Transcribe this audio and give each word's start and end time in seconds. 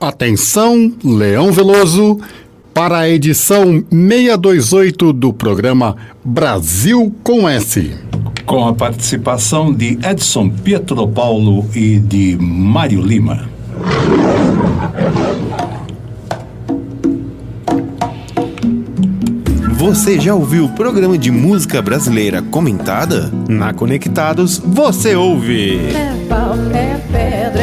Atenção, 0.00 0.92
Leão 1.02 1.50
Veloso, 1.50 2.20
para 2.74 2.98
a 2.98 3.08
edição 3.08 3.82
628 3.90 5.10
do 5.12 5.32
programa 5.32 5.96
Brasil 6.22 7.14
com 7.22 7.48
S. 7.48 7.94
Com 8.44 8.68
a 8.68 8.74
participação 8.74 9.72
de 9.72 9.98
Edson 10.04 10.50
Pietro 10.50 11.08
Paulo 11.08 11.64
e 11.74 11.98
de 11.98 12.36
Mário 12.38 13.00
Lima. 13.00 13.48
Você 19.78 20.20
já 20.20 20.34
ouviu 20.34 20.64
o 20.66 20.68
programa 20.70 21.16
de 21.16 21.30
música 21.30 21.80
brasileira 21.80 22.42
comentada? 22.42 23.30
Na 23.48 23.72
Conectados, 23.72 24.58
você 24.58 25.14
ouve. 25.14 25.76
É 25.76 26.26
pau, 26.28 26.54
é 26.74 27.00
pedra, 27.10 27.62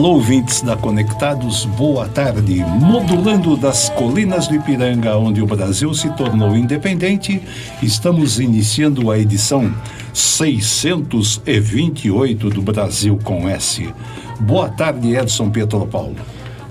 Alô, 0.00 0.12
ouvintes 0.12 0.62
da 0.62 0.74
Conectados, 0.74 1.66
boa 1.66 2.08
tarde. 2.08 2.64
Modulando 2.64 3.54
das 3.54 3.90
colinas 3.90 4.48
do 4.48 4.54
Ipiranga, 4.54 5.18
onde 5.18 5.42
o 5.42 5.46
Brasil 5.46 5.92
se 5.92 6.08
tornou 6.16 6.56
independente, 6.56 7.42
estamos 7.82 8.40
iniciando 8.40 9.10
a 9.10 9.18
edição 9.18 9.70
628 10.14 12.48
do 12.48 12.62
Brasil 12.62 13.18
com 13.22 13.46
S. 13.46 13.92
Boa 14.40 14.70
tarde, 14.70 15.14
Edson 15.14 15.50
Pietro 15.50 15.86
Paulo. 15.86 16.16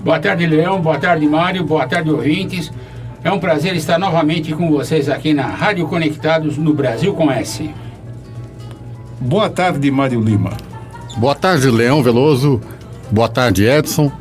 Boa 0.00 0.18
tarde, 0.18 0.44
Leão. 0.44 0.80
Boa 0.80 0.98
tarde, 0.98 1.24
Mário. 1.28 1.62
Boa 1.62 1.86
tarde, 1.86 2.10
ouvintes. 2.10 2.72
É 3.22 3.30
um 3.30 3.38
prazer 3.38 3.76
estar 3.76 3.96
novamente 3.96 4.52
com 4.54 4.68
vocês 4.68 5.08
aqui 5.08 5.32
na 5.32 5.46
Rádio 5.46 5.86
Conectados 5.86 6.58
no 6.58 6.74
Brasil 6.74 7.14
com 7.14 7.30
S. 7.30 7.70
Boa 9.20 9.48
tarde, 9.48 9.88
Mário 9.88 10.20
Lima. 10.20 10.50
Boa 11.16 11.36
tarde, 11.36 11.70
Leão 11.70 12.02
Veloso. 12.02 12.60
Boa 13.12 13.28
tarde, 13.28 13.64
Edson. 13.64 14.12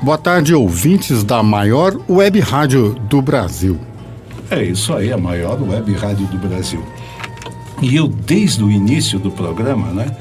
Boa 0.00 0.16
tarde, 0.16 0.54
ouvintes 0.54 1.24
da 1.24 1.42
maior 1.42 1.98
web 2.08 2.38
rádio 2.38 2.94
do 3.08 3.20
Brasil. 3.20 3.76
É 4.48 4.62
isso 4.62 4.94
aí, 4.94 5.12
a 5.12 5.18
maior 5.18 5.60
web 5.60 5.92
rádio 5.94 6.26
do 6.28 6.38
Brasil. 6.38 6.80
E 7.82 7.96
eu, 7.96 8.06
desde 8.06 8.62
o 8.62 8.70
início 8.70 9.18
do 9.18 9.32
programa, 9.32 9.88
né, 9.88 10.16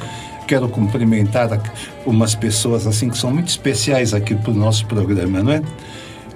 quero 0.48 0.68
cumprimentar 0.68 1.62
umas 2.04 2.34
pessoas 2.34 2.88
assim 2.88 3.10
que 3.10 3.18
são 3.18 3.32
muito 3.32 3.50
especiais 3.50 4.12
aqui 4.12 4.34
para 4.34 4.52
o 4.52 4.56
nosso 4.56 4.88
programa, 4.88 5.44
não 5.44 5.52
é? 5.52 5.62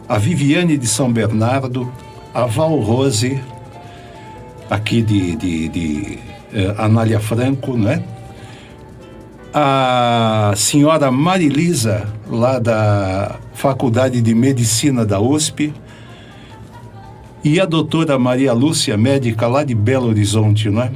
A 0.07 0.19
Viviane 0.19 0.77
de 0.77 0.85
São 0.85 1.11
Bernardo, 1.11 1.91
a 2.35 2.45
Val 2.45 2.79
Rose, 2.79 3.41
aqui 4.69 5.01
de, 5.01 5.35
de, 5.35 5.67
de 5.69 6.19
uh, 6.53 6.81
Anália 6.83 7.19
Franco, 7.19 7.75
não 7.75 7.89
é? 7.89 8.03
A 9.53 10.53
senhora 10.55 11.11
Marilisa, 11.11 12.07
lá 12.27 12.59
da 12.59 13.37
Faculdade 13.53 14.21
de 14.21 14.35
Medicina 14.35 15.05
da 15.05 15.19
USP, 15.19 15.73
e 17.43 17.59
a 17.59 17.65
doutora 17.65 18.19
Maria 18.19 18.53
Lúcia, 18.53 18.97
médica 18.97 19.47
lá 19.47 19.63
de 19.63 19.73
Belo 19.73 20.09
Horizonte, 20.09 20.69
não 20.69 20.83
é? 20.83 20.91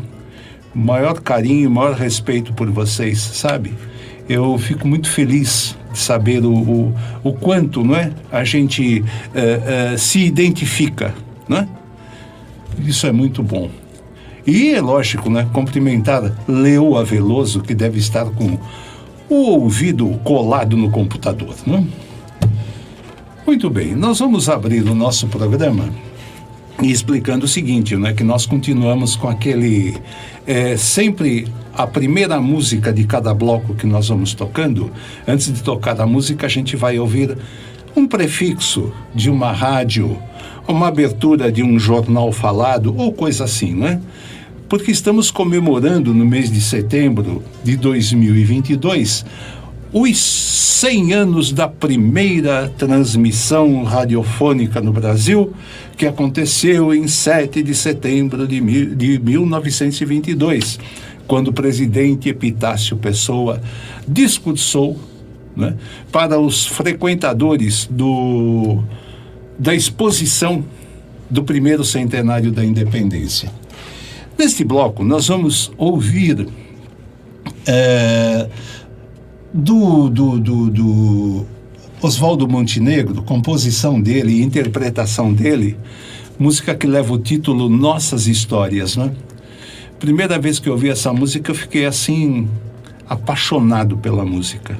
Maior 0.76 1.20
carinho, 1.22 1.70
maior 1.70 1.94
respeito 1.94 2.54
por 2.54 2.70
vocês, 2.70 3.20
sabe? 3.20 3.74
Eu 4.28 4.58
fico 4.58 4.88
muito 4.88 5.10
feliz 5.10 5.78
de 5.92 6.00
saber 6.00 6.44
o, 6.44 6.54
o, 6.54 6.96
o 7.24 7.34
quanto, 7.34 7.84
não 7.84 7.96
é? 7.96 8.12
A 8.32 8.44
gente 8.44 9.02
uh, 9.02 9.94
uh, 9.94 9.98
se 9.98 10.20
identifica, 10.20 11.14
não 11.48 11.58
é? 11.58 11.68
Isso 12.80 13.08
é 13.08 13.12
muito 13.12 13.42
bom. 13.42 13.70
E 14.46 14.74
é 14.74 14.82
lógico, 14.82 15.30
né? 15.30 15.48
Cumprimentar 15.54 16.34
Leoa 16.48 17.04
Veloso, 17.04 17.62
que 17.62 17.74
deve 17.74 18.00
estar 18.00 18.26
com 18.26 18.58
o 19.30 19.36
ouvido 19.52 20.08
colado 20.24 20.76
no 20.76 20.90
computador, 20.90 21.56
né? 21.66 21.86
Muito 23.46 23.70
bem, 23.70 23.96
nós 23.96 24.20
vamos 24.20 24.50
abrir 24.50 24.84
o 24.84 24.96
nosso 24.96 25.28
programa 25.28 25.90
explicando 26.82 27.46
o 27.46 27.48
seguinte, 27.48 27.96
né? 27.96 28.14
Que 28.14 28.24
nós 28.24 28.46
continuamos 28.46 29.16
com 29.16 29.28
aquele 29.28 29.96
é, 30.46 30.76
sempre 30.76 31.48
a 31.74 31.88
primeira 31.88 32.40
música 32.40 32.92
de 32.92 33.06
cada 33.06 33.34
bloco 33.34 33.74
que 33.74 33.88
nós 33.88 34.10
vamos 34.10 34.34
tocando. 34.34 34.92
Antes 35.28 35.52
de 35.52 35.64
tocar 35.64 36.00
a 36.00 36.06
música, 36.06 36.46
a 36.46 36.50
gente 36.50 36.76
vai 36.76 37.00
ouvir 37.00 37.38
um 37.96 38.08
prefixo 38.08 38.92
de 39.14 39.30
uma 39.30 39.52
rádio, 39.52 40.18
uma 40.68 40.88
abertura 40.88 41.52
de 41.52 41.64
um 41.64 41.80
jornal 41.80 42.32
falado 42.32 42.94
ou 42.98 43.14
coisa 43.14 43.44
assim, 43.44 43.74
né? 43.74 44.02
Porque 44.68 44.92
estamos 44.92 45.30
comemorando 45.32 46.14
no 46.14 46.26
mês 46.26 46.52
de 46.52 46.62
setembro 46.62 47.44
de 47.64 47.76
2022 47.76 49.26
os 49.94 50.18
100 50.18 51.14
anos 51.14 51.54
da 51.54 51.68
primeira 51.68 52.68
transmissão 52.78 53.84
radiofônica 53.84 54.82
no 54.82 54.92
Brasil, 54.92 55.54
que 55.96 56.08
aconteceu 56.08 56.94
em 56.94 57.08
7 57.08 57.62
de 57.62 57.76
setembro 57.76 58.48
de, 58.48 58.60
mil, 58.60 58.96
de 58.96 59.20
1922, 59.20 60.80
quando 61.28 61.50
o 61.50 61.54
presidente 61.54 62.28
Epitácio 62.28 62.98
Pessoa 62.98 63.62
discursou 64.08 65.00
né, 65.56 65.76
para 66.12 66.40
os 66.40 66.66
frequentadores 66.66 67.88
do, 67.90 68.84
da 69.58 69.76
exposição 69.76 70.66
do 71.30 71.44
primeiro 71.44 71.86
centenário 71.86 72.52
da 72.52 72.66
independência. 72.66 73.50
Neste 74.38 74.64
bloco, 74.64 75.04
nós 75.04 75.28
vamos 75.28 75.72
ouvir 75.78 76.48
é, 77.68 78.50
do, 79.54 80.10
do, 80.10 80.40
do, 80.40 80.70
do 80.70 81.46
Oswaldo 82.02 82.48
Montenegro, 82.48 83.22
composição 83.22 84.02
dele 84.02 84.42
interpretação 84.42 85.32
dele, 85.32 85.78
música 86.38 86.76
que 86.76 86.88
leva 86.88 87.14
o 87.14 87.20
título 87.20 87.70
Nossas 87.70 88.28
Histórias, 88.28 88.98
né? 88.98 89.14
Primeira 90.00 90.38
vez 90.38 90.60
que 90.60 90.68
eu 90.68 90.74
ouvi 90.74 90.90
essa 90.90 91.14
música, 91.14 91.52
eu 91.52 91.56
fiquei 91.56 91.86
assim, 91.86 92.48
apaixonado 93.08 93.98
pela 93.98 94.26
música. 94.26 94.78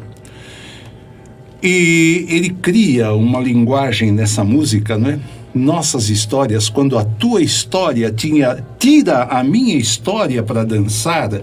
E 1.62 2.26
ele 2.28 2.50
cria 2.50 3.14
uma 3.14 3.40
linguagem 3.40 4.12
nessa 4.12 4.44
música, 4.44 4.98
né? 4.98 5.22
Nossas 5.54 6.10
histórias, 6.10 6.70
quando 6.70 6.98
a 6.98 7.06
tua 7.06 7.42
história 7.42 8.12
tinha 8.12 8.66
tira 8.80 9.24
a 9.24 9.44
minha 9.44 9.76
história 9.76 10.42
para 10.42 10.64
dançar, 10.64 11.42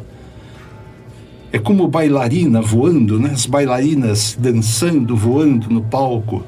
é 1.52 1.58
como 1.58 1.88
bailarina 1.88 2.60
voando, 2.60 3.18
né? 3.18 3.30
As 3.32 3.46
bailarinas 3.46 4.36
dançando, 4.38 5.16
voando 5.16 5.68
no 5.68 5.82
palco. 5.82 6.44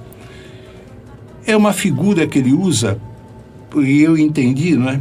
É 1.47 1.57
uma 1.57 1.73
figura 1.73 2.27
que 2.27 2.39
ele 2.39 2.53
usa, 2.53 2.99
e 3.77 4.01
eu 4.01 4.17
entendi, 4.17 4.77
não 4.77 4.89
é? 4.89 5.01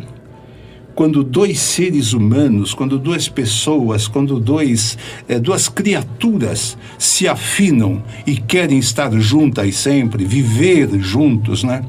Quando 1.02 1.24
dois 1.24 1.60
seres 1.60 2.14
humanos, 2.14 2.76
quando 2.76 3.00
duas 3.00 3.28
pessoas, 3.28 4.08
quando 4.08 4.40
dois, 4.40 4.96
é, 5.28 5.40
duas 5.40 5.68
criaturas 5.68 6.78
se 7.00 7.28
afinam 7.28 8.04
e 8.24 8.38
querem 8.38 8.78
estar 8.78 9.12
juntas 9.20 9.78
sempre, 9.78 10.24
viver 10.26 11.00
juntos, 11.00 11.64
né? 11.64 11.84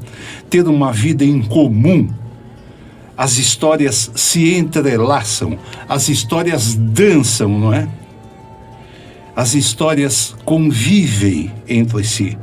ter 0.49 0.67
uma 0.67 0.91
vida 0.91 1.23
em 1.23 1.43
comum, 1.43 2.09
as 3.15 3.37
histórias 3.37 4.09
se 4.15 4.55
entrelaçam, 4.55 5.59
as 5.87 6.09
histórias 6.09 6.73
dançam, 6.73 7.59
não 7.59 7.71
é? 7.71 7.87
As 9.35 9.53
histórias 9.53 10.35
convivem 10.43 11.51
entre 11.69 12.03
si. 12.03 12.35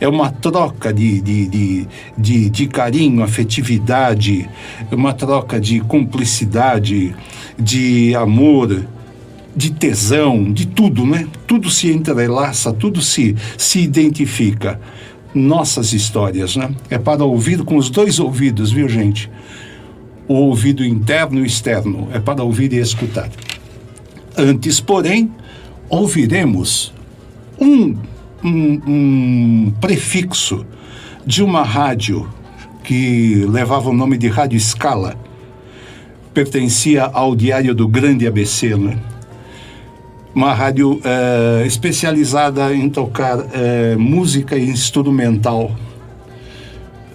É 0.00 0.08
uma 0.08 0.30
troca 0.30 0.92
de, 0.92 1.20
de, 1.20 1.46
de, 1.46 1.88
de, 2.16 2.50
de 2.50 2.66
carinho, 2.66 3.22
afetividade, 3.22 4.48
uma 4.90 5.12
troca 5.12 5.60
de 5.60 5.80
cumplicidade, 5.80 7.14
de 7.58 8.14
amor, 8.14 8.82
de 9.54 9.70
tesão, 9.70 10.50
de 10.50 10.66
tudo, 10.66 11.04
né? 11.04 11.28
Tudo 11.46 11.68
se 11.68 11.90
entrelaça, 11.92 12.72
tudo 12.72 13.02
se, 13.02 13.36
se 13.58 13.80
identifica. 13.80 14.80
Nossas 15.34 15.92
histórias, 15.92 16.56
né? 16.56 16.74
É 16.88 16.98
para 16.98 17.24
ouvir 17.24 17.62
com 17.62 17.76
os 17.76 17.90
dois 17.90 18.18
ouvidos, 18.18 18.72
viu, 18.72 18.88
gente? 18.88 19.30
O 20.26 20.34
ouvido 20.34 20.84
interno 20.84 21.40
e 21.40 21.46
externo. 21.46 22.08
É 22.12 22.18
para 22.18 22.42
ouvir 22.42 22.72
e 22.72 22.78
escutar. 22.78 23.30
Antes, 24.36 24.80
porém, 24.80 25.30
ouviremos 25.88 26.92
um, 27.60 27.96
um, 28.42 28.80
um 28.86 29.72
prefixo 29.80 30.64
de 31.26 31.42
uma 31.42 31.62
rádio 31.62 32.28
que 32.82 33.44
levava 33.48 33.90
o 33.90 33.92
nome 33.92 34.16
de 34.16 34.28
Rádio 34.28 34.56
Escala. 34.56 35.16
Pertencia 36.32 37.04
ao 37.04 37.34
Diário 37.34 37.74
do 37.74 37.86
Grande 37.86 38.26
ABC, 38.26 38.76
né? 38.76 38.98
uma 40.34 40.54
rádio 40.54 41.00
é, 41.04 41.66
especializada 41.66 42.72
em 42.74 42.88
tocar 42.88 43.38
é, 43.52 43.96
música 43.96 44.58
instrumental 44.58 45.72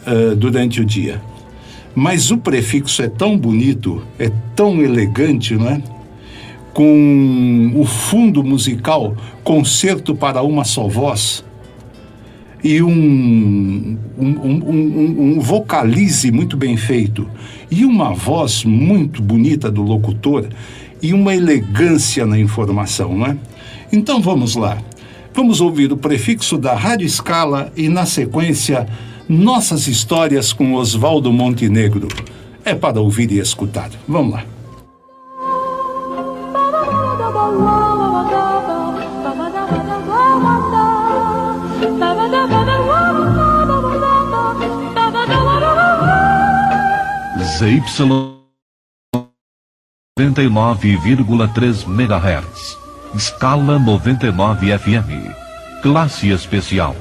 é, 0.06 0.36
durante 0.36 0.82
o 0.82 0.86
dia. 0.86 1.22
Mas 1.94 2.30
o 2.30 2.38
prefixo 2.38 3.02
é 3.02 3.08
tão 3.08 3.38
bonito, 3.38 4.04
é 4.20 4.30
tão 4.56 4.82
elegante, 4.82 5.56
não 5.56 5.70
é? 5.70 5.82
Com 6.76 7.72
o 7.74 7.86
fundo 7.86 8.44
musical, 8.44 9.16
concerto 9.46 10.14
para 10.14 10.44
uma 10.44 10.66
só 10.66 10.90
voz, 10.90 11.42
e 12.62 12.82
um, 12.82 13.98
um, 14.20 14.28
um, 14.28 15.38
um, 15.38 15.40
vocalize 15.40 16.30
muito 16.34 16.58
bem 16.58 16.76
feito, 16.76 17.30
e 17.72 17.86
uma 17.86 18.14
voz 18.14 18.66
muito 18.66 19.22
bonita 19.22 19.72
do 19.72 19.84
locutor, 19.84 20.50
e 21.02 21.14
uma 21.14 21.34
elegância 21.34 22.26
na 22.26 22.38
informação, 22.38 23.18
não 23.18 23.28
é? 23.28 23.38
Então 23.90 24.22
vamos 24.22 24.58
lá. 24.58 24.78
Vamos 25.34 25.62
ouvir 25.62 25.94
o 25.94 25.98
prefixo 25.98 26.58
da 26.58 26.76
Rádio 26.76 27.08
Escala 27.08 27.72
e, 27.78 27.88
na 27.88 28.06
sequência, 28.06 28.86
nossas 29.30 29.88
histórias 29.88 30.52
com 30.52 30.74
Oswaldo 30.74 31.32
Montenegro. 31.32 32.10
É 32.66 32.76
para 32.76 33.00
ouvir 33.00 33.32
e 33.32 33.40
escutar. 33.40 33.92
Vamos 34.08 34.34
lá. 34.34 34.55
ZY 47.58 47.82
99,3 50.20 51.88
MHz. 51.88 52.78
Escala 53.16 53.80
99 53.80 54.78
FM. 54.78 55.32
Classe 55.82 56.30
especial. 56.32 56.96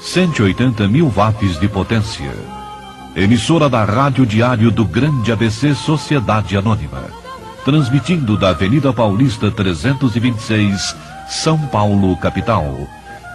180 0.00 0.88
mil 0.88 1.12
watts 1.14 1.60
de 1.60 1.68
potência. 1.68 2.32
Emissora 3.14 3.68
da 3.68 3.84
Rádio 3.84 4.26
Diário 4.26 4.70
do 4.70 4.84
Grande 4.84 5.30
ABC 5.30 5.74
Sociedade 5.74 6.56
Anônima. 6.56 7.21
Transmitindo 7.64 8.36
da 8.36 8.48
Avenida 8.48 8.92
Paulista 8.92 9.48
326, 9.48 10.96
São 11.28 11.56
Paulo, 11.68 12.16
capital. 12.16 12.88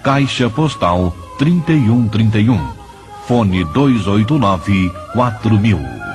Caixa 0.03 0.49
Postal 0.49 1.15
3131. 1.39 2.59
Fone 3.25 3.63
289 3.63 4.91
4000. 5.13 6.06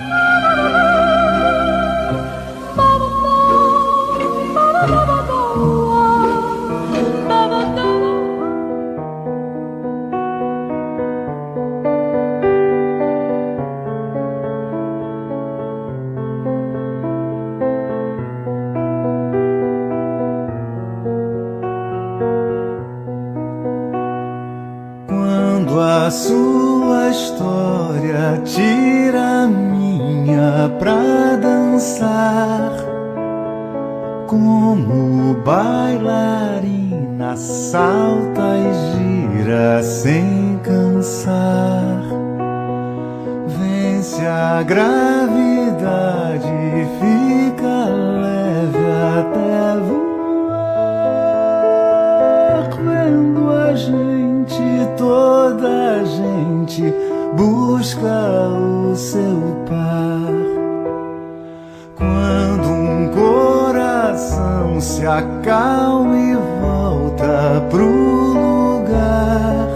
Acalma 65.13 66.17
e 66.17 66.37
volta 66.61 67.63
pro 67.71 67.87
lugar 67.87 69.69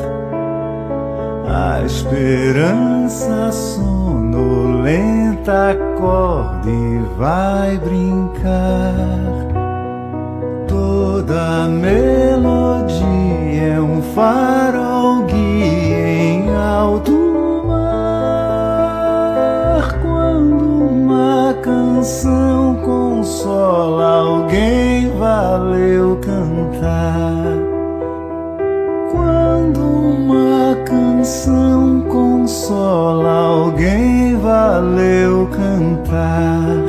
A 1.48 1.82
esperança 1.84 3.52
sonolenta 3.52 4.86
acorda 5.70 6.68
e 6.70 6.98
vai 7.16 7.78
brincar. 7.78 9.16
Toda 10.66 11.68
melodia 11.68 13.04
é 13.74 13.80
um 13.80 14.02
farol 14.14 15.06
canção 21.66 22.76
consola 22.76 24.18
alguém, 24.20 25.10
valeu 25.18 26.16
cantar. 26.22 27.58
Quando 29.10 29.80
uma 29.80 30.76
canção 30.84 32.02
consola 32.02 33.30
alguém, 33.30 34.36
valeu 34.36 35.48
cantar. 35.48 36.85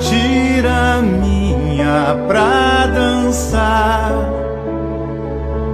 tira 0.00 1.02
minha 1.02 2.16
pra 2.26 2.86
dançar 2.86 4.12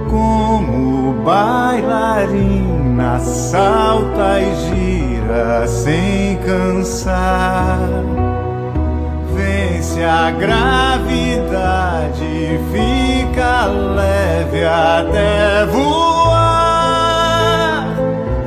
como 0.09 1.13
bailarina 1.23 3.19
salta 3.19 4.39
e 4.41 4.55
gira 4.67 5.67
sem 5.67 6.37
cansar. 6.37 7.79
Vence 9.33 10.03
a 10.03 10.31
gravidade 10.31 11.39
fica 12.71 13.65
leve 13.65 14.65
até 14.65 15.65
voar. 15.65 16.67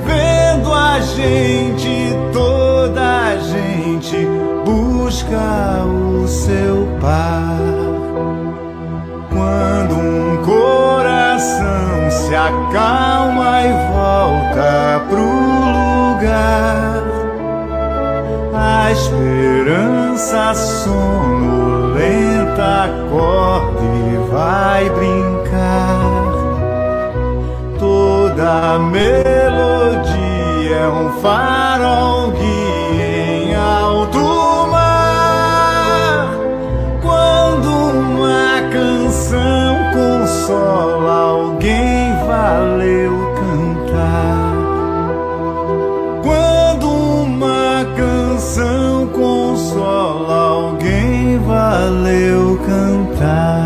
Vendo 0.05 0.73
a 0.73 1.01
gente 1.01 1.80
busca 5.31 5.85
o 5.85 6.27
seu 6.27 6.89
par. 7.01 7.57
Quando 9.31 9.95
um 9.95 10.43
coração 10.45 12.11
se 12.11 12.35
acalma 12.35 13.63
e 13.63 13.73
volta 13.93 15.05
pro 15.09 15.23
lugar, 16.19 17.03
a 18.55 18.91
esperança 18.91 20.55
sonolenta 20.55 22.01
acorda 22.85 23.83
e 23.85 24.17
vai 24.31 24.91
brincar. 24.91 26.11
Toda 27.79 28.79
melodia 28.79 30.11
é 30.77 30.89
um 30.89 31.11
fato. 31.21 31.60
Cantar. 53.21 53.60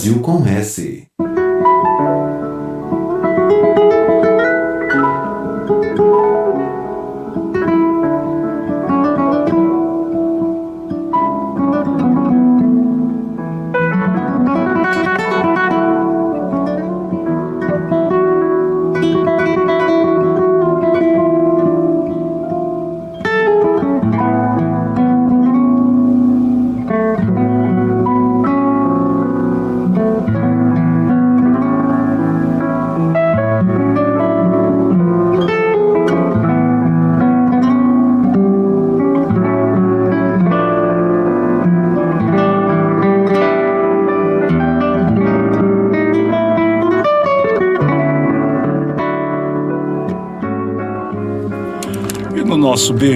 Brasil 0.00 0.18
com 0.22 0.46
S. 0.46 1.09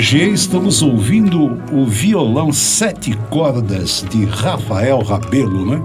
BG 0.04 0.28
estamos 0.34 0.82
ouvindo 0.82 1.58
o 1.72 1.86
violão 1.86 2.52
sete 2.52 3.16
cordas 3.30 4.04
de 4.10 4.26
Rafael 4.26 4.98
Rabelo, 5.00 5.64
né? 5.64 5.82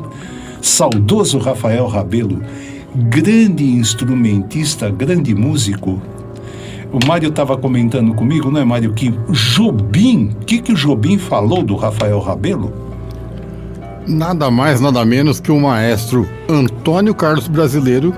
Saudoso 0.61 1.37
Rafael 1.37 1.87
Rabelo, 1.87 2.41
grande 2.93 3.63
instrumentista, 3.63 4.89
grande 4.89 5.33
músico. 5.33 6.01
O 6.91 6.99
Mário 7.07 7.29
estava 7.29 7.55
comentando 7.55 8.13
comigo, 8.13 8.51
não 8.51 8.59
é, 8.59 8.65
Mário, 8.65 8.91
que 8.91 9.09
Jobim, 9.29 10.35
o 10.41 10.43
que, 10.43 10.61
que 10.61 10.73
o 10.73 10.75
Jobim 10.75 11.17
falou 11.17 11.63
do 11.63 11.77
Rafael 11.77 12.19
Rabelo? 12.19 12.73
Nada 14.05 14.51
mais, 14.51 14.81
nada 14.81 15.05
menos 15.05 15.39
que 15.39 15.49
o 15.49 15.61
maestro 15.61 16.27
Antônio 16.49 17.15
Carlos 17.15 17.47
Brasileiro 17.47 18.13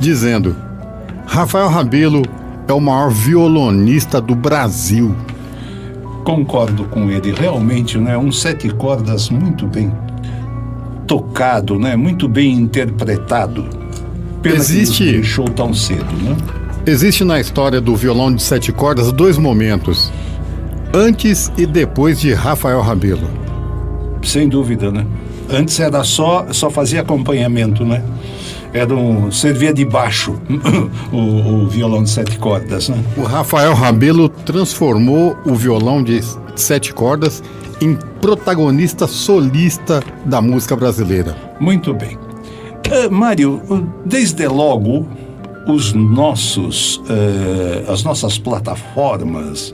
dizendo: 0.00 0.56
Rafael 1.26 1.68
Rabelo 1.68 2.22
é 2.66 2.72
o 2.72 2.80
maior 2.80 3.10
violonista 3.10 4.22
do 4.22 4.34
Brasil. 4.34 5.14
Concordo 6.24 6.84
com 6.84 7.10
ele, 7.10 7.32
realmente, 7.32 7.98
né? 7.98 8.16
Um 8.16 8.32
sete 8.32 8.68
cordas 8.70 9.28
muito 9.28 9.66
bem 9.66 9.92
tocado, 11.06 11.78
né? 11.78 11.96
Muito 11.96 12.26
bem 12.28 12.52
interpretado. 12.54 13.66
Pena 14.42 14.56
Existe- 14.56 15.04
que 15.04 15.12
deixou 15.12 15.44
tão 15.48 15.72
cedo, 15.74 16.04
né? 16.22 16.36
Existe 16.86 17.24
na 17.24 17.40
história 17.40 17.80
do 17.80 17.94
violão 17.96 18.34
de 18.34 18.42
sete 18.42 18.72
cordas 18.72 19.12
dois 19.12 19.36
momentos: 19.38 20.10
antes 20.92 21.52
e 21.56 21.66
depois 21.66 22.20
de 22.20 22.32
Rafael 22.32 22.80
Rabelo. 22.80 23.28
Sem 24.22 24.48
dúvida, 24.48 24.90
né? 24.90 25.06
Antes 25.50 25.78
era 25.78 26.02
só, 26.04 26.46
só 26.52 26.70
fazia 26.70 27.02
acompanhamento, 27.02 27.84
né? 27.84 28.02
Era 28.74 28.92
um, 28.92 29.30
servia 29.30 29.72
de 29.72 29.84
baixo 29.84 30.36
o, 31.12 31.62
o 31.62 31.68
violão 31.68 32.02
de 32.02 32.10
sete 32.10 32.36
cordas, 32.38 32.88
né? 32.88 33.02
O 33.16 33.22
Rafael 33.22 33.72
Rabelo 33.72 34.28
transformou 34.28 35.38
o 35.46 35.54
violão 35.54 36.02
de 36.02 36.20
sete 36.56 36.92
cordas 36.92 37.40
em 37.80 37.96
protagonista 38.20 39.06
solista 39.06 40.02
da 40.24 40.42
música 40.42 40.74
brasileira. 40.74 41.36
Muito 41.60 41.94
bem. 41.94 42.18
Eh, 42.90 43.08
Mário, 43.08 43.62
desde 44.04 44.46
logo, 44.48 45.06
os 45.68 45.92
nossos, 45.92 47.00
eh, 47.08 47.84
as 47.88 48.02
nossas 48.02 48.38
plataformas, 48.38 49.72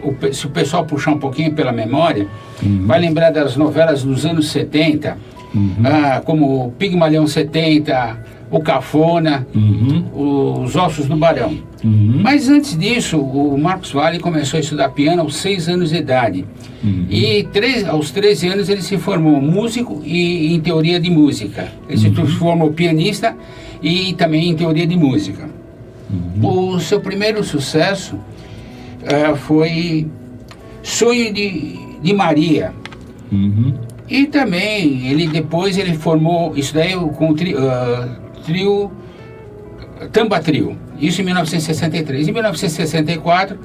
o, 0.02 0.32
se 0.32 0.46
o 0.46 0.50
pessoal 0.50 0.84
puxar 0.84 1.12
um 1.12 1.18
pouquinho 1.18 1.52
pela 1.52 1.72
memória, 1.72 2.26
vai 2.82 3.00
lembrar 3.00 3.30
das 3.30 3.56
novelas 3.56 4.02
dos 4.02 4.26
anos 4.26 4.48
70, 4.48 5.16
ah, 5.84 6.20
como 6.24 6.66
o 6.66 6.72
Pigmalião 6.72 7.26
70, 7.26 8.18
o 8.50 8.60
Cafona, 8.60 9.46
os 10.14 10.76
Ossos 10.76 11.06
do 11.06 11.16
Barão. 11.16 11.58
Mas 12.22 12.48
antes 12.48 12.76
disso, 12.78 13.18
o 13.18 13.58
Marcos 13.58 13.90
Valle 13.92 14.18
começou 14.18 14.56
a 14.58 14.60
estudar 14.60 14.88
piano 14.90 15.22
aos 15.22 15.36
seis 15.36 15.68
anos 15.68 15.90
de 15.90 15.96
idade. 15.96 16.44
E 17.10 17.44
três- 17.52 17.86
aos 17.86 18.10
13 18.10 18.48
anos 18.48 18.68
ele 18.68 18.82
se 18.82 18.96
formou 18.98 19.40
músico 19.40 20.00
e 20.04 20.54
em 20.54 20.60
teoria 20.60 21.00
de 21.00 21.10
música. 21.10 21.68
Ele 21.88 21.98
se 21.98 22.10
transformou 22.10 22.72
pianista 22.72 23.36
e 23.82 24.12
também 24.14 24.48
em 24.50 24.54
teoria 24.54 24.86
de 24.86 24.96
música. 24.96 25.48
O 26.42 26.78
seu 26.78 27.00
primeiro 27.00 27.42
sucesso 27.42 28.16
eh, 29.02 29.34
foi 29.34 30.06
Sonho 30.82 31.32
de, 31.32 31.76
de 32.00 32.12
Maria. 32.14 32.72
E 34.08 34.26
também 34.26 35.08
ele 35.08 35.26
depois 35.26 35.76
ele 35.76 35.94
formou 35.94 36.56
isso 36.56 36.72
daí 36.72 36.94
com 36.94 37.34
tri, 37.34 37.56
ah, 37.58 38.08
trio 38.46 38.90
Tamba 40.12 40.40
Trio, 40.40 40.76
isso 41.00 41.20
em 41.20 41.24
1963. 41.24 42.28
Em 42.28 42.32
1964, 42.32 43.58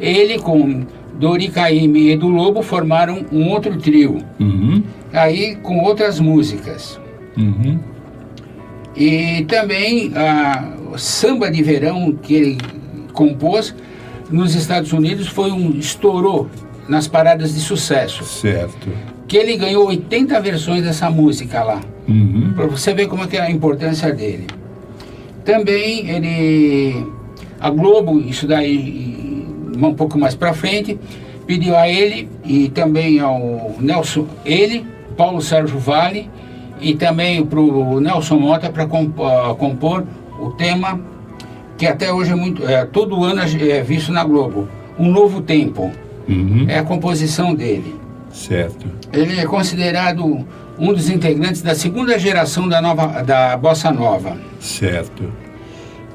ele 0.00 0.38
com 0.38 0.84
Dori 1.18 1.48
Caymmi 1.48 2.00
e 2.08 2.10
Edu 2.12 2.28
Lobo 2.28 2.60
formaram 2.62 3.24
um 3.32 3.48
outro 3.48 3.76
trio, 3.78 4.18
Uhum. 4.38 4.82
aí 5.12 5.56
com 5.56 5.78
outras 5.80 6.18
músicas. 6.20 7.00
Uhum. 7.36 7.78
E 8.96 9.44
também 9.44 10.12
a 10.16 10.72
samba 10.96 11.50
de 11.50 11.62
verão 11.62 12.12
que 12.20 12.34
ele 12.34 12.58
compôs 13.12 13.74
nos 14.30 14.54
Estados 14.54 14.92
Unidos 14.92 15.28
foi 15.28 15.50
um 15.52 15.70
estourou 15.70 16.48
nas 16.88 17.06
paradas 17.06 17.54
de 17.54 17.60
sucesso, 17.60 18.24
Certo. 18.24 18.88
que 19.28 19.36
ele 19.36 19.56
ganhou 19.56 19.86
80 19.86 20.40
versões 20.40 20.82
dessa 20.82 21.10
música 21.10 21.62
lá. 21.62 21.80
Uhum. 22.08 22.52
Para 22.54 22.66
você 22.66 22.94
ver 22.94 23.08
como 23.08 23.24
é 23.24 23.26
que 23.26 23.36
é 23.36 23.40
a 23.40 23.50
importância 23.50 24.12
dele. 24.12 24.46
Também 25.44 26.08
ele 26.08 27.06
a 27.60 27.70
Globo, 27.70 28.20
isso 28.20 28.46
daí 28.46 29.46
um 29.76 29.94
pouco 29.94 30.18
mais 30.18 30.34
para 30.34 30.52
frente, 30.52 30.98
pediu 31.46 31.76
a 31.76 31.88
ele 31.88 32.28
e 32.44 32.68
também 32.68 33.20
ao 33.20 33.74
Nelson, 33.78 34.26
ele, 34.44 34.84
Paulo 35.16 35.40
Sérgio 35.40 35.78
Vale 35.78 36.28
e 36.80 36.94
também 36.94 37.44
para 37.44 37.60
o 37.60 38.00
Nelson 38.00 38.36
Mota 38.36 38.70
para 38.70 38.86
compor 38.86 40.04
o 40.38 40.50
tema 40.50 41.00
que 41.78 41.86
até 41.86 42.12
hoje 42.12 42.32
é 42.32 42.34
muito, 42.34 42.66
é, 42.66 42.84
todo 42.84 43.22
ano 43.24 43.40
é 43.42 43.82
visto 43.82 44.12
na 44.12 44.24
Globo, 44.24 44.68
Um 44.98 45.10
Novo 45.10 45.40
Tempo. 45.40 45.92
Uhum. 46.28 46.66
É 46.68 46.78
a 46.78 46.82
composição 46.82 47.54
dele. 47.54 47.94
Certo. 48.32 48.86
Ele 49.12 49.38
é 49.38 49.46
considerado 49.46 50.44
um 50.78 50.92
dos 50.92 51.08
integrantes 51.08 51.62
da 51.62 51.74
segunda 51.74 52.18
geração 52.18 52.68
da, 52.68 52.80
nova, 52.80 53.22
da 53.22 53.56
Bossa 53.56 53.90
Nova. 53.90 54.36
Certo. 54.60 55.32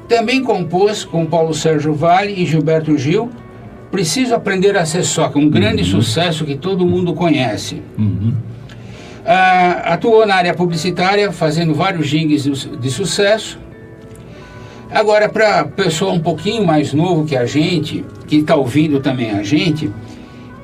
Também 0.08 0.42
compôs 0.42 1.04
com 1.04 1.24
Paulo 1.26 1.54
Sérgio 1.54 1.94
Vale 1.94 2.34
e 2.34 2.44
Gilberto 2.44 2.96
Gil 2.98 3.30
Preciso 3.92 4.34
Aprender 4.34 4.74
a 4.78 4.86
Ser 4.86 5.04
Só, 5.04 5.28
que 5.28 5.38
é 5.38 5.42
um 5.42 5.50
grande 5.50 5.84
sucesso 5.84 6.46
que 6.46 6.56
todo 6.56 6.86
mundo 6.86 7.12
conhece. 7.12 7.82
Uhum. 7.98 8.32
Ah, 9.22 9.92
atuou 9.92 10.24
na 10.24 10.34
área 10.34 10.54
publicitária, 10.54 11.30
fazendo 11.30 11.74
vários 11.74 12.08
jingles 12.08 12.42
de, 12.42 12.76
de 12.78 12.90
sucesso. 12.90 13.60
Agora, 14.90 15.28
para 15.28 15.64
pessoa 15.64 16.10
um 16.10 16.20
pouquinho 16.20 16.66
mais 16.66 16.94
novo 16.94 17.26
que 17.26 17.36
a 17.36 17.44
gente, 17.44 18.02
que 18.26 18.36
está 18.36 18.56
ouvindo 18.56 18.98
também 18.98 19.32
a 19.32 19.42
gente, 19.42 19.92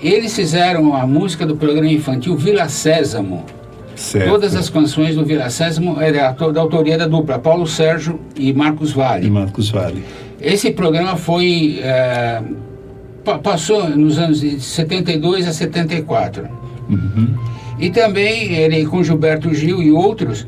eles 0.00 0.34
fizeram 0.34 0.96
a 0.96 1.06
música 1.06 1.44
do 1.44 1.54
programa 1.54 1.92
infantil 1.92 2.34
Vila 2.34 2.66
Sésamo. 2.66 3.44
Certo. 3.98 4.28
Todas 4.30 4.54
as 4.54 4.70
canções 4.70 5.16
do 5.16 5.24
Vila 5.24 5.50
Sésamo 5.50 6.00
eram 6.00 6.52
da 6.52 6.60
autoria 6.60 6.96
da 6.96 7.06
dupla 7.06 7.38
Paulo 7.38 7.66
Sérgio 7.66 8.20
e 8.36 8.52
Marcos 8.52 8.92
E 8.92 8.94
Vale. 8.94 9.30
Marcos 9.30 9.70
Vale. 9.70 10.04
Esse 10.40 10.70
programa 10.70 11.16
foi 11.16 11.80
pa- 13.24 13.38
passou 13.38 13.88
nos 13.90 14.18
anos 14.18 14.40
de 14.40 14.60
72 14.60 15.48
a 15.48 15.52
74. 15.52 16.48
Uhum. 16.88 17.34
E 17.78 17.90
também 17.90 18.52
ele 18.54 18.86
com 18.86 19.02
Gilberto 19.02 19.52
Gil 19.52 19.82
e 19.82 19.90
outros, 19.90 20.46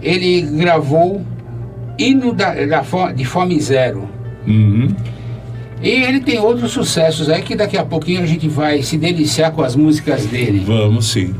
ele 0.00 0.42
gravou 0.42 1.22
Hino 1.98 2.32
da, 2.32 2.54
da 2.64 2.82
de 3.12 3.24
Fome 3.24 3.60
Zero. 3.60 4.08
Uhum. 4.46 4.88
E 5.82 5.88
ele 5.90 6.20
tem 6.20 6.38
outros 6.38 6.70
sucessos 6.70 7.28
aí 7.28 7.42
que 7.42 7.56
daqui 7.56 7.76
a 7.76 7.84
pouquinho 7.84 8.22
a 8.22 8.26
gente 8.26 8.48
vai 8.48 8.80
se 8.82 8.96
deliciar 8.96 9.50
com 9.50 9.62
as 9.62 9.74
músicas 9.74 10.24
dele. 10.26 10.62
Vamos 10.64 11.06
sim. 11.10 11.34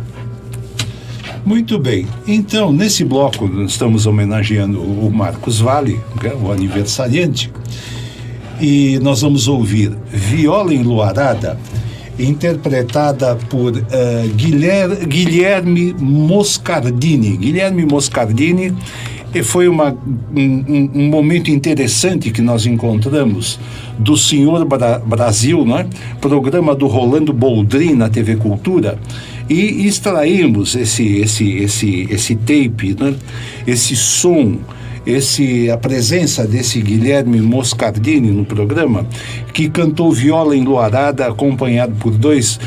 Muito 1.44 1.78
bem. 1.78 2.06
Então, 2.26 2.72
nesse 2.72 3.04
bloco, 3.04 3.46
estamos 3.64 4.06
homenageando 4.06 4.80
o 4.80 5.10
Marcos 5.12 5.60
Vale, 5.60 5.98
que 6.20 6.28
é 6.28 6.34
o 6.34 6.52
aniversariante. 6.52 7.50
E 8.60 8.98
nós 9.02 9.22
vamos 9.22 9.48
ouvir 9.48 9.92
Viola 10.08 10.72
Enluarada, 10.72 11.58
interpretada 12.16 13.34
por 13.50 13.76
eh, 13.90 14.28
Guilher- 14.36 15.04
Guilherme 15.06 15.92
Moscardini. 15.98 17.36
Guilherme 17.36 17.84
Moscardini 17.84 18.72
e 19.34 19.42
foi 19.42 19.66
uma, 19.68 19.96
um, 20.36 20.90
um- 20.94 21.08
momento 21.08 21.50
interessante 21.50 22.30
que 22.30 22.42
nós 22.42 22.66
encontramos 22.66 23.58
do 23.98 24.16
Senhor 24.16 24.64
Bra- 24.64 24.98
Brasil, 24.98 25.64
não 25.64 25.78
é? 25.78 25.86
programa 26.20 26.74
do 26.74 26.86
Rolando 26.86 27.32
Boldrin 27.32 27.94
na 27.94 28.08
TV 28.08 28.36
Cultura, 28.36 28.98
e 29.48 29.86
extraímos 29.86 30.74
esse, 30.74 31.16
esse, 31.18 31.50
esse, 31.58 32.06
esse 32.10 32.34
tape, 32.36 32.96
né? 32.98 33.14
esse 33.66 33.96
som, 33.96 34.56
esse, 35.04 35.68
a 35.70 35.76
presença 35.76 36.46
desse 36.46 36.80
Guilherme 36.80 37.40
Moscardini 37.40 38.30
no 38.30 38.44
programa, 38.44 39.04
que 39.52 39.68
cantou 39.68 40.12
viola 40.12 40.56
enluarada, 40.56 41.26
acompanhado 41.26 41.94
por 41.98 42.12
dois 42.12 42.60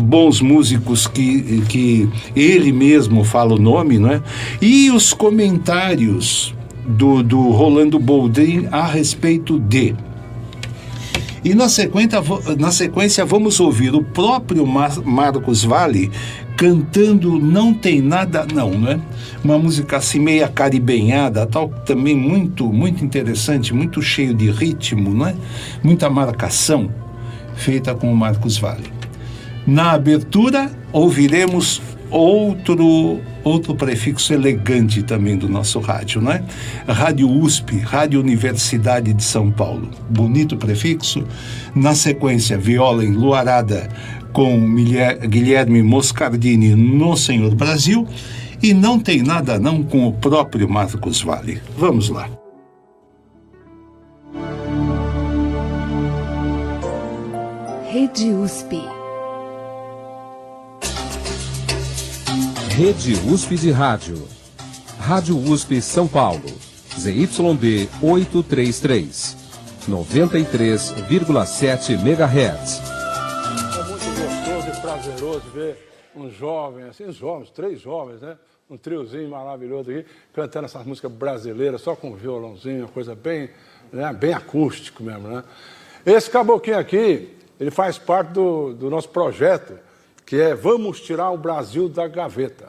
bons 0.00 0.40
músicos 0.40 1.06
que, 1.06 1.62
que 1.68 2.08
ele 2.34 2.72
mesmo 2.72 3.22
fala 3.24 3.54
o 3.54 3.58
nome, 3.58 3.98
não 3.98 4.10
é? 4.10 4.22
E 4.60 4.90
os 4.90 5.12
comentários 5.12 6.54
do, 6.86 7.22
do 7.22 7.50
Rolando 7.50 7.98
Boldrin 7.98 8.66
a 8.70 8.86
respeito 8.86 9.58
de. 9.58 9.94
E 11.42 11.54
na 11.54 11.68
sequência, 11.68 12.20
na 12.58 12.70
sequência 12.70 13.24
vamos 13.24 13.60
ouvir 13.60 13.94
o 13.94 14.02
próprio 14.02 14.66
Mar- 14.66 15.00
Marcos 15.04 15.64
Vale 15.64 16.10
cantando 16.54 17.38
Não 17.38 17.72
Tem 17.72 18.02
Nada 18.02 18.46
Não, 18.52 18.72
né? 18.72 19.00
Uma 19.42 19.58
música 19.58 19.96
assim 19.96 20.20
meia 20.20 20.46
caribenhada, 20.48 21.46
tal, 21.46 21.70
também 21.86 22.14
muito, 22.14 22.70
muito 22.70 23.02
interessante, 23.02 23.72
muito 23.72 24.02
cheio 24.02 24.34
de 24.34 24.50
ritmo, 24.50 25.14
né? 25.14 25.34
Muita 25.82 26.10
marcação 26.10 26.90
feita 27.54 27.94
com 27.94 28.12
o 28.12 28.16
Marcos 28.16 28.58
Vale. 28.58 28.99
Na 29.66 29.92
abertura, 29.92 30.70
ouviremos 30.92 31.80
outro 32.10 33.20
outro 33.42 33.74
prefixo 33.74 34.34
elegante 34.34 35.02
também 35.02 35.34
do 35.36 35.48
nosso 35.48 35.80
rádio, 35.80 36.20
né? 36.20 36.44
Rádio 36.86 37.26
USP, 37.30 37.78
Rádio 37.78 38.20
Universidade 38.20 39.14
de 39.14 39.22
São 39.24 39.50
Paulo. 39.50 39.88
Bonito 40.10 40.58
prefixo. 40.58 41.24
Na 41.74 41.94
sequência, 41.94 42.58
viola 42.58 43.02
enluarada 43.02 43.88
com 44.32 44.58
Milhe- 44.60 45.26
Guilherme 45.26 45.82
Moscardini 45.82 46.74
no 46.74 47.16
Senhor 47.16 47.54
Brasil. 47.54 48.06
E 48.62 48.74
não 48.74 48.98
tem 48.98 49.22
nada 49.22 49.58
não 49.58 49.82
com 49.82 50.06
o 50.06 50.12
próprio 50.12 50.68
Marcos 50.68 51.22
Vale. 51.22 51.62
Vamos 51.78 52.10
lá. 52.10 52.28
Rede 57.90 58.32
USP. 58.32 58.99
Rede 62.80 63.12
USP 63.30 63.56
de 63.56 63.70
Rádio. 63.70 64.26
Rádio 64.98 65.36
USP 65.36 65.82
São 65.82 66.08
Paulo. 66.08 66.48
ZYD 66.98 67.90
833. 68.00 69.36
93,7 69.86 71.92
MHz. 71.92 72.80
É 72.80 73.84
muito 73.84 74.06
gostoso 74.16 74.66
e 74.66 74.72
prazeroso 74.80 75.44
ver 75.52 75.76
um 76.16 76.30
jovem, 76.30 76.84
assim, 76.84 77.04
uns 77.04 77.16
jovens, 77.16 77.50
três 77.50 77.78
jovens, 77.78 78.22
né? 78.22 78.38
Um 78.70 78.78
triozinho 78.78 79.28
maravilhoso 79.28 79.90
aqui, 79.90 80.06
cantando 80.32 80.64
essas 80.64 80.86
músicas 80.86 81.12
brasileiras, 81.12 81.82
só 81.82 81.94
com 81.94 82.16
violãozinho, 82.16 82.84
uma 82.84 82.88
coisa 82.88 83.14
bem, 83.14 83.50
né? 83.92 84.10
bem 84.14 84.32
acústico 84.32 85.02
mesmo, 85.02 85.28
né? 85.28 85.44
Esse 86.06 86.30
caboclinho 86.30 86.78
aqui, 86.78 87.36
ele 87.60 87.70
faz 87.70 87.98
parte 87.98 88.32
do, 88.32 88.72
do 88.72 88.88
nosso 88.88 89.10
projeto, 89.10 89.89
que 90.30 90.40
é 90.40 90.54
Vamos 90.54 91.00
Tirar 91.00 91.32
o 91.32 91.36
Brasil 91.36 91.88
da 91.88 92.06
Gaveta. 92.06 92.68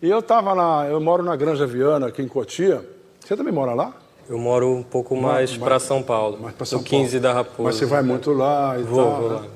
E 0.00 0.08
eu 0.08 0.20
estava 0.20 0.54
na, 0.54 0.86
eu 0.88 1.00
moro 1.00 1.20
na 1.20 1.34
Granja 1.34 1.66
Viana, 1.66 2.06
aqui 2.06 2.22
em 2.22 2.28
Cotia, 2.28 2.88
Você 3.18 3.36
também 3.36 3.52
mora 3.52 3.74
lá? 3.74 3.92
Eu 4.28 4.38
moro 4.38 4.70
um 4.72 4.82
pouco 4.82 5.16
mais 5.16 5.50
mais- 5.50 5.56
para 5.58 5.80
São 5.80 6.04
Paulo, 6.04 6.38
Mais 6.40 6.54
São 6.68 6.78
no 6.78 6.84
15 6.84 7.18
da. 7.18 7.32
Raposa. 7.32 7.62
Mas 7.64 7.74
você 7.74 7.84
vai 7.84 8.00
muito 8.00 8.32
lá 8.32 8.78
e 8.78 8.84
Vou, 8.84 9.02
tal. 9.04 9.20
vou 9.20 9.30
né? 9.30 9.36
lá. 9.40 9.46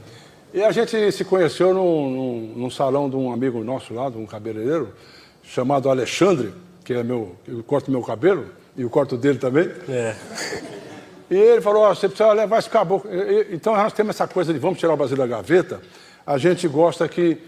E 0.52 0.64
a 0.64 0.72
gente 0.72 1.12
se 1.12 1.24
conheceu 1.24 1.72
num, 1.72 2.10
num- 2.10 2.52
num 2.56 2.70
salão 2.70 3.08
de 3.08 3.14
um 3.14 3.32
amigo 3.32 3.62
nosso 3.62 3.94
lá, 3.94 4.10
de 4.10 4.18
um 4.18 4.26
cabeleireiro, 4.26 4.88
chamado 5.44 5.88
Alexandre, 5.88 6.52
que 6.84 6.92
é 6.92 7.04
meu, 7.04 7.36
eu 7.46 7.62
corto 7.62 7.88
meu 7.88 8.02
cabelo, 8.02 8.46
e 8.76 8.84
o 8.84 8.90
corto 8.90 9.16
dele 9.16 9.38
também. 9.38 9.70
É. 9.88 10.16
E 11.30 11.36
ele 11.36 11.60
falou, 11.60 11.82
ó, 11.82 11.94
você 11.94 12.08
precisa 12.08 12.32
levar 12.32 12.58
esse 12.58 12.68
caboclo. 12.70 13.08
E- 13.12 13.46
Então 13.54 13.76
nós 13.76 13.92
temos 13.92 14.16
essa 14.16 14.26
coisa 14.26 14.52
de 14.52 14.58
vamos 14.58 14.78
tirar 14.80 14.92
o 14.94 14.96
Brasil 14.96 15.16
da 15.16 15.26
gaveta. 15.26 15.80
A 16.26 16.38
gente 16.38 16.66
gosta 16.66 17.08
que, 17.08 17.38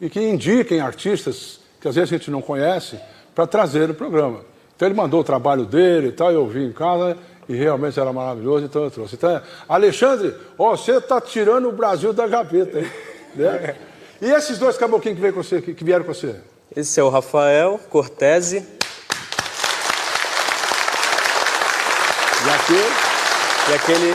e 0.00 0.08
que 0.08 0.20
indiquem 0.20 0.80
artistas 0.80 1.58
que 1.80 1.88
às 1.88 1.94
vezes 1.94 2.12
a 2.12 2.16
gente 2.16 2.30
não 2.30 2.40
conhece 2.40 2.98
para 3.34 3.46
trazer 3.46 3.88
no 3.88 3.94
programa. 3.94 4.40
Então 4.74 4.86
ele 4.86 4.94
mandou 4.94 5.20
o 5.20 5.24
trabalho 5.24 5.64
dele 5.64 6.08
e 6.08 6.12
tal, 6.12 6.30
eu 6.30 6.46
vi 6.46 6.64
em 6.64 6.72
casa 6.72 7.16
e 7.48 7.54
realmente 7.54 7.98
era 7.98 8.12
maravilhoso, 8.12 8.64
então 8.64 8.84
eu 8.84 8.90
trouxe. 8.90 9.14
Então, 9.16 9.40
Alexandre, 9.68 10.34
ó, 10.56 10.76
você 10.76 10.98
está 10.98 11.20
tirando 11.20 11.68
o 11.68 11.72
Brasil 11.72 12.12
da 12.12 12.26
gaveta. 12.26 12.84
Né? 13.34 13.76
E 14.22 14.30
esses 14.30 14.58
dois 14.58 14.78
caboclinhos 14.78 15.16
que, 15.16 15.20
veio 15.20 15.34
com 15.34 15.42
você, 15.42 15.60
que 15.60 15.84
vieram 15.84 16.02
com 16.02 16.14
você? 16.14 16.34
Esse 16.74 16.98
é 16.98 17.02
o 17.02 17.10
Rafael 17.10 17.78
Cortese. 17.90 18.66
E 22.44 22.50
aquele? 22.50 22.88
E 23.70 23.74
aquele, 23.74 24.14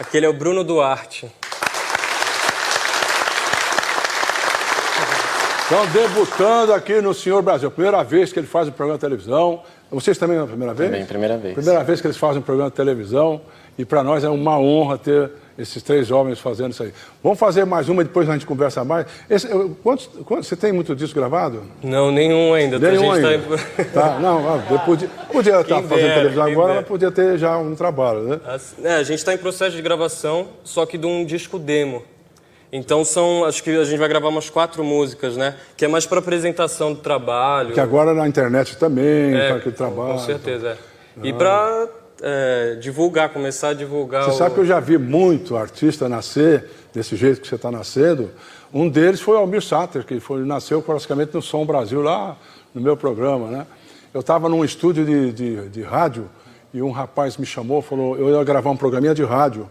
aquele 0.00 0.26
é 0.26 0.28
o 0.28 0.32
Bruno 0.32 0.64
Duarte. 0.64 1.32
Estão 5.72 5.86
debutando 5.86 6.74
aqui 6.74 7.00
no 7.00 7.14
Senhor 7.14 7.40
Brasil. 7.40 7.70
Primeira 7.70 8.04
vez 8.04 8.30
que 8.30 8.38
ele 8.38 8.46
faz 8.46 8.68
um 8.68 8.72
programa 8.72 8.98
de 8.98 9.00
televisão. 9.00 9.62
Vocês 9.90 10.18
também 10.18 10.36
é 10.36 10.40
a 10.42 10.46
primeira 10.46 10.74
vez? 10.74 10.90
Também, 10.90 11.06
primeira 11.06 11.38
vez. 11.38 11.54
Primeira 11.54 11.82
vez 11.82 11.98
que 11.98 12.06
eles 12.08 12.18
fazem 12.18 12.40
um 12.40 12.42
programa 12.42 12.68
de 12.68 12.76
televisão. 12.76 13.40
E 13.78 13.82
para 13.86 14.02
nós 14.02 14.22
é 14.22 14.28
uma 14.28 14.58
honra 14.58 14.98
ter 14.98 15.30
esses 15.58 15.82
três 15.82 16.06
jovens 16.06 16.38
fazendo 16.38 16.72
isso 16.72 16.82
aí. 16.82 16.92
Vamos 17.22 17.38
fazer 17.38 17.64
mais 17.64 17.88
uma 17.88 18.02
e 18.02 18.04
depois 18.04 18.28
a 18.28 18.34
gente 18.34 18.44
conversa 18.44 18.84
mais. 18.84 19.06
Esse, 19.30 19.48
quantos, 19.82 20.10
quantos- 20.26 20.46
você 20.48 20.56
tem 20.56 20.72
muito 20.72 20.94
disco 20.94 21.18
gravado? 21.18 21.62
Não, 21.82 22.10
nenhum 22.12 22.52
ainda. 22.52 22.78
tá? 22.78 22.88
Nenhum 22.90 23.10
a 23.10 23.14
gente 23.22 23.26
ainda. 23.26 23.56
Tá... 23.94 24.08
Tá, 24.10 24.18
não, 24.18 24.60
podia, 24.84 25.08
podia 25.32 25.52
estar 25.62 25.64
Quem 25.64 25.88
fazendo 25.88 26.04
dera, 26.06 26.14
televisão 26.16 26.44
agora, 26.44 26.74
mas 26.74 26.86
podia 26.86 27.10
ter 27.10 27.38
já 27.38 27.56
um 27.56 27.74
trabalho, 27.74 28.20
né? 28.24 28.40
As- 28.44 28.74
é, 28.84 28.96
a 28.96 29.02
gente 29.02 29.20
está 29.20 29.32
em 29.32 29.38
processo 29.38 29.74
de 29.74 29.80
gravação, 29.80 30.48
só 30.62 30.84
que 30.84 30.98
de 30.98 31.06
um 31.06 31.24
disco 31.24 31.58
demo. 31.58 32.02
Então 32.72 33.04
são, 33.04 33.44
acho 33.44 33.62
que 33.62 33.70
a 33.70 33.84
gente 33.84 33.98
vai 33.98 34.08
gravar 34.08 34.28
umas 34.28 34.48
quatro 34.48 34.82
músicas, 34.82 35.36
né? 35.36 35.56
Que 35.76 35.84
é 35.84 35.88
mais 35.88 36.06
para 36.06 36.20
apresentação 36.20 36.94
do 36.94 37.00
trabalho. 37.00 37.74
Que 37.74 37.80
agora 37.80 38.14
na 38.14 38.26
internet 38.26 38.78
também, 38.78 39.34
É, 39.34 39.48
para 39.48 39.56
aquele 39.58 39.74
trabalho. 39.74 40.12
Com 40.14 40.18
certeza, 40.18 40.68
é. 40.68 41.26
E 41.26 41.32
para 41.34 41.88
divulgar, 42.80 43.30
começar 43.30 43.70
a 43.70 43.74
divulgar 43.74 44.24
Você 44.24 44.30
o... 44.30 44.34
sabe 44.34 44.54
que 44.54 44.60
eu 44.60 44.64
já 44.64 44.78
vi 44.78 44.96
muito 44.96 45.56
artista 45.56 46.08
nascer 46.08 46.64
desse 46.94 47.16
jeito 47.16 47.40
que 47.40 47.48
você 47.48 47.56
está 47.56 47.70
nascendo. 47.70 48.30
Um 48.72 48.88
deles 48.88 49.20
foi 49.20 49.34
o 49.36 49.38
Almir 49.38 49.60
Sater, 49.60 50.04
que 50.04 50.18
foi, 50.20 50.40
nasceu 50.44 50.80
praticamente 50.80 51.34
no 51.34 51.42
Som 51.42 51.66
Brasil, 51.66 52.00
lá 52.00 52.38
no 52.74 52.80
meu 52.80 52.96
programa, 52.96 53.48
né? 53.48 53.66
Eu 54.14 54.20
estava 54.20 54.48
num 54.48 54.64
estúdio 54.64 55.04
de, 55.04 55.32
de, 55.32 55.68
de 55.68 55.82
rádio 55.82 56.30
e 56.72 56.80
um 56.80 56.90
rapaz 56.90 57.36
me 57.36 57.44
chamou, 57.44 57.82
falou, 57.82 58.16
eu 58.16 58.30
ia 58.30 58.44
gravar 58.44 58.70
um 58.70 58.76
programinha 58.76 59.14
de 59.14 59.24
rádio. 59.24 59.68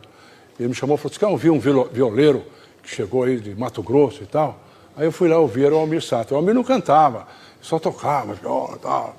Ele 0.60 0.70
me 0.70 0.76
chamou 0.76 0.96
e 0.96 1.00
falou, 1.00 1.14
você 1.14 1.20
quer 1.20 1.28
ouvir 1.28 1.50
um 1.50 1.60
violeiro 1.60 2.44
que 2.84 2.90
chegou 2.90 3.24
aí 3.24 3.40
de 3.40 3.56
Mato 3.56 3.82
Grosso 3.82 4.24
e 4.24 4.26
tal? 4.26 4.60
Aí 4.96 5.06
eu 5.06 5.12
fui 5.12 5.30
lá 5.30 5.38
ouvir, 5.38 5.72
o 5.72 5.78
Almir 5.78 6.02
Sater. 6.02 6.34
O 6.34 6.38
Almir 6.38 6.54
não 6.54 6.64
cantava, 6.64 7.28
só 7.62 7.80
tocava, 7.80 8.34
viola 8.34 8.76
e 8.76 8.80
tal. 8.80 9.16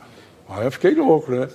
Aí 0.49 0.65
eu 0.65 0.73
fiquei 0.73 0.95
louco, 0.95 1.33
né? 1.33 1.49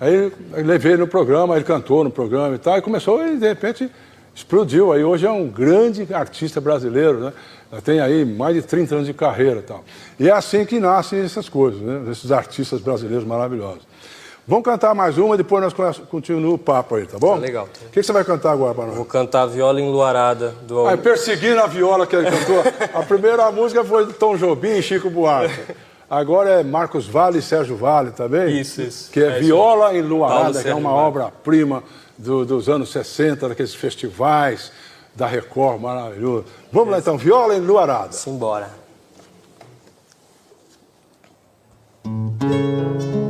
Aí 0.00 0.32
levei 0.62 0.96
no 0.96 1.06
programa, 1.06 1.56
ele 1.56 1.64
cantou 1.64 2.04
no 2.04 2.10
programa 2.10 2.54
e 2.54 2.58
tal, 2.58 2.76
e 2.76 2.82
começou 2.82 3.26
e 3.26 3.36
de 3.36 3.48
repente 3.48 3.90
explodiu. 4.34 4.92
Aí 4.92 5.02
hoje 5.04 5.26
é 5.26 5.30
um 5.30 5.48
grande 5.48 6.12
artista 6.12 6.60
brasileiro, 6.60 7.20
né? 7.20 7.32
Já 7.72 7.80
tem 7.80 8.00
aí 8.00 8.24
mais 8.24 8.54
de 8.54 8.62
30 8.62 8.94
anos 8.94 9.06
de 9.06 9.14
carreira 9.14 9.60
e 9.60 9.62
tal. 9.62 9.84
E 10.18 10.28
é 10.28 10.32
assim 10.32 10.64
que 10.64 10.78
nascem 10.78 11.20
essas 11.20 11.48
coisas, 11.48 11.80
né? 11.80 12.10
Esses 12.10 12.30
artistas 12.30 12.80
brasileiros 12.80 13.26
maravilhosos. 13.26 13.82
Vamos 14.46 14.62
cantar 14.64 14.94
mais 14.94 15.16
uma 15.16 15.34
e 15.34 15.38
depois 15.38 15.62
nós 15.62 15.98
continuamos 16.10 16.54
o 16.54 16.58
papo 16.58 16.96
aí, 16.96 17.06
tá 17.06 17.18
bom? 17.18 17.34
Tá 17.34 17.40
legal. 17.40 17.64
O 17.64 17.68
que, 17.90 18.00
que 18.00 18.02
você 18.02 18.12
vai 18.12 18.24
cantar 18.24 18.52
agora 18.52 18.74
para 18.74 18.86
nós? 18.86 18.94
Vou 18.96 19.04
cantar 19.06 19.46
Viola 19.46 19.80
Enluarada, 19.80 20.50
do... 20.66 20.86
Ah, 20.86 20.96
perseguindo 20.98 21.60
a 21.60 21.66
viola 21.66 22.06
que 22.06 22.14
ele 22.14 22.30
cantou. 22.30 22.62
A 22.92 23.02
primeira 23.04 23.50
música 23.50 23.82
foi 23.82 24.04
do 24.04 24.12
Tom 24.12 24.36
Jobim 24.36 24.76
e 24.76 24.82
Chico 24.82 25.08
Buarque. 25.08 25.74
Agora 26.10 26.60
é 26.60 26.62
Marcos 26.62 27.06
Vale 27.08 27.38
e 27.38 27.42
Sérgio 27.42 27.74
Vale, 27.76 28.10
tá 28.10 28.28
bem? 28.28 28.60
Isso, 28.60 28.82
isso. 28.82 29.10
Que 29.10 29.20
é, 29.20 29.26
É 29.28 29.30
isso 29.38 29.46
Viola 29.46 29.88
aí. 29.88 29.98
Enluarada, 29.98 30.62
que 30.62 30.68
é 30.68 30.74
uma 30.74 30.92
obra-prima 30.92 31.82
do- 32.18 32.44
dos 32.44 32.68
anos 32.68 32.92
60, 32.92 33.48
daqueles 33.48 33.74
festivais 33.74 34.70
da 35.14 35.26
Record, 35.26 35.80
maravilhoso. 35.80 36.44
Vamos 36.70 36.90
lá 36.90 36.98
então, 36.98 37.16
Viola 37.16 37.56
Enluarada. 37.56 38.12
Simbora. 38.12 38.68
A 42.04 43.23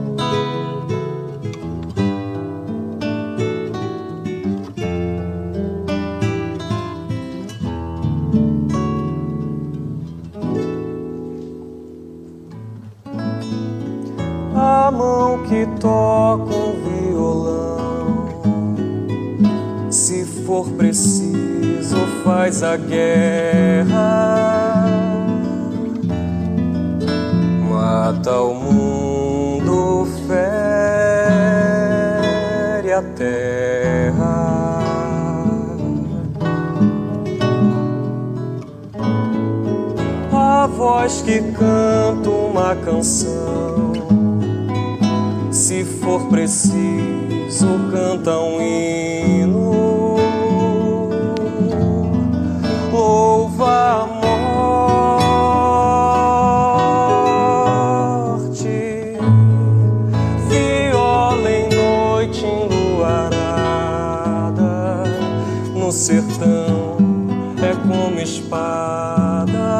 que 15.54 15.66
toca 15.78 16.52
um 16.52 16.72
violão, 16.82 18.26
se 19.88 20.24
for 20.24 20.68
preciso, 20.70 21.96
faz 22.24 22.64
a 22.64 22.76
guerra, 22.76 23.86
mata 27.70 28.40
o 28.40 28.52
mundo, 28.52 30.08
fere 30.26 30.42
a 32.92 33.02
terra. 33.14 34.50
A 40.32 40.66
voz 40.66 41.22
que 41.22 41.40
canta 41.52 42.28
uma 42.28 42.74
canção 42.74 43.73
se 45.54 45.84
for 45.84 46.26
preciso, 46.26 47.68
canta 47.92 48.36
um 48.40 48.60
hino. 48.60 50.16
Louva 52.92 54.02
a 54.02 54.06
morte, 58.36 58.66
viola 60.48 61.50
em 61.50 61.68
noite 61.68 62.44
enluarada. 62.44 63.44
No 65.72 65.92
sertão 65.92 66.96
é 67.62 67.74
como 67.86 68.18
espada 68.20 69.74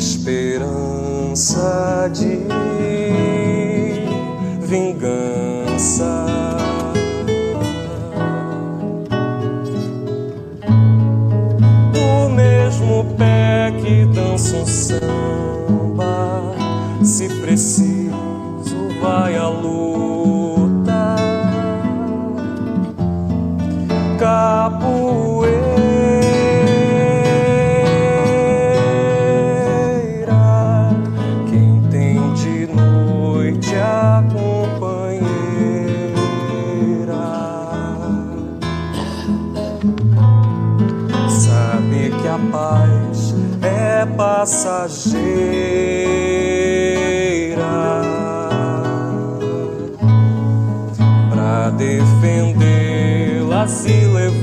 esperança 0.00 1.89
Capoeira, 24.20 25.50
quem 31.48 31.80
tem 31.90 32.34
de 32.34 32.66
noite 32.66 33.74
a 33.76 34.22
companheira 34.30 35.24
sabe 41.30 42.10
que 42.20 42.28
a 42.28 42.38
paz 42.52 43.34
é 43.62 44.04
passageira. 44.04 45.79
сили 53.70 54.39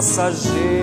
é 0.00 0.79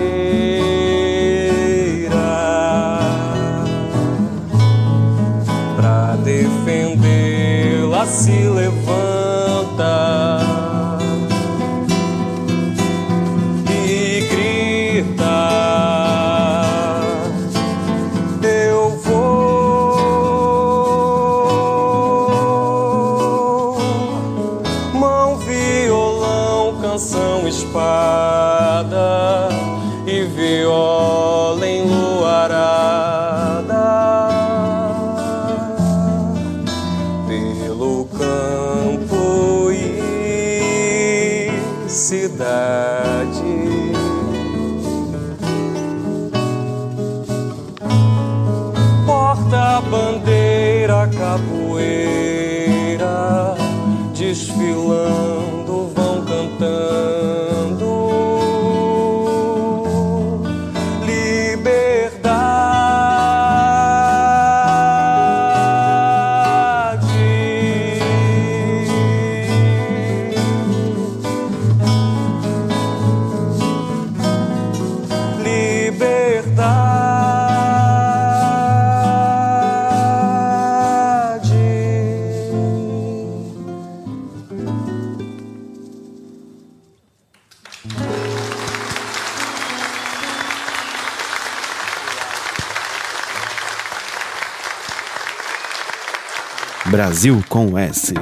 Brasil 97.08 97.42
com 97.48 97.78
S. 97.78 98.12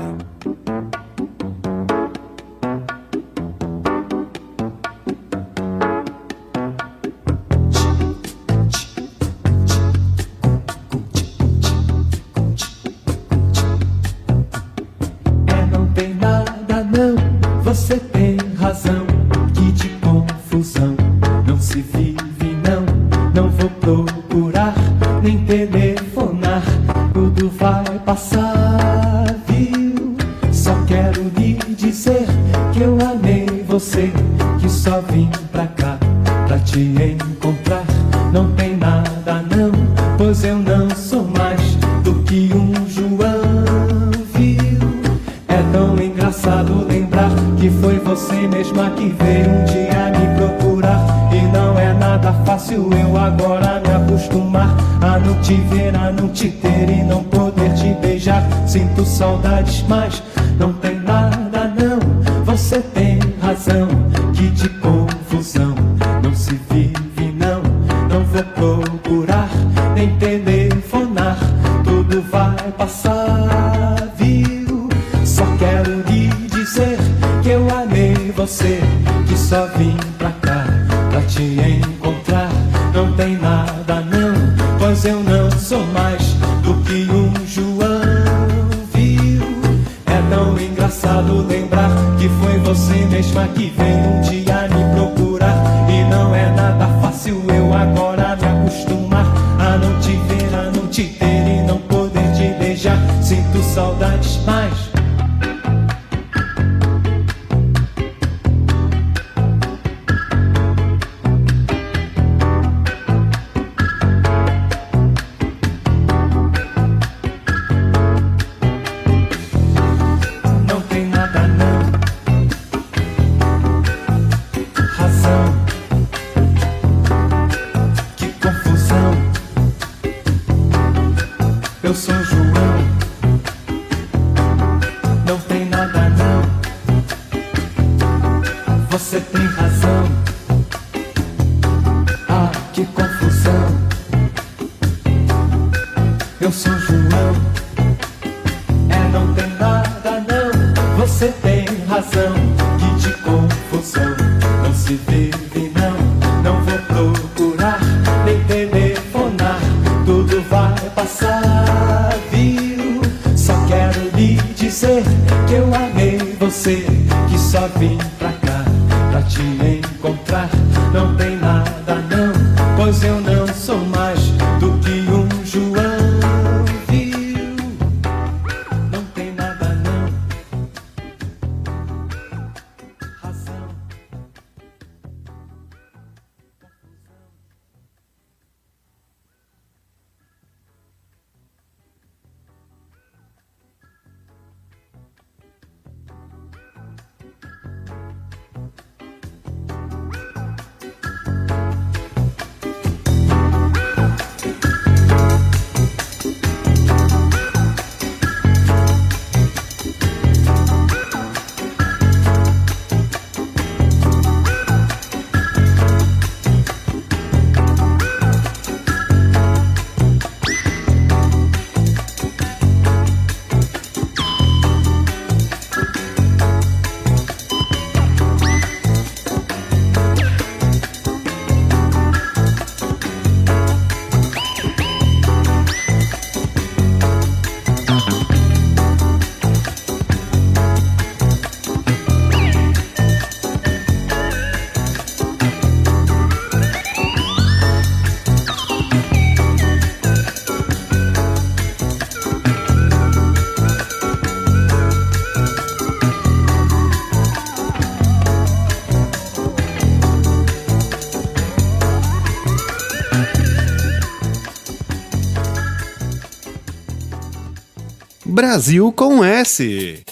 Brasil 268.56 268.90
com 268.90 269.22
S. 269.22 270.05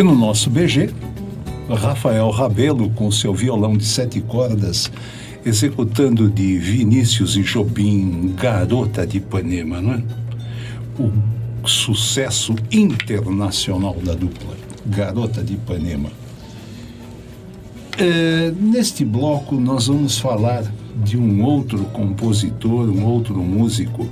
E 0.00 0.02
no 0.02 0.14
nosso 0.14 0.48
BG, 0.48 0.88
Rafael 1.68 2.30
Rabelo 2.30 2.88
com 2.88 3.12
seu 3.12 3.34
violão 3.34 3.76
de 3.76 3.84
sete 3.84 4.18
cordas, 4.22 4.90
executando 5.44 6.30
de 6.30 6.56
Vinícius 6.56 7.36
e 7.36 7.42
Jobim, 7.42 8.34
Garota 8.34 9.06
de 9.06 9.18
Ipanema, 9.18 9.78
não 9.78 9.92
é? 9.92 10.02
O 10.98 11.68
sucesso 11.68 12.56
internacional 12.72 13.94
da 14.02 14.14
dupla, 14.14 14.56
Garota 14.86 15.44
de 15.44 15.52
Ipanema. 15.52 16.08
É, 17.98 18.54
neste 18.58 19.04
bloco, 19.04 19.56
nós 19.56 19.88
vamos 19.88 20.18
falar 20.18 20.64
de 21.04 21.18
um 21.18 21.44
outro 21.44 21.84
compositor, 21.92 22.88
um 22.88 23.04
outro 23.04 23.36
músico, 23.36 24.08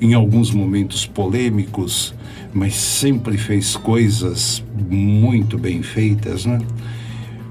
em 0.00 0.14
alguns 0.14 0.50
momentos 0.50 1.04
polêmicos, 1.04 2.14
mas 2.52 2.74
sempre 2.74 3.36
fez 3.36 3.76
coisas 3.76 4.64
muito 4.88 5.58
bem 5.58 5.82
feitas, 5.82 6.44
né? 6.46 6.58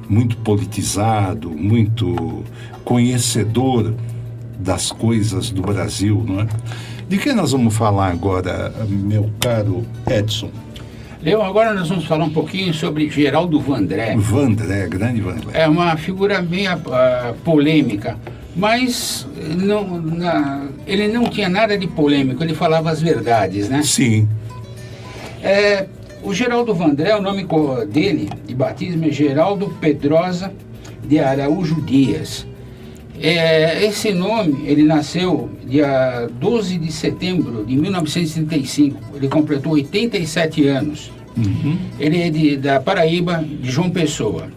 Muito 0.08 0.38
politizado, 0.38 1.50
muito 1.50 2.44
conhecedor 2.84 3.94
das 4.60 4.92
coisas 4.92 5.50
do 5.50 5.62
Brasil, 5.62 6.24
não 6.28 6.42
é? 6.42 6.48
De 7.10 7.18
que 7.18 7.34
nós 7.34 7.52
vamos 7.52 7.76
falar 7.76 8.12
agora, 8.12 8.74
meu 8.88 9.30
caro 9.40 9.86
Edson? 10.10 10.50
Leão, 11.22 11.42
agora 11.44 11.74
nós 11.74 11.90
vamos 11.90 12.06
falar 12.06 12.26
um 12.26 12.30
pouquinho 12.30 12.74
sobre 12.74 13.10
Geraldo 13.10 13.60
Vandré. 13.60 14.16
Vandré, 14.16 14.88
grande 14.88 15.22
Vandré. 15.22 15.52
É 15.54 15.68
uma 15.68 15.98
figura 15.98 16.42
meio 16.42 16.72
ah, 16.72 17.34
polêmica, 17.44 18.16
mas 18.56 19.28
não, 19.58 20.00
na- 20.00 20.68
ele 20.86 21.08
não 21.08 21.24
tinha 21.26 21.50
nada 21.50 21.76
de 21.78 21.88
polêmico, 21.88 22.44
ele 22.44 22.54
falava 22.54 22.92
as 22.92 23.02
verdades, 23.02 23.70
né? 23.70 23.82
Sim. 23.84 24.28
É, 25.42 25.88
o 26.26 26.34
Geraldo 26.34 26.74
Vandré, 26.74 27.16
o 27.16 27.22
nome 27.22 27.48
dele 27.88 28.28
de 28.48 28.56
batismo 28.56 29.06
é 29.06 29.12
Geraldo 29.12 29.70
Pedrosa 29.80 30.52
de 31.08 31.20
Araújo 31.20 31.80
Dias. 31.82 32.48
É, 33.22 33.86
esse 33.86 34.12
nome, 34.12 34.68
ele 34.68 34.84
nasceu 34.84 35.50
dia 35.66 36.28
12 36.40 36.80
de 36.80 36.92
setembro 36.92 37.64
de 37.64 37.76
1935. 37.78 39.16
Ele 39.16 39.28
completou 39.28 39.74
87 39.74 40.68
anos. 40.68 41.12
Ele 42.00 42.22
é 42.22 42.30
de, 42.30 42.58
da 42.58 42.80
Paraíba, 42.80 43.44
de 43.44 43.70
João 43.70 43.92
Pessoa. 43.92 44.48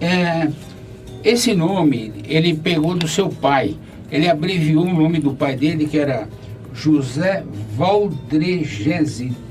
É, 0.00 0.48
esse 1.22 1.54
nome 1.54 2.12
ele 2.26 2.54
pegou 2.54 2.94
do 2.94 3.06
seu 3.06 3.28
pai. 3.28 3.76
Ele 4.10 4.28
abreviou 4.28 4.84
o 4.84 4.94
nome 4.94 5.18
do 5.18 5.34
pai 5.34 5.54
dele, 5.54 5.86
que 5.86 5.98
era 5.98 6.26
José 6.72 7.44
Valdregésilo. 7.76 9.45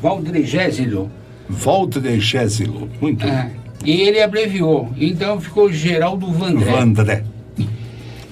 Valdregésilo. 0.00 1.10
Valdregésilo, 1.48 2.88
muito 3.00 3.24
É, 3.26 3.50
e 3.84 4.00
ele 4.02 4.20
abreviou. 4.22 4.90
Então 4.98 5.40
ficou 5.40 5.70
Geraldo 5.72 6.30
Vandré. 6.32 6.70
Vandré. 6.72 7.24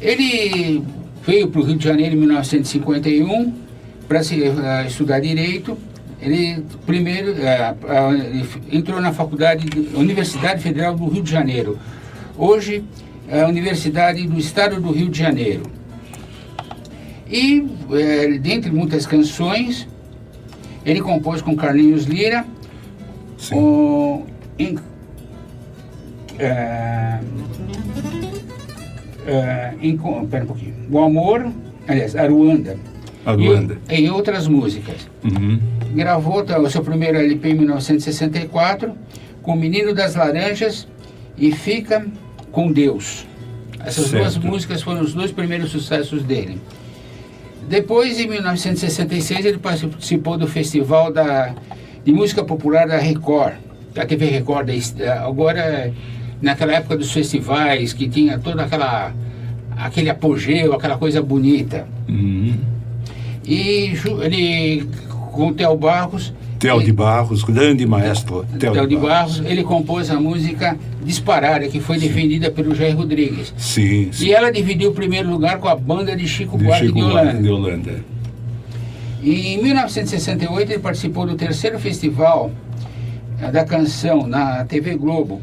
Ele 0.01 0.83
veio 1.27 1.49
para 1.49 1.61
o 1.61 1.65
Rio 1.65 1.77
de 1.77 1.85
Janeiro 1.85 2.15
em 2.15 2.19
1951 2.19 3.53
para 4.09 4.21
eh, 4.21 4.87
estudar 4.87 5.21
direito. 5.21 5.79
Ele 6.21 6.62
primeiro 6.87 7.35
eh, 7.39 7.75
entrou 8.73 9.01
na 9.01 9.12
faculdade, 9.12 9.65
de- 9.67 9.97
Universidade 9.97 10.62
Federal 10.62 10.95
do 10.95 11.07
Rio 11.09 11.23
de 11.23 11.31
Janeiro. 11.31 11.79
Hoje 12.37 12.83
é 13.29 13.43
a 13.43 13.49
Universidade 13.49 14.27
do 14.27 14.39
Estado 14.39 14.81
do 14.81 14.91
Rio 14.93 15.09
de 15.09 15.19
Janeiro. 15.19 15.62
E 17.31 17.65
eh, 17.93 18.39
dentre 18.39 18.71
muitas 18.71 19.07
canções, 19.07 19.89
ele 20.85 21.01
compôs 21.01 21.41
com 21.43 21.57
Carlinhos 21.57 22.05
Lira, 22.05 22.45
o 23.53 24.22
em- 24.59 24.78
eh, 26.39 27.20
eh, 29.26 29.74
em, 29.80 29.97
pera 30.26 30.45
um 30.45 30.47
pouquinho. 30.47 30.74
O 30.91 30.99
Amor, 30.99 31.47
aliás, 31.89 32.14
Aruanda. 32.16 32.76
Aruanda. 33.24 33.78
E, 33.89 34.03
e 34.03 34.11
outras 34.11 34.47
músicas. 34.47 35.09
Uhum. 35.24 35.59
Gravou 35.95 36.43
o 36.43 36.70
seu 36.70 36.82
primeiro 36.82 37.18
LP 37.18 37.51
em 37.51 37.55
1964 37.55 38.93
com 39.43 39.53
o 39.53 39.57
Menino 39.57 39.95
das 39.95 40.14
Laranjas 40.14 40.87
e 41.37 41.53
Fica 41.53 42.07
com 42.51 42.70
Deus. 42.72 43.26
Essas 43.80 44.11
duas 44.11 44.32
Certo. 44.32 44.47
músicas 44.47 44.82
foram 44.82 45.03
os 45.03 45.12
dois 45.12 45.30
primeiros 45.30 45.70
sucessos 45.70 46.22
dele. 46.22 46.59
Depois, 47.69 48.19
em 48.21 48.29
1966, 48.29 49.45
ele 49.47 49.59
participou 49.59 50.37
do 50.37 50.47
Festival 50.47 51.12
da, 51.12 51.55
de 52.05 52.12
Música 52.12 52.45
Popular 52.45 52.87
da 52.87 52.99
Record, 52.99 53.55
da 53.95 54.05
TV 54.05 54.27
Record. 54.27 54.69
Agora, 55.25 55.93
naquela 56.43 56.75
época 56.75 56.97
dos 56.97 57.11
festivais, 57.12 57.93
que 57.93 58.09
tinha 58.09 58.39
toda 58.39 58.62
aquela 58.65 59.12
aquele 59.77 60.09
apogeu, 60.09 60.73
aquela 60.73 60.97
coisa 60.97 61.21
bonita. 61.21 61.87
E 63.47 63.93
ju- 63.95 64.23
ele, 64.23 64.89
com 65.33 65.49
o 65.49 65.55
Theo 65.55 65.77
Barros, 65.77 66.33
Theo 66.69 66.83
de 66.83 66.93
Barros, 66.93 67.43
grande 67.43 67.87
maestro. 67.87 68.45
Theo 68.59 68.73
Theo 68.73 68.87
de 68.87 68.97
Barros, 68.97 69.43
ele 69.45 69.62
compôs 69.62 70.11
a 70.11 70.19
música 70.21 70.77
Disparada, 71.05 71.69
que 71.69 71.81
foi 71.81 71.99
defendida 71.99 72.51
pelo 72.51 72.75
Jair 72.75 72.97
Rodrigues. 72.97 73.53
Sim, 73.59 74.09
sim. 74.11 74.27
E 74.27 74.33
ela 74.33 74.51
dividiu 74.51 74.91
o 74.91 74.95
primeiro 74.95 75.29
lugar 75.31 75.59
com 75.59 75.69
a 75.69 75.77
banda 75.77 76.17
de 76.17 76.27
Chico 76.27 76.57
De 76.57 76.65
Buarque 76.65 76.87
Chico 76.87 76.99
de 76.99 77.05
Holanda. 77.05 77.43
de 77.43 77.49
Holanda. 77.51 78.05
E 79.23 79.55
em 79.55 79.62
1968 79.62 80.73
ele 80.73 80.79
participou 80.81 81.27
do 81.27 81.35
terceiro 81.35 81.79
festival 81.79 82.51
eh, 83.41 83.51
da 83.51 83.65
canção 83.65 84.27
na 84.27 84.65
TV 84.65 84.97
Globo, 84.97 85.41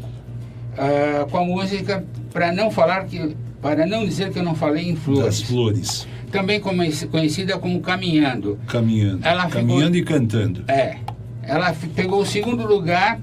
ah, 0.76 1.26
com 1.30 1.38
a 1.38 1.44
música 1.44 2.04
para 2.32 2.52
não 2.52 2.70
falar 2.70 3.04
que 3.04 3.36
para 3.60 3.86
não 3.86 4.04
dizer 4.04 4.30
que 4.32 4.38
eu 4.38 4.42
não 4.42 4.54
falei 4.56 4.88
em 4.90 4.94
Das 4.94 5.02
flores, 5.04 5.42
flores. 5.42 6.08
também 6.32 6.60
conhecida 6.60 7.56
como 7.58 7.80
Caminhando. 7.80 8.58
Caminhando. 8.66 9.20
Ela 9.24 9.46
ficou- 9.46 9.60
Caminhando 9.60 9.96
e 9.96 10.02
cantando. 10.02 10.64
É, 10.66 10.96
ela 11.42 11.74
pegou 11.94 12.20
o 12.20 12.26
segundo 12.26 12.66
lugar 12.66 13.20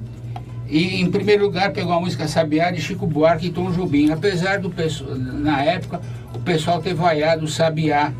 e 0.67 1.01
em 1.01 1.09
primeiro 1.09 1.45
lugar 1.45 1.71
pegou 1.71 1.93
a 1.93 1.99
música 1.99 2.27
Sabiá 2.27 2.69
de 2.69 2.81
Chico 2.81 3.07
Buarque 3.07 3.47
e 3.47 3.51
Tom 3.51 3.71
Jobim, 3.71 4.11
apesar 4.11 4.59
do 4.59 4.69
pessoal, 4.69 5.15
na 5.15 5.63
época 5.63 5.99
o 6.33 6.39
pessoal 6.39 6.81
ter 6.81 6.93
vaiado 6.93 7.45
o 7.45 7.47
Sabiá 7.47 8.13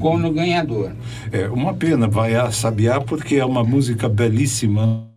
como 0.00 0.30
ganhador. 0.32 0.92
É 1.32 1.48
uma 1.48 1.72
pena 1.74 2.06
vaiar 2.06 2.52
Sabiá 2.52 3.00
porque 3.00 3.36
é 3.36 3.44
uma 3.44 3.64
música 3.64 4.08
belíssima. 4.08 5.08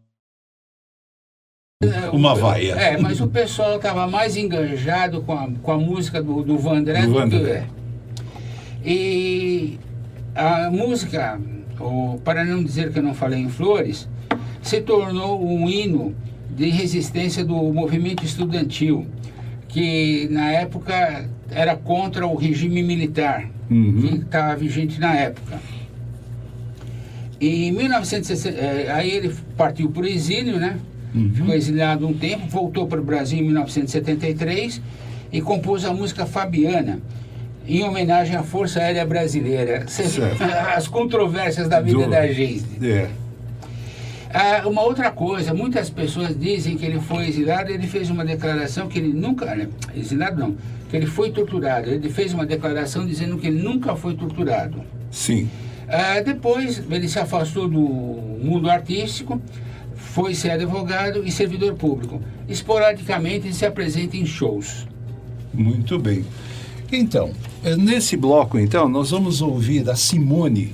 Uma 2.12 2.34
vaia. 2.34 2.74
É, 2.74 2.98
mas 2.98 3.22
o 3.22 3.28
pessoal 3.28 3.76
estava 3.76 4.08
mais 4.08 4.36
enganjado 4.36 5.22
com 5.22 5.34
a, 5.34 5.48
com 5.62 5.72
a 5.72 5.78
música 5.78 6.22
do, 6.24 6.42
do 6.42 6.58
Vandré 6.58 7.06
Do 7.06 7.14
do, 7.14 7.30
que 7.30 7.50
é. 7.50 7.68
E 8.84 9.80
a 10.34 10.72
música, 10.72 11.40
o 11.80 12.20
Para 12.24 12.44
Não 12.44 12.64
Dizer 12.64 12.92
Que 12.92 13.00
Eu 13.00 13.04
Não 13.04 13.14
Falei 13.14 13.40
em 13.40 13.50
Flores, 13.50 14.08
se 14.68 14.82
tornou 14.82 15.44
um 15.46 15.70
hino 15.70 16.14
de 16.56 16.70
resistência 16.70 17.44
do 17.46 17.56
movimento 17.74 18.24
estudantil, 18.26 19.06
que 19.68 20.28
na 20.32 20.52
época 20.52 21.28
era 21.52 21.76
contra 21.76 22.26
o 22.28 22.36
regime 22.36 22.82
militar, 22.84 23.50
que 23.70 24.16
estava 24.16 24.56
vigente 24.56 25.00
na 25.00 25.14
época. 25.16 25.60
Em 27.40 27.72
1960, 27.72 28.58
eh, 28.58 28.92
aí 28.92 29.12
ele 29.12 29.34
partiu 29.56 29.90
para 29.92 30.04
o 30.04 30.08
exílio, 30.08 30.58
né? 30.60 30.78
Ficou 31.34 31.54
exilado 31.56 32.08
um 32.08 32.14
tempo, 32.14 32.48
voltou 32.48 32.88
para 32.88 33.00
o 33.00 33.04
Brasil 33.04 33.40
em 33.40 33.44
1973 33.44 34.82
e 35.32 35.42
compôs 35.42 35.86
a 35.86 35.94
música 35.94 36.26
Fabiana, 36.26 37.00
em 37.68 37.84
homenagem 37.84 38.36
à 38.36 38.44
Força 38.44 38.80
Aérea 38.80 39.06
Brasileira. 39.06 39.86
As 40.76 40.88
controvérsias 40.88 41.68
da 41.70 41.80
vida 41.80 42.04
Do- 42.04 42.10
da 42.10 42.28
gente. 42.28 42.66
É. 42.82 43.08
Ah, 44.34 44.68
uma 44.68 44.82
outra 44.82 45.12
coisa, 45.12 45.54
muitas 45.54 45.90
pessoas 45.90 46.38
dizem 46.38 46.78
que 46.78 46.86
ele 46.86 47.00
foi 47.00 47.28
exilado, 47.28 47.72
ele 47.72 47.88
fez 47.88 48.10
uma 48.10 48.26
declaração 48.26 48.88
que 48.88 49.00
ele 49.00 49.14
nunca. 49.14 49.46
né, 49.56 49.70
Exilado 49.96 50.40
não, 50.40 50.56
que 50.90 50.96
ele 50.98 51.06
foi 51.06 51.32
torturado. 51.32 51.90
Ele 51.90 52.10
fez 52.10 52.34
uma 52.34 52.46
declaração 52.46 53.06
dizendo 53.06 53.38
que 53.38 53.48
ele 53.48 53.62
nunca 53.62 53.96
foi 53.96 54.16
torturado. 54.16 54.82
Sim. 55.12 55.50
Ah, 55.88 56.20
depois 56.20 56.84
ele 56.90 57.08
se 57.08 57.18
afastou 57.18 57.68
do 57.70 57.80
mundo 57.80 58.70
artístico, 58.70 59.42
foi 59.96 60.34
ser 60.34 60.52
advogado 60.52 61.24
e 61.26 61.32
servidor 61.32 61.76
público. 61.76 62.22
Esporadicamente 62.50 63.48
ele 63.48 63.54
se 63.54 63.66
apresenta 63.66 64.18
em 64.18 64.26
shows. 64.26 64.88
Muito 65.54 65.98
bem. 65.98 66.26
Então, 66.92 67.32
eh, 67.64 67.76
nesse 67.76 68.16
bloco, 68.16 68.58
então, 68.60 68.88
nós 68.88 69.12
vamos 69.12 69.42
ouvir 69.42 69.90
a 69.90 69.96
Simone 69.96 70.74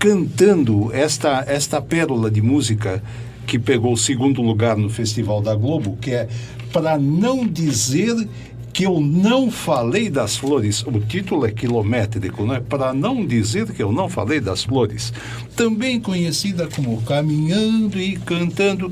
cantando 0.00 0.90
esta, 0.94 1.44
esta 1.46 1.78
pérola 1.82 2.30
de 2.30 2.40
música 2.40 3.02
que 3.46 3.58
pegou 3.58 3.92
o 3.92 3.98
segundo 3.98 4.40
lugar 4.40 4.74
no 4.74 4.88
Festival 4.88 5.42
da 5.42 5.54
Globo, 5.54 5.98
que 6.00 6.12
é 6.12 6.26
Para 6.72 6.98
Não 6.98 7.46
Dizer 7.46 8.26
que 8.72 8.86
eu 8.86 8.98
não 8.98 9.50
falei 9.50 10.08
das 10.08 10.38
flores. 10.38 10.82
O 10.86 10.98
título 11.00 11.44
é 11.44 11.50
quilométrico, 11.50 12.46
não 12.46 12.54
é? 12.54 12.60
Para 12.60 12.94
não 12.94 13.26
dizer 13.26 13.70
que 13.72 13.82
eu 13.82 13.92
não 13.92 14.08
falei 14.08 14.40
das 14.40 14.64
flores. 14.64 15.12
Também 15.54 16.00
conhecida 16.00 16.66
como 16.66 17.02
Caminhando 17.02 18.00
e 18.00 18.16
Cantando. 18.16 18.90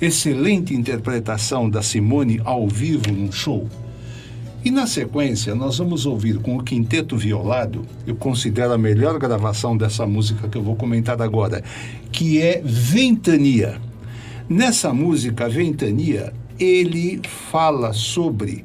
Excelente 0.00 0.74
interpretação 0.74 1.70
da 1.70 1.82
Simone 1.82 2.40
ao 2.44 2.66
vivo 2.66 3.12
num 3.12 3.30
show. 3.30 3.68
E 4.64 4.72
na 4.72 4.86
sequência, 4.86 5.54
nós 5.54 5.78
vamos 5.78 6.04
ouvir 6.04 6.38
com 6.38 6.56
o 6.56 6.62
Quinteto 6.62 7.16
Violado, 7.16 7.86
eu 8.06 8.16
considero 8.16 8.72
a 8.72 8.78
melhor 8.78 9.16
gravação 9.18 9.76
dessa 9.76 10.04
música 10.04 10.48
que 10.48 10.58
eu 10.58 10.62
vou 10.62 10.74
comentar 10.74 11.22
agora, 11.22 11.62
que 12.10 12.42
é 12.42 12.60
Ventania. 12.64 13.80
Nessa 14.48 14.92
música, 14.92 15.48
Ventania, 15.48 16.32
ele 16.58 17.20
fala 17.50 17.92
sobre 17.92 18.64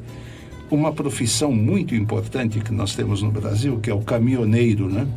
uma 0.71 0.91
profissão 0.91 1.51
muito 1.51 1.93
importante 1.93 2.59
que 2.59 2.73
nós 2.73 2.95
temos 2.95 3.21
no 3.21 3.31
Brasil, 3.31 3.79
que 3.79 3.91
é 3.91 3.93
o 3.93 4.01
caminhoneiro, 4.01 4.89
né? 4.89 5.07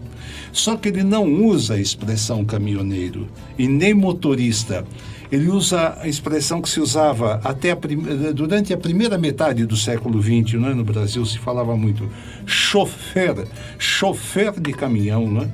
Só 0.53 0.77
que 0.77 0.89
ele 0.89 1.03
não 1.03 1.25
usa 1.47 1.75
a 1.75 1.81
expressão 1.81 2.45
caminhoneiro 2.45 3.27
e 3.59 3.67
nem 3.67 3.95
motorista. 3.95 4.85
Ele 5.31 5.49
usa 5.49 5.99
a 6.01 6.07
expressão 6.09 6.63
que 6.63 6.69
se 6.69 6.81
usava 6.81 7.41
até 7.43 7.73
a 7.73 7.77
prim- 7.77 8.03
durante 8.35 8.73
a 8.73 8.77
primeira 8.77 9.19
metade 9.19 9.67
do 9.67 9.77
século 9.77 10.23
XX, 10.23 10.55
né? 10.61 10.73
no 10.73 10.85
Brasil 10.85 11.25
se 11.27 11.39
falava 11.39 11.77
muito 11.77 12.09
chofer, 12.47 13.47
chofer 13.79 14.53
de 14.61 14.73
caminhão, 14.73 15.31
né? 15.31 15.51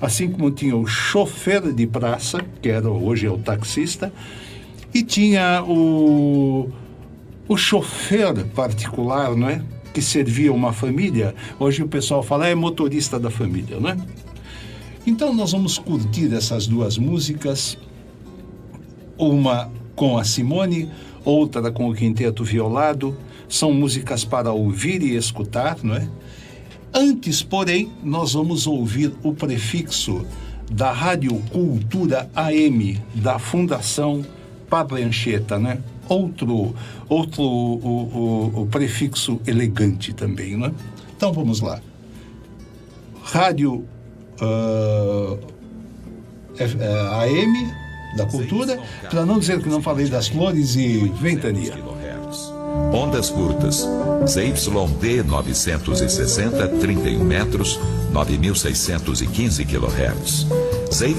assim 0.00 0.28
como 0.30 0.50
tinha 0.50 0.76
o 0.76 0.86
chofer 0.86 1.72
de 1.72 1.86
praça, 1.86 2.38
que 2.60 2.68
era 2.68 2.88
hoje 2.90 3.26
é 3.26 3.30
o 3.30 3.38
taxista, 3.38 4.12
e 4.92 5.02
tinha 5.02 5.62
o, 5.66 6.70
o 7.48 7.56
chofer 7.56 8.44
particular, 8.54 9.34
não 9.34 9.48
é? 9.48 9.62
Que 9.92 10.00
servia 10.00 10.52
uma 10.52 10.72
família. 10.72 11.34
Hoje 11.58 11.82
o 11.82 11.88
pessoal 11.88 12.22
fala 12.22 12.46
é 12.46 12.54
motorista 12.54 13.18
da 13.18 13.30
família, 13.30 13.80
não 13.80 13.90
é? 13.90 13.96
Então 15.06 15.34
nós 15.34 15.52
vamos 15.52 15.78
curtir 15.78 16.32
essas 16.34 16.66
duas 16.66 16.96
músicas, 16.98 17.76
uma 19.18 19.70
com 19.96 20.16
a 20.16 20.24
Simone, 20.24 20.88
outra 21.24 21.70
com 21.70 21.88
o 21.90 21.94
Quinteto 21.94 22.44
Violado. 22.44 23.16
São 23.48 23.72
músicas 23.72 24.24
para 24.24 24.52
ouvir 24.52 25.02
e 25.02 25.16
escutar, 25.16 25.78
não 25.82 25.94
é? 25.94 26.08
Antes, 26.94 27.42
porém, 27.42 27.90
nós 28.02 28.32
vamos 28.34 28.66
ouvir 28.66 29.12
o 29.22 29.32
prefixo 29.34 30.24
da 30.70 30.92
Rádio 30.92 31.34
Cultura 31.50 32.30
AM 32.34 33.00
da 33.14 33.38
Fundação 33.38 34.24
Pablo 34.68 34.98
Anchieta, 34.98 35.58
né? 35.58 35.78
Outro, 36.08 36.74
outro 37.08 37.42
o, 37.42 38.52
o- 38.54 38.62
o 38.62 38.66
prefixo 38.66 39.40
elegante 39.46 40.12
também, 40.12 40.56
né? 40.56 40.72
Então 41.16 41.32
vamos 41.32 41.60
lá. 41.60 41.80
Rádio 43.22 43.84
ah, 44.40 45.36
F- 46.56 46.78
ah, 46.82 47.22
AM 47.22 47.72
da 48.16 48.26
Cultura, 48.26 48.78
para 49.10 49.24
não 49.24 49.38
dizer 49.38 49.60
que 49.62 49.68
não 49.68 49.82
falei 49.82 50.06
das 50.06 50.28
flores 50.28 50.76
e 50.76 51.12
ventania. 51.20 51.74
Ondas 52.92 53.30
curtas. 53.30 53.86
ZYD 54.26 55.22
960, 55.24 56.68
31 56.68 57.24
metros, 57.24 57.78
9.615 58.12 59.66
kHz. 59.66 60.46
ZYE 60.92 61.14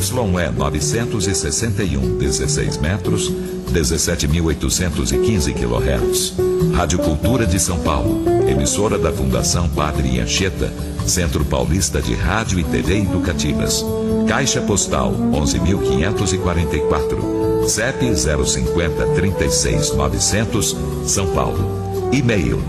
961, 0.56 2.18
16 2.18 2.78
metros, 2.78 3.32
17.815 3.72 5.54
kHz. 5.54 6.34
Rádio 6.76 7.00
Cultura 7.00 7.46
de 7.46 7.60
São 7.60 7.80
Paulo, 7.80 8.24
emissora 8.48 8.98
da 8.98 9.12
Fundação 9.12 9.70
Padre 9.70 10.20
Anchieta, 10.20 10.72
Centro 11.10 11.44
Paulista 11.44 12.02
de 12.02 12.14
Rádio 12.14 12.58
e 12.60 12.64
TV 12.64 13.00
Educativas. 13.00 13.84
Caixa 14.28 14.62
Postal 14.62 15.12
11.544. 15.12 17.68
CEP 17.68 18.16
050 18.16 19.08
36 19.16 19.96
900, 19.96 20.78
São 21.06 21.26
Paulo. 21.34 22.10
E-mail 22.14 22.62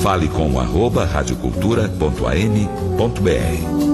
fale 0.00 0.28
com 0.28 0.60
arroba 0.60 1.04
radiocultura.am.br. 1.04 3.88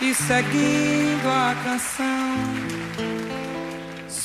e 0.00 0.14
seguindo 0.14 1.28
a 1.28 1.54
canção. 1.64 3.35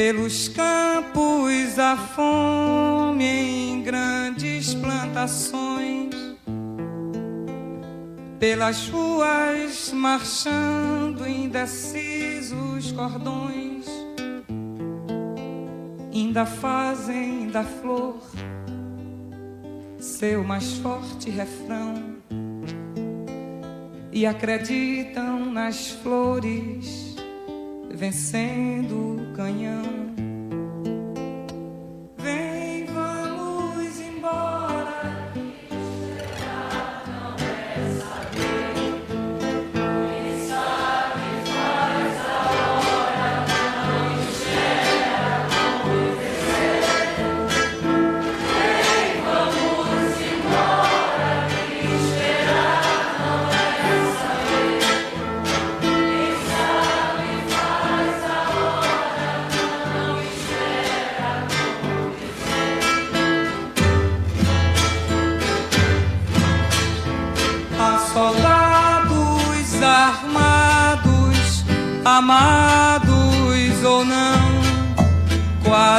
pelos 0.00 0.48
campos 0.48 1.78
a 1.78 1.94
fome 1.94 3.22
em 3.22 3.82
grandes 3.82 4.72
plantações, 4.72 6.14
pelas 8.38 8.88
ruas 8.88 9.92
marchando 9.92 11.28
indecisos 11.28 12.92
cordões, 12.92 13.84
ainda 16.14 16.46
fazem 16.46 17.48
da 17.48 17.62
flor 17.62 18.22
seu 19.98 20.42
mais 20.42 20.78
forte 20.78 21.28
refrão. 21.28 22.16
E 24.10 24.24
acreditam 24.24 25.52
nas 25.52 25.90
flores 25.90 27.09
vencendo 28.00 29.20
o 29.20 29.32
canhão. 29.34 30.09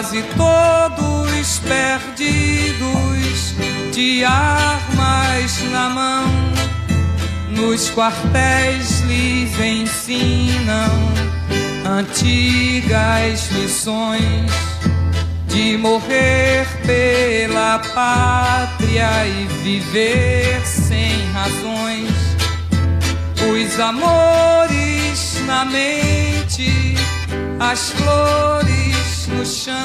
Quase 0.02 0.24
todos 0.36 1.60
perdidos, 1.60 3.54
de 3.94 4.26
armas 4.26 5.62
na 5.70 5.90
mão. 5.90 6.26
Nos 7.52 7.92
quartéis 7.92 9.02
lhes 9.02 9.60
ensinam 9.60 10.90
antigas 11.86 13.52
lições 13.52 14.52
de 15.48 15.78
morrer 15.78 16.66
pela 16.84 17.78
pátria 17.94 19.28
e 19.28 19.46
viver 19.62 20.66
sem 20.66 21.32
razões. 21.32 22.10
Os 23.54 23.80
amores 23.80 25.40
na 25.46 25.64
mente, 25.64 26.96
as 27.60 27.92
flores 27.92 28.91
no 29.28 29.46
chão, 29.46 29.76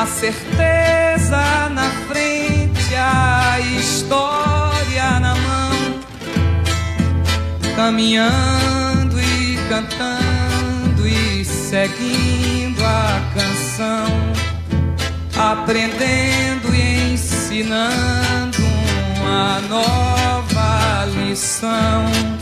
a 0.00 0.06
certeza 0.06 1.68
na 1.70 1.90
frente, 2.08 2.94
a 2.94 3.58
história 3.60 5.20
na 5.20 5.34
mão, 5.34 6.00
caminhando 7.74 9.20
e 9.20 9.58
cantando 9.68 11.08
e 11.08 11.44
seguindo 11.44 12.84
a 12.84 13.20
canção, 13.34 14.06
aprendendo 15.36 16.74
e 16.74 17.14
ensinando 17.14 18.58
uma 19.20 19.60
nova 19.68 21.06
lição. 21.16 22.41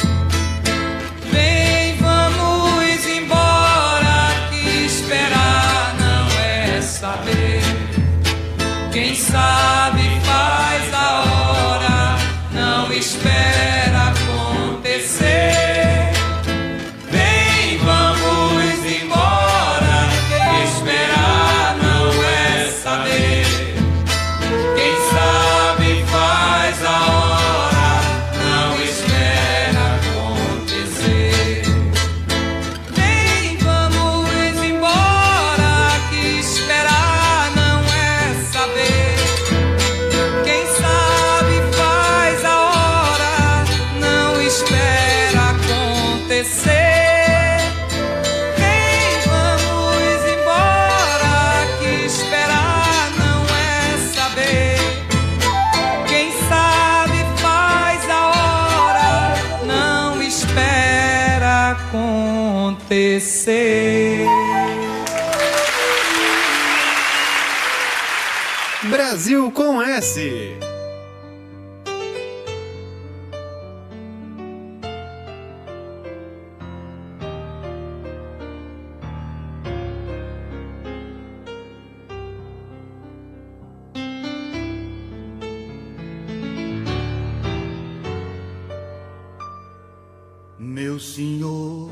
Meu 90.58 90.98
senhor, 90.98 91.90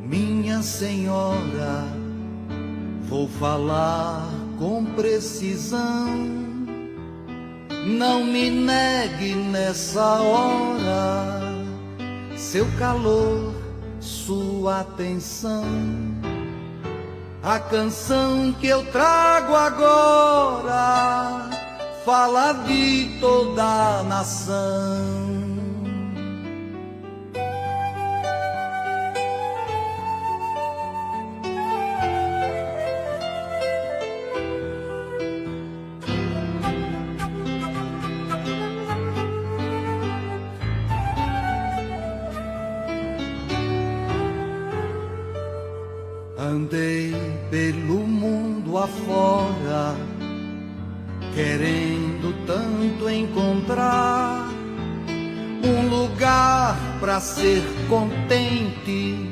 minha 0.00 0.62
senhora, 0.62 1.84
vou 3.06 3.28
falar 3.28 4.26
com 4.58 4.86
precisão. 4.86 6.43
Não 7.98 8.24
me 8.24 8.50
negue 8.50 9.34
nessa 9.34 10.20
hora 10.20 11.54
seu 12.36 12.66
calor, 12.78 13.54
sua 14.00 14.80
atenção. 14.80 15.64
A 17.42 17.58
canção 17.58 18.52
que 18.60 18.66
eu 18.66 18.84
trago 18.92 19.54
agora 19.54 21.50
fala 22.04 22.52
de 22.66 23.16
toda 23.20 23.62
a 24.00 24.02
nação. 24.02 25.23
Ser 57.24 57.62
contente, 57.88 59.30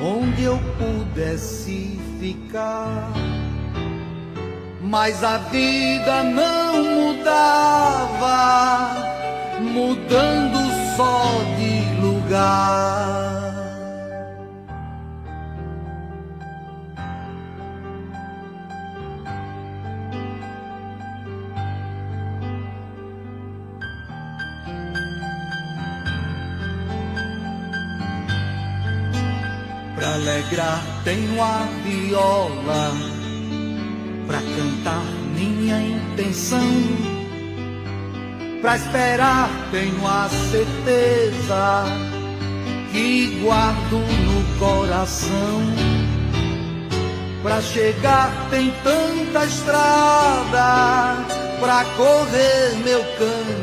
onde 0.00 0.44
eu 0.44 0.58
pudesse 0.78 2.00
ficar. 2.18 3.12
Mas 4.80 5.22
a 5.22 5.36
vida 5.36 6.22
não 6.24 6.82
mudava, 7.12 8.26
mudando 9.60 10.58
só 10.96 11.22
de 11.58 12.00
lugar. 12.00 13.67
Alegrar 30.28 30.84
tenho 31.04 31.42
a 31.42 31.66
viola, 31.84 32.92
pra 34.26 34.38
cantar 34.38 35.04
minha 35.34 35.80
intenção. 35.80 36.60
Pra 38.60 38.76
esperar 38.76 39.48
tenho 39.70 40.06
a 40.06 40.28
certeza 40.50 41.84
que 42.92 43.40
guardo 43.42 43.96
no 43.96 44.58
coração. 44.58 45.62
Pra 47.42 47.62
chegar 47.62 48.30
tem 48.50 48.70
tanta 48.82 49.44
estrada, 49.46 51.24
pra 51.60 51.84
correr 51.96 52.76
meu 52.84 53.02
caminhão. 53.16 53.57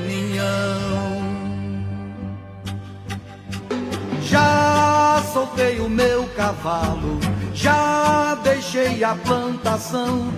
Soltei 5.36 5.82
o 5.82 5.90
meu 5.90 6.24
cavalo, 6.30 7.20
já 7.54 8.36
deixei 8.36 9.04
a 9.04 9.16
plantação. 9.16 10.32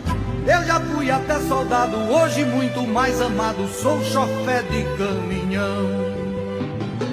Eu 0.48 0.64
já 0.66 0.80
fui 0.80 1.12
até 1.12 1.40
soldado, 1.42 1.98
hoje 1.98 2.44
muito 2.44 2.82
mais 2.82 3.22
amado, 3.22 3.68
sou 3.68 4.04
chofé 4.04 4.64
de 4.64 4.84
caminhão. 4.98 5.86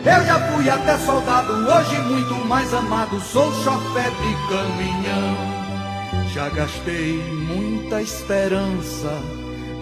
Eu 0.03 0.24
já 0.24 0.41
fui 0.49 0.70
até 0.70 0.97
soldado, 0.97 1.53
hoje 1.53 1.99
muito 2.09 2.35
mais 2.47 2.72
amado, 2.72 3.20
sou 3.20 3.53
chofé 3.62 4.09
de 4.09 4.32
caminhão. 4.49 6.32
Já 6.32 6.49
gastei 6.49 7.22
muita 7.51 8.01
esperança, 8.01 9.12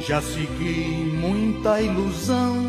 já 0.01 0.21
segui 0.21 1.09
muita 1.21 1.81
ilusão, 1.81 2.67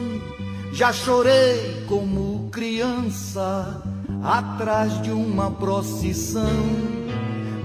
já 0.71 0.93
chorei 0.93 1.83
como 1.87 2.51
criança 2.51 3.92
atrás 4.23 5.01
de 5.01 5.11
uma 5.11 5.51
procissão. 5.51 6.65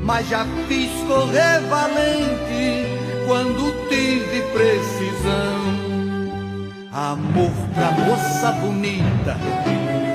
Mas 0.02 0.28
já 0.28 0.44
fiz 0.66 0.90
correr 1.06 1.60
valente 1.68 2.86
quando 3.26 3.88
tive 3.88 4.42
precisão. 4.52 5.88
Amor 6.92 7.52
pra 7.74 7.90
moça 7.92 8.52
bonita, 8.52 9.36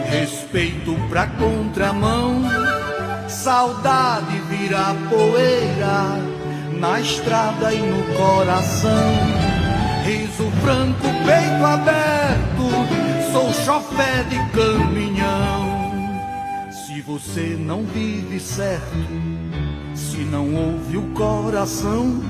respeito 0.10 0.96
pra 1.10 1.28
contramão. 1.28 2.41
Saudade 3.28 4.38
vira 4.50 4.96
poeira 5.10 6.20
na 6.80 7.00
estrada 7.00 7.74
e 7.74 7.80
no 7.80 8.04
coração. 8.16 9.14
Riso 10.04 10.52
franco, 10.62 11.08
peito 11.26 11.66
aberto, 11.66 13.32
sou 13.32 13.54
chofé 13.54 14.24
de 14.24 14.38
caminhão. 14.52 15.72
Você 17.06 17.58
não 17.60 17.84
vive 17.84 18.39
certo, 18.39 18.82
se 19.93 20.20
não 20.20 20.56
ouve 20.56 20.95
o 20.95 21.14
coração, 21.14 22.24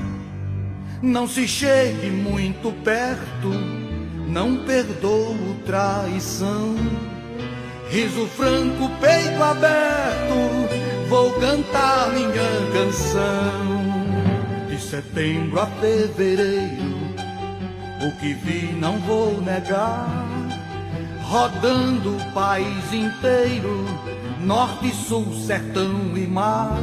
não 1.00 1.28
se 1.28 1.46
chegue 1.46 2.10
muito 2.10 2.72
perto, 2.82 3.50
não 4.26 4.64
perdoo 4.64 5.36
traição. 5.64 6.74
Riso 7.88 8.26
franco, 8.26 8.90
peito 9.00 9.40
aberto, 9.40 11.08
vou 11.08 11.30
cantar 11.34 12.10
minha 12.10 12.72
canção. 12.72 13.84
De 14.68 14.80
setembro 14.80 15.60
a 15.60 15.66
fevereiro, 15.66 16.82
o 18.02 18.18
que 18.18 18.34
vi 18.34 18.72
não 18.72 18.98
vou 18.98 19.40
negar. 19.40 20.24
Rodando 21.22 22.16
o 22.16 22.32
país 22.32 22.92
inteiro, 22.92 23.86
norte, 24.44 24.94
sul, 24.94 25.26
sertão 25.46 26.16
e 26.16 26.26
mar. 26.26 26.78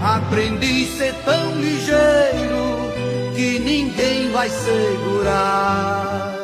Aprendi 0.00 0.84
a 0.84 0.96
ser 0.96 1.14
tão 1.24 1.54
ligeiro 1.56 2.92
que 3.34 3.58
ninguém 3.58 4.30
vai 4.30 4.48
segurar. 4.48 6.34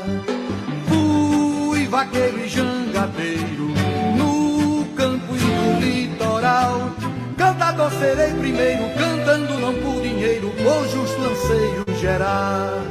Fui 0.88 1.86
vaqueiro 1.86 2.40
e 2.40 2.48
jangadeiro 2.48 3.68
no 4.16 4.84
campo 4.96 5.36
e 5.36 5.40
no 5.40 5.80
litoral. 5.80 6.90
Cantador 7.36 7.90
serei 7.92 8.32
primeiro, 8.32 8.84
cantando 8.98 9.58
não 9.58 9.74
por 9.74 10.02
dinheiro, 10.02 10.50
por 10.62 10.88
justo 10.88 11.20
anseio 11.20 11.84
gerar. 12.00 12.82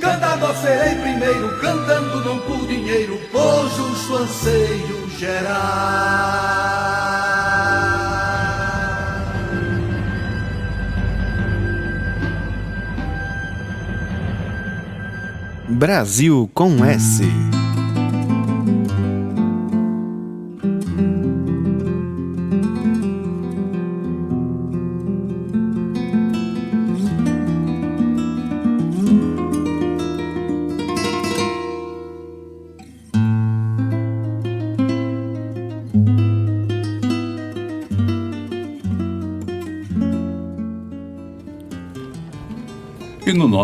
Cantador 0.00 0.54
serei 0.56 0.94
primeiro, 0.96 1.58
cantando 1.60 2.13
não 2.24 2.38
por 2.40 2.66
dinheiro, 2.66 3.18
por 3.30 3.68
justo 3.68 4.16
anseio 4.16 5.08
gerar. 5.18 6.64
Brasil 15.68 16.50
com 16.54 16.84
S. 16.84 17.53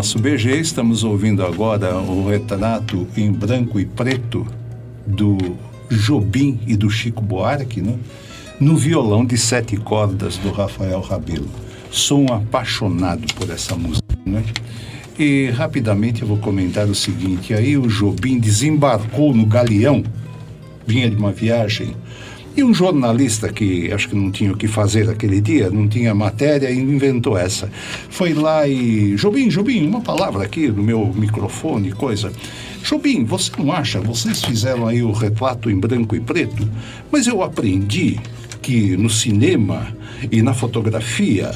nosso 0.01 0.17
BG 0.17 0.59
estamos 0.59 1.03
ouvindo 1.03 1.45
agora 1.45 1.95
o 1.95 2.27
retrato 2.27 3.07
em 3.15 3.31
branco 3.31 3.79
e 3.79 3.85
preto 3.85 4.47
do 5.05 5.37
Jobim 5.91 6.59
e 6.65 6.75
do 6.75 6.89
Chico 6.89 7.21
Buarque, 7.21 7.83
né? 7.83 7.99
no 8.59 8.75
violão 8.75 9.23
de 9.23 9.37
sete 9.37 9.77
cordas 9.77 10.37
do 10.37 10.49
Rafael 10.49 11.01
Rabelo. 11.01 11.47
Sou 11.91 12.19
um 12.23 12.33
apaixonado 12.33 13.31
por 13.35 13.47
essa 13.51 13.75
música. 13.75 14.17
Né? 14.25 14.43
E 15.19 15.51
rapidamente 15.51 16.23
eu 16.23 16.27
vou 16.27 16.37
comentar 16.37 16.87
o 16.87 16.95
seguinte: 16.95 17.53
aí 17.53 17.77
o 17.77 17.87
Jobim 17.87 18.39
desembarcou 18.39 19.35
no 19.35 19.45
galeão, 19.45 20.03
vinha 20.83 21.07
de 21.11 21.15
uma 21.15 21.31
viagem, 21.31 21.95
e 22.55 22.63
um 22.63 22.73
jornalista 22.73 23.51
que 23.51 23.91
acho 23.91 24.09
que 24.09 24.15
não 24.15 24.29
tinha 24.29 24.51
o 24.51 24.57
que 24.57 24.67
fazer 24.67 25.09
aquele 25.09 25.39
dia, 25.39 25.69
não 25.69 25.87
tinha 25.87 26.13
matéria, 26.13 26.71
inventou 26.71 27.37
essa. 27.37 27.69
Foi 28.09 28.33
lá 28.33 28.67
e. 28.67 29.15
Jobim, 29.15 29.47
Jobim, 29.47 29.87
uma 29.87 30.01
palavra 30.01 30.43
aqui 30.43 30.67
no 30.67 30.83
meu 30.83 31.13
microfone, 31.15 31.91
coisa. 31.91 32.31
Jobim, 32.83 33.23
você 33.23 33.51
não 33.57 33.71
acha? 33.71 34.01
Vocês 34.01 34.43
fizeram 34.43 34.87
aí 34.87 35.01
o 35.01 35.11
retrato 35.11 35.69
em 35.69 35.79
branco 35.79 36.15
e 36.15 36.19
preto, 36.19 36.67
mas 37.11 37.27
eu 37.27 37.41
aprendi 37.41 38.19
que 38.61 38.97
no 38.97 39.09
cinema 39.09 39.87
e 40.31 40.41
na 40.41 40.53
fotografia, 40.53 41.51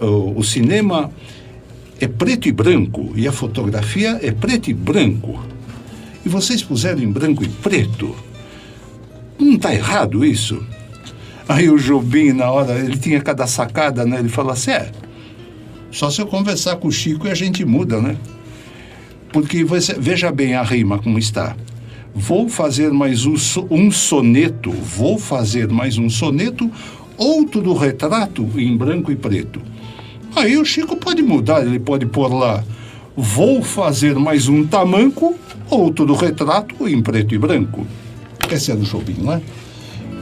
o, 0.00 0.38
o 0.38 0.44
cinema 0.44 1.10
é 2.00 2.08
preto 2.08 2.48
e 2.48 2.52
branco 2.52 3.12
e 3.14 3.28
a 3.28 3.32
fotografia 3.32 4.18
é 4.22 4.32
preto 4.32 4.70
e 4.70 4.74
branco. 4.74 5.44
E 6.24 6.28
vocês 6.28 6.62
puseram 6.62 7.02
em 7.02 7.10
branco 7.10 7.44
e 7.44 7.48
preto. 7.48 8.14
Não 9.40 9.54
está 9.54 9.74
errado 9.74 10.24
isso? 10.24 10.62
Aí 11.48 11.68
o 11.70 11.78
Jobim, 11.78 12.32
na 12.32 12.50
hora, 12.50 12.78
ele 12.78 12.96
tinha 12.96 13.20
cada 13.20 13.46
sacada, 13.46 14.04
né? 14.04 14.18
Ele 14.18 14.28
falou 14.28 14.52
assim: 14.52 14.70
é, 14.70 14.90
só 15.90 16.10
se 16.10 16.20
eu 16.20 16.26
conversar 16.26 16.76
com 16.76 16.88
o 16.88 16.92
Chico 16.92 17.26
e 17.26 17.30
a 17.30 17.34
gente 17.34 17.64
muda, 17.64 18.00
né? 18.00 18.16
Porque 19.32 19.64
você, 19.64 19.94
veja 19.94 20.30
bem 20.30 20.54
a 20.54 20.62
rima 20.62 20.98
como 20.98 21.18
está. 21.18 21.56
Vou 22.14 22.48
fazer 22.48 22.92
mais 22.92 23.24
um, 23.24 23.34
um 23.70 23.90
soneto, 23.90 24.70
vou 24.70 25.18
fazer 25.18 25.68
mais 25.68 25.96
um 25.96 26.10
soneto 26.10 26.70
outro 27.16 27.72
retrato 27.74 28.48
em 28.56 28.76
branco 28.76 29.10
e 29.10 29.16
preto. 29.16 29.60
Aí 30.34 30.56
o 30.56 30.64
Chico 30.64 30.96
pode 30.96 31.22
mudar, 31.22 31.64
ele 31.64 31.78
pode 31.78 32.06
pôr 32.06 32.32
lá, 32.32 32.64
vou 33.16 33.62
fazer 33.62 34.14
mais 34.16 34.48
um 34.48 34.66
tamanco, 34.66 35.36
outro 35.68 36.12
retrato 36.14 36.88
em 36.88 37.00
preto 37.02 37.34
e 37.34 37.38
branco. 37.38 37.86
Esse 38.54 38.72
é 38.72 38.76
do 38.76 38.84
Jobim, 38.84 39.16
não 39.18 39.32
é? 39.32 39.40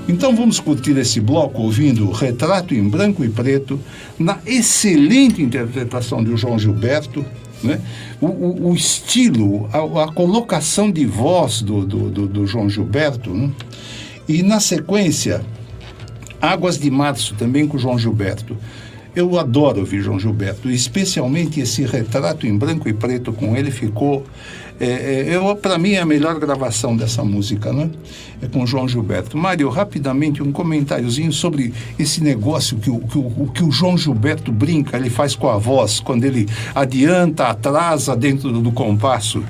Então 0.08 0.34
vamos 0.34 0.58
curtir 0.58 0.96
esse 0.96 1.20
bloco 1.20 1.62
ouvindo 1.62 2.10
Retrato 2.10 2.74
em 2.74 2.88
Branco 2.88 3.22
e 3.22 3.28
Preto, 3.28 3.78
na 4.18 4.38
excelente 4.46 5.42
interpretação 5.42 6.24
do 6.24 6.34
João 6.34 6.58
Gilberto, 6.58 7.24
né? 7.62 7.78
o, 8.18 8.26
o, 8.26 8.70
o 8.70 8.74
estilo, 8.74 9.68
a, 9.70 10.04
a 10.04 10.12
colocação 10.12 10.90
de 10.90 11.04
voz 11.04 11.60
do, 11.60 11.84
do, 11.84 12.10
do, 12.10 12.26
do 12.26 12.46
João 12.46 12.70
Gilberto, 12.70 13.34
né? 13.34 13.50
e 14.26 14.42
na 14.42 14.60
sequência, 14.60 15.42
Águas 16.40 16.78
de 16.78 16.90
Março, 16.90 17.34
também 17.34 17.66
com 17.66 17.76
o 17.76 17.80
João 17.80 17.98
Gilberto. 17.98 18.56
Eu 19.14 19.38
adoro 19.38 19.80
ouvir 19.80 20.00
João 20.00 20.18
Gilberto, 20.18 20.70
especialmente 20.70 21.60
esse 21.60 21.82
retrato 21.84 22.46
em 22.46 22.56
branco 22.56 22.88
e 22.88 22.92
preto 22.92 23.32
com 23.32 23.56
ele 23.56 23.70
ficou. 23.70 24.24
É, 24.80 25.34
é, 25.34 25.54
para 25.56 25.76
mim 25.76 25.92
é 25.92 26.00
a 26.00 26.06
melhor 26.06 26.38
gravação 26.38 26.96
dessa 26.96 27.24
música, 27.24 27.72
né? 27.72 27.90
É 28.40 28.46
com 28.46 28.64
João 28.64 28.86
Gilberto. 28.86 29.36
Mário, 29.36 29.68
rapidamente 29.68 30.42
um 30.42 30.52
comentáriozinho 30.52 31.32
sobre 31.32 31.74
esse 31.98 32.22
negócio 32.22 32.76
que 32.78 32.88
o, 32.88 33.00
que, 33.00 33.18
o, 33.18 33.50
que 33.52 33.64
o 33.64 33.72
João 33.72 33.98
Gilberto 33.98 34.52
brinca, 34.52 34.96
ele 34.96 35.10
faz 35.10 35.34
com 35.34 35.48
a 35.48 35.58
voz, 35.58 35.98
quando 35.98 36.24
ele 36.24 36.48
adianta, 36.74 37.48
atrasa 37.48 38.14
dentro 38.14 38.52
do, 38.52 38.60
do 38.60 38.70
compasso. 38.70 39.42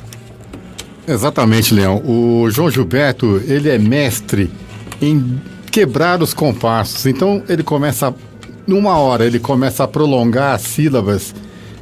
Exatamente, 1.07 1.75
Leão. 1.75 2.03
O 2.05 2.51
João 2.51 2.71
Gilberto, 2.71 3.43
ele 3.47 3.69
é 3.69 3.79
mestre 3.79 4.51
em 5.01 5.41
quebrar 5.71 6.23
os 6.23 6.35
compassos. 6.35 7.07
Então 7.07 7.43
ele 7.49 7.63
começa, 7.63 8.15
numa 8.67 8.97
hora, 8.99 9.25
ele 9.25 9.39
começa 9.39 9.85
a 9.85 9.89
prolongar 9.89 10.55
as 10.55 10.63
sílabas 10.63 11.35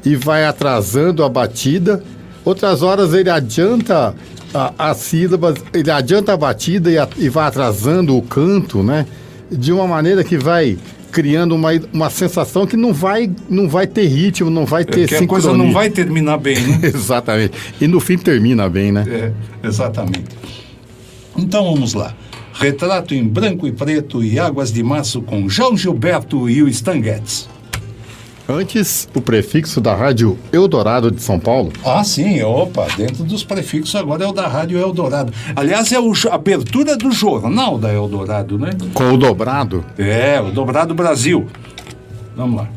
e 0.05 0.15
vai 0.15 0.45
atrasando 0.45 1.25
a 1.25 1.29
batida. 1.29 2.03
Outras 2.47 2.81
horas 2.81 3.13
ele 3.13 3.29
adianta 3.29 4.15
a- 4.55 4.73
as 4.79 4.99
sílabas, 4.99 5.57
ele 5.75 5.91
adianta 5.91 6.33
a 6.33 6.37
batida 6.37 6.91
e, 6.91 6.97
a- 6.97 7.09
e 7.19 7.29
vai 7.29 7.47
atrasando 7.49 8.17
o 8.17 8.23
canto, 8.23 8.83
né? 8.83 9.05
De 9.51 9.73
uma 9.73 9.87
maneira 9.87 10.23
que 10.25 10.39
vai 10.39 10.79
criando 11.11 11.55
uma, 11.57 11.71
uma 11.93 12.09
sensação 12.09 12.67
que 12.67 12.77
não 12.77 12.93
vai, 12.93 13.29
não 13.51 13.69
vai 13.69 13.87
ter 13.87 14.07
ritmo, 14.07 14.49
não 14.49 14.65
vai 14.65 14.85
ter 14.85 15.03
É 15.05 15.07
que 15.07 15.15
a 15.17 15.27
coisa 15.27 15.53
não 15.53 15.73
vai 15.73 15.91
terminar 15.91 16.39
bem, 16.39 16.57
né? 16.61 16.81
Exatamente. 16.87 17.53
E 17.81 17.89
no 17.89 17.99
fim 17.99 18.17
termina 18.17 18.69
bem, 18.69 18.93
né? 18.93 19.05
É, 19.09 19.67
exatamente. 19.67 20.25
Então 21.37 21.65
vamos 21.65 21.95
lá. 21.95 22.15
Retrato 22.55 23.15
em 23.15 23.25
branco 23.27 23.67
e 23.67 23.73
preto 23.73 24.23
e 24.25 24.39
águas 24.39 24.73
de 24.73 24.83
março 24.85 25.21
com 25.21 25.49
João 25.49 25.77
Gilberto 25.77 26.49
e 26.49 26.63
o 26.63 26.69
Stan 26.69 27.03
Getz. 27.03 27.49
Antes, 28.49 29.09
o 29.15 29.21
prefixo 29.21 29.81
da 29.81 29.95
Rádio 29.95 30.39
Eldorado 30.53 31.11
de 31.11 31.21
São 31.21 31.39
Paulo. 31.39 31.73
Ah, 31.85 32.05
sim, 32.05 32.41
opa, 32.43 32.87
dentro 32.97 33.25
dos 33.25 33.43
prefixos 33.43 33.97
agora 33.97 34.25
é 34.25 34.27
o 34.27 34.33
da 34.33 34.47
Rádio 34.47 34.79
Eldorado. 34.79 35.33
Aliás, 35.55 35.91
é 35.93 35.99
o 35.99 36.13
a 36.31 36.35
abertura 36.35 36.97
do 36.97 37.11
jornal 37.11 37.77
da 37.77 37.93
Eldorado, 37.93 38.57
né? 38.59 38.71
Com 38.95 39.15
o 39.15 39.17
dobrado. 39.17 39.85
É, 39.99 40.41
o 40.41 40.53
Dobrado 40.53 40.95
Brasil. 40.95 41.47
Vamos 42.37 42.59
lá. 42.61 42.69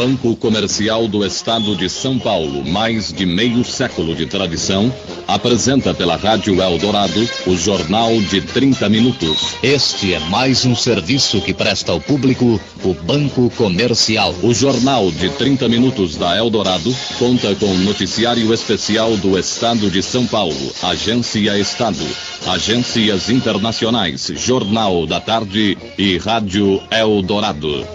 Banco 0.00 0.34
Comercial 0.34 1.06
do 1.06 1.22
Estado 1.22 1.76
de 1.76 1.86
São 1.86 2.18
Paulo, 2.18 2.64
mais 2.64 3.12
de 3.12 3.26
meio 3.26 3.62
século 3.62 4.14
de 4.14 4.24
tradição, 4.24 4.90
apresenta 5.28 5.92
pela 5.92 6.16
Rádio 6.16 6.62
Eldorado 6.62 7.28
o 7.46 7.54
Jornal 7.54 8.18
de 8.22 8.40
30 8.40 8.88
Minutos. 8.88 9.56
Este 9.62 10.14
é 10.14 10.18
mais 10.18 10.64
um 10.64 10.74
serviço 10.74 11.42
que 11.42 11.52
presta 11.52 11.92
ao 11.92 12.00
público 12.00 12.58
o 12.82 12.94
Banco 12.94 13.50
Comercial. 13.50 14.34
O 14.42 14.54
Jornal 14.54 15.10
de 15.10 15.28
30 15.28 15.68
Minutos 15.68 16.16
da 16.16 16.34
Eldorado 16.34 16.96
conta 17.18 17.54
com 17.56 17.66
noticiário 17.74 18.54
especial 18.54 19.18
do 19.18 19.38
Estado 19.38 19.90
de 19.90 20.02
São 20.02 20.26
Paulo, 20.26 20.72
Agência 20.82 21.58
Estado, 21.58 22.06
agências 22.46 23.28
internacionais, 23.28 24.32
Jornal 24.34 25.06
da 25.06 25.20
Tarde 25.20 25.76
e 25.98 26.16
Rádio 26.16 26.80
Eldorado. 26.90 27.86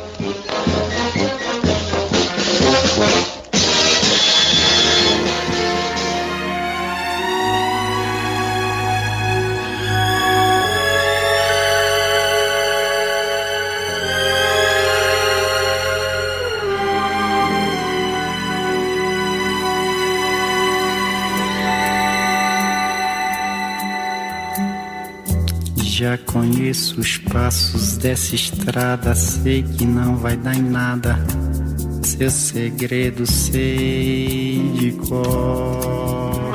Thank 2.95 3.35
you. 3.39 3.44
Já 26.05 26.19
conheço 26.19 27.01
os 27.01 27.17
passos 27.17 27.97
dessa 27.97 28.35
estrada, 28.35 29.15
sei 29.15 29.63
que 29.63 29.87
não 29.87 30.15
vai 30.15 30.37
dar 30.37 30.55
em 30.55 30.61
nada. 30.61 31.17
Seu 32.03 32.29
segredo 32.29 33.25
sei 33.25 34.71
de 34.75 34.91
cor. 34.91 36.53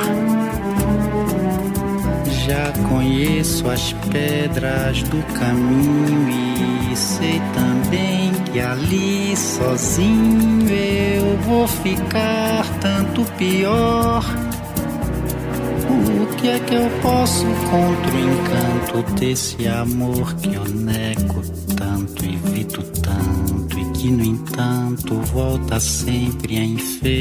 Já 2.47 2.73
conheço 2.89 3.69
as 3.69 3.93
pedras 4.13 5.03
do 5.03 5.21
caminho 5.35 6.31
e 6.93 6.97
sei 6.97 7.43
também 7.53 8.33
que 8.53 8.61
ali 8.61 9.37
sozinho 9.37 10.71
eu 10.71 11.37
vou 11.39 11.67
ficar 11.67 12.65
tanto 12.79 13.25
pior. 13.37 14.25
O 16.31 16.37
que 16.43 16.49
é 16.49 16.59
que 16.61 16.75
eu 16.75 16.89
posso 17.03 17.45
contra 17.45 18.15
o 18.15 18.21
encanto 18.21 19.03
desse 19.15 19.67
amor 19.67 20.35
que 20.37 20.55
eu 20.55 20.65
nego 20.65 21.43
tanto, 21.77 22.25
evito 22.25 22.83
tanto 23.03 23.79
e 23.79 23.85
que 23.93 24.11
no 24.11 24.25
entanto 24.25 25.17
volta 25.33 25.81
sempre 25.81 26.57
a 26.57 26.65
enfeitiçar? 26.65 27.21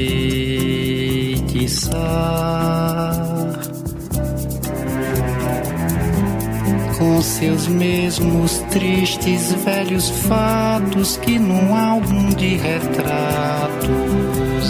Com 6.97 7.21
seus 7.21 7.67
mesmos 7.67 8.59
tristes 8.69 9.51
velhos 9.65 10.09
fatos 10.09 11.17
que 11.17 11.37
num 11.39 11.75
álbum 11.75 12.29
de 12.29 12.55
retratos 12.57 13.89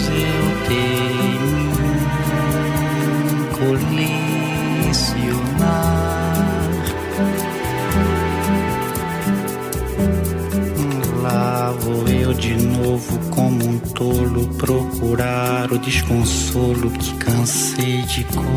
eu 0.08 0.66
tenho 0.66 1.10
colecionar. 3.60 4.19
Eu 12.30 12.34
de 12.34 12.54
novo 12.54 13.18
como 13.30 13.66
um 13.66 13.78
tolo 13.78 14.46
procurar 14.54 15.72
o 15.72 15.78
desconsolo 15.78 16.90
que 16.92 17.14
cansei 17.16 18.02
de 18.02 18.24
conhecer. 18.24 18.50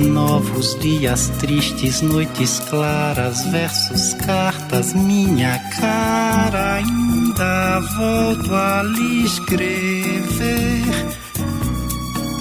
Novos 0.00 0.78
dias 0.78 1.28
tristes, 1.40 2.00
noites 2.00 2.60
claras, 2.70 3.44
versos, 3.46 4.14
cartas, 4.14 4.94
minha 4.94 5.58
cara 5.80 6.74
ainda 6.74 7.80
volto 7.96 8.54
a 8.54 8.82
lhe 8.84 9.24
escrever. 9.24 10.77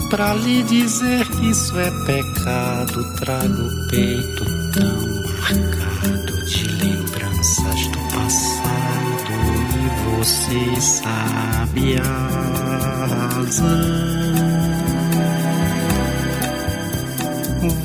Pra 0.09 0.33
lhe 0.33 0.63
dizer 0.63 1.27
que 1.27 1.49
isso 1.49 1.77
é 1.77 1.91
pecado, 2.05 3.03
trago 3.15 3.61
o 3.61 3.87
peito 3.89 4.45
tão 4.71 5.21
marcado 5.41 6.45
de 6.45 6.63
lembranças 6.81 7.87
do 7.87 7.99
passado 8.15 9.33
e 9.75 9.87
você 10.15 10.81
sabe 10.81 11.97
a 11.97 13.35
razão. 13.35 14.07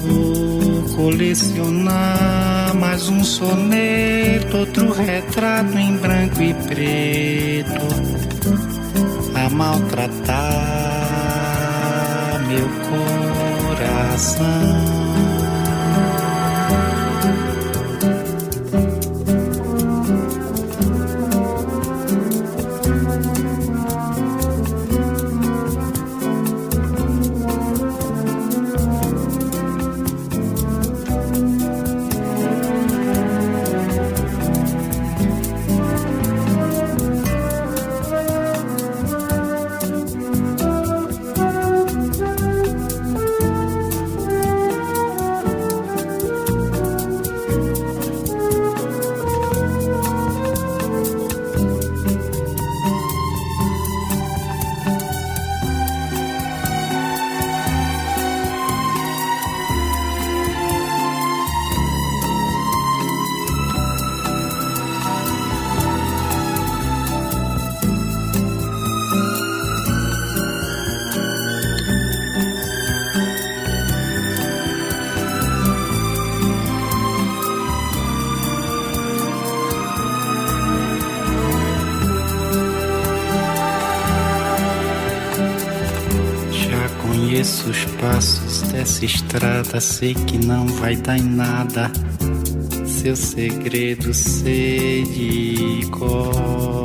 Vou 0.06 0.82
colecionar 0.94 2.72
mais 2.76 3.08
um 3.08 3.24
soneto, 3.24 4.58
outro 4.58 4.92
retrato 4.92 5.76
em 5.76 5.96
branco 5.96 6.40
e 6.40 6.54
preto, 6.54 7.88
a 9.34 9.50
maltratar 9.50 11.01
meu 12.52 12.68
coração. 13.68 15.01
Estrada, 89.72 89.80
sei 89.80 90.14
que 90.14 90.38
não 90.44 90.66
vai 90.66 90.96
dar 90.96 91.16
em 91.16 91.22
nada. 91.22 91.90
Seu 92.86 93.16
segredo 93.16 94.12
sei 94.12 95.04
de 95.04 95.86
cor. 95.90 96.84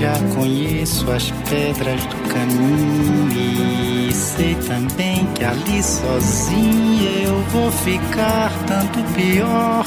Já 0.00 0.14
conheço 0.34 1.10
as 1.10 1.30
pedras 1.48 2.00
do 2.06 2.16
caminho 2.32 4.08
e 4.08 4.12
sei 4.12 4.54
também 4.54 5.26
que 5.34 5.44
ali 5.44 5.82
sozinho 5.82 7.08
eu 7.24 7.42
vou 7.50 7.70
ficar 7.72 8.52
tanto 8.66 9.02
pior. 9.14 9.84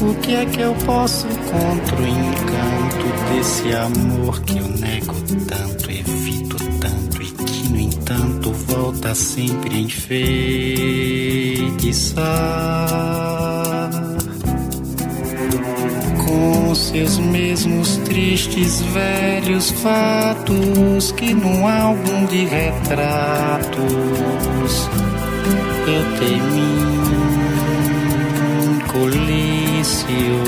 O 0.00 0.14
que 0.20 0.34
é 0.34 0.46
que 0.46 0.60
eu 0.60 0.74
posso 0.86 1.26
contra 1.26 1.96
o 1.96 2.06
encanto 2.06 3.06
desse 3.34 3.74
amor 3.74 4.40
que 4.42 4.58
eu 4.58 4.68
nego 4.68 5.14
tanto, 5.46 5.90
evito 5.90 6.56
tanto 6.80 7.20
e 7.22 7.26
que, 7.32 7.68
no 7.68 7.78
entanto, 7.80 8.52
volta 8.52 9.12
sempre 9.14 9.74
a 9.74 9.78
enfeitiçar? 9.78 10.28
Com 16.24 16.74
seus 16.74 17.18
mesmos 17.18 17.96
tristes 17.98 18.80
velhos 18.82 19.70
fatos 19.72 21.12
que 21.12 21.34
num 21.34 21.66
álbum 21.66 22.24
de 22.26 22.44
retratos 22.44 23.28
eu 25.86 26.04
temi 26.18 27.07
colecionar. 28.98 30.42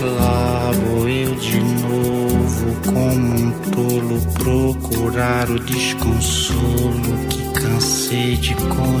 Lá 0.00 0.70
vou 0.72 1.08
eu 1.08 1.34
de 1.36 1.60
novo, 1.60 2.76
como 2.84 3.34
um 3.34 3.50
tolo, 3.70 4.20
procurar 4.34 5.48
o 5.50 5.58
desconsolo 5.60 7.26
que 7.30 7.42
cansei 7.52 8.36
de 8.36 8.54
conhecer. 8.54 8.92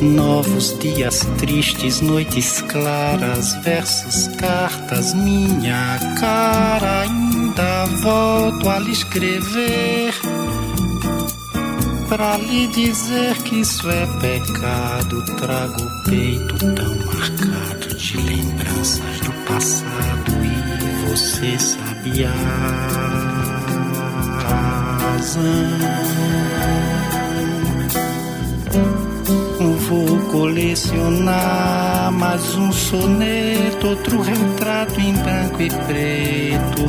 Novos 0.00 0.76
dias 0.80 1.20
tristes, 1.38 2.00
noites 2.00 2.60
claras, 2.62 3.54
versos, 3.62 4.26
cartas, 4.36 5.14
minha 5.14 5.98
cara 6.18 7.06
ainda 7.52 7.84
volto 8.02 8.68
a 8.68 8.78
lhe 8.78 8.92
escrever. 8.92 10.14
Pra 12.08 12.36
lhe 12.36 12.66
dizer 12.68 13.36
que 13.42 13.60
isso 13.60 13.90
é 13.90 14.06
pecado, 14.20 15.24
trago 15.36 15.82
o 15.82 16.02
peito 16.04 16.58
tão 16.74 16.94
marcado 17.06 17.94
de 17.96 18.16
lembranças 18.18 19.20
do 19.20 19.32
passado 19.46 20.32
e 20.42 21.08
você 21.08 21.58
sabe 21.58 22.24
a 22.24 22.32
razão. 25.12 26.12
Vou 29.88 30.18
colecionar 30.30 32.10
mais 32.12 32.54
um 32.54 32.72
soneto, 32.72 33.88
outro 33.88 34.22
retrato 34.22 34.98
em 34.98 35.12
branco 35.12 35.60
e 35.60 35.68
preto, 35.68 36.88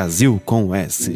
Brasil 0.00 0.40
com 0.46 0.74
S. 0.74 1.12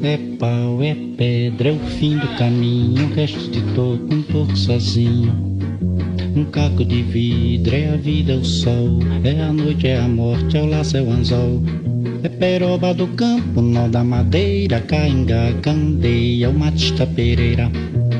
É 0.00 0.16
pau, 0.38 0.80
é 0.80 0.94
pedra, 1.16 1.70
é 1.70 1.72
o 1.72 1.78
fim 1.98 2.16
do 2.16 2.28
caminho, 2.38 3.02
um 3.02 3.14
resto 3.14 3.50
de 3.50 3.60
toco, 3.74 4.14
um 4.14 4.22
pouco 4.22 4.56
sozinho. 4.56 5.34
Um 6.36 6.44
caco 6.44 6.84
de 6.84 7.02
vidro, 7.02 7.74
é 7.74 7.94
a 7.94 7.96
vida, 7.96 8.34
é 8.34 8.36
o 8.36 8.44
sol, 8.44 9.00
é 9.24 9.42
a 9.42 9.52
noite, 9.52 9.88
é 9.88 9.98
a 9.98 10.06
morte, 10.06 10.56
é 10.56 10.62
o 10.62 10.66
laço, 10.66 10.96
é 10.96 11.02
o 11.02 11.10
anzol. 11.10 11.64
É 12.22 12.28
peroba 12.28 12.94
do 12.94 13.08
campo, 13.08 13.60
nó 13.60 13.88
da 13.88 14.04
madeira, 14.04 14.80
cainga, 14.82 15.52
candeia, 15.62 16.48
o 16.48 16.56
matista 16.56 17.08
pereira. 17.08 17.68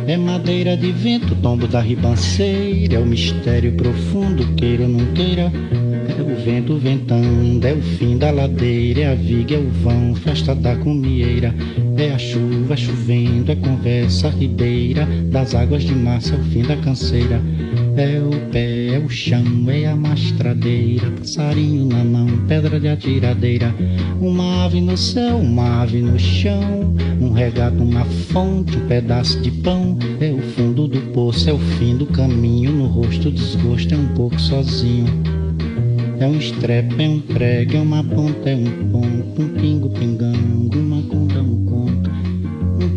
É 0.09 0.17
madeira 0.17 0.77
de 0.77 0.93
vento, 0.93 1.35
tombo 1.43 1.67
da 1.67 1.81
ribanceira, 1.81 2.95
é 2.95 2.99
o 2.99 3.05
mistério 3.05 3.73
profundo, 3.73 4.47
queira 4.55 4.85
ou 4.85 4.89
não 4.89 5.05
queira. 5.13 5.53
É 6.17 6.23
o 6.23 6.45
vento 6.45 6.77
ventando, 6.77 7.65
é 7.67 7.73
o 7.73 7.83
fim 7.83 8.17
da 8.17 8.31
ladeira, 8.31 9.01
é 9.01 9.13
a 9.13 9.15
viga, 9.17 9.57
é 9.57 9.59
o 9.59 9.69
vão, 9.69 10.15
festa 10.15 10.55
da 10.55 10.77
comieira. 10.77 11.53
É 11.97 12.13
a 12.13 12.19
chuva 12.19 12.77
chovendo, 12.77 13.51
é 13.51 13.57
conversa 13.57 14.29
ribeira, 14.29 15.05
das 15.25 15.57
águas 15.57 15.83
de 15.83 15.95
massa, 15.95 16.37
é 16.37 16.39
o 16.39 16.43
fim 16.45 16.63
da 16.63 16.77
canseira. 16.77 17.41
É 17.99 18.21
o 18.21 18.51
pé, 18.51 18.95
é 18.95 18.99
o 18.99 19.09
chão, 19.09 19.43
é 19.71 19.87
a 19.87 19.97
mastradeira, 19.97 21.11
passarinho 21.13 21.87
na 21.87 22.05
mão, 22.05 22.27
pedra 22.47 22.79
de 22.79 22.89
atiradeira. 22.89 23.75
Uma 24.21 24.67
ave 24.67 24.83
no 24.83 24.99
céu, 24.99 25.39
uma 25.39 25.81
ave 25.81 26.03
no 26.03 26.19
chão, 26.19 26.95
um 27.19 27.33
regato, 27.33 27.83
uma 27.83 28.05
fonte, 28.05 28.77
um 28.77 28.87
pedaço 28.87 29.41
de 29.41 29.51
pão. 29.51 29.99
É 30.21 30.31
o 30.31 30.43
fundo 30.43 30.87
do 30.87 31.01
poço, 31.13 31.49
é 31.49 31.55
o 31.55 31.59
fim 31.59 31.97
do 31.97 32.05
caminho, 32.05 32.71
no 32.71 32.87
rosto 32.87 33.31
desgosto, 33.31 33.95
é 33.95 33.97
um 33.97 34.09
pouco 34.09 34.39
sozinho. 34.39 35.07
É 36.21 36.27
um 36.27 36.37
estrepe, 36.37 37.03
é 37.03 37.09
um 37.09 37.21
prego, 37.21 37.79
é 37.79 37.81
uma 37.81 38.05
ponta, 38.05 38.51
é 38.51 38.57
um 38.57 38.91
ponto, 38.91 39.43
um 39.43 39.49
pingo 39.59 39.89
pingando, 39.89 40.79
uma 40.79 41.01
conta, 41.03 41.41
um 41.41 41.65
conto. 41.65 42.16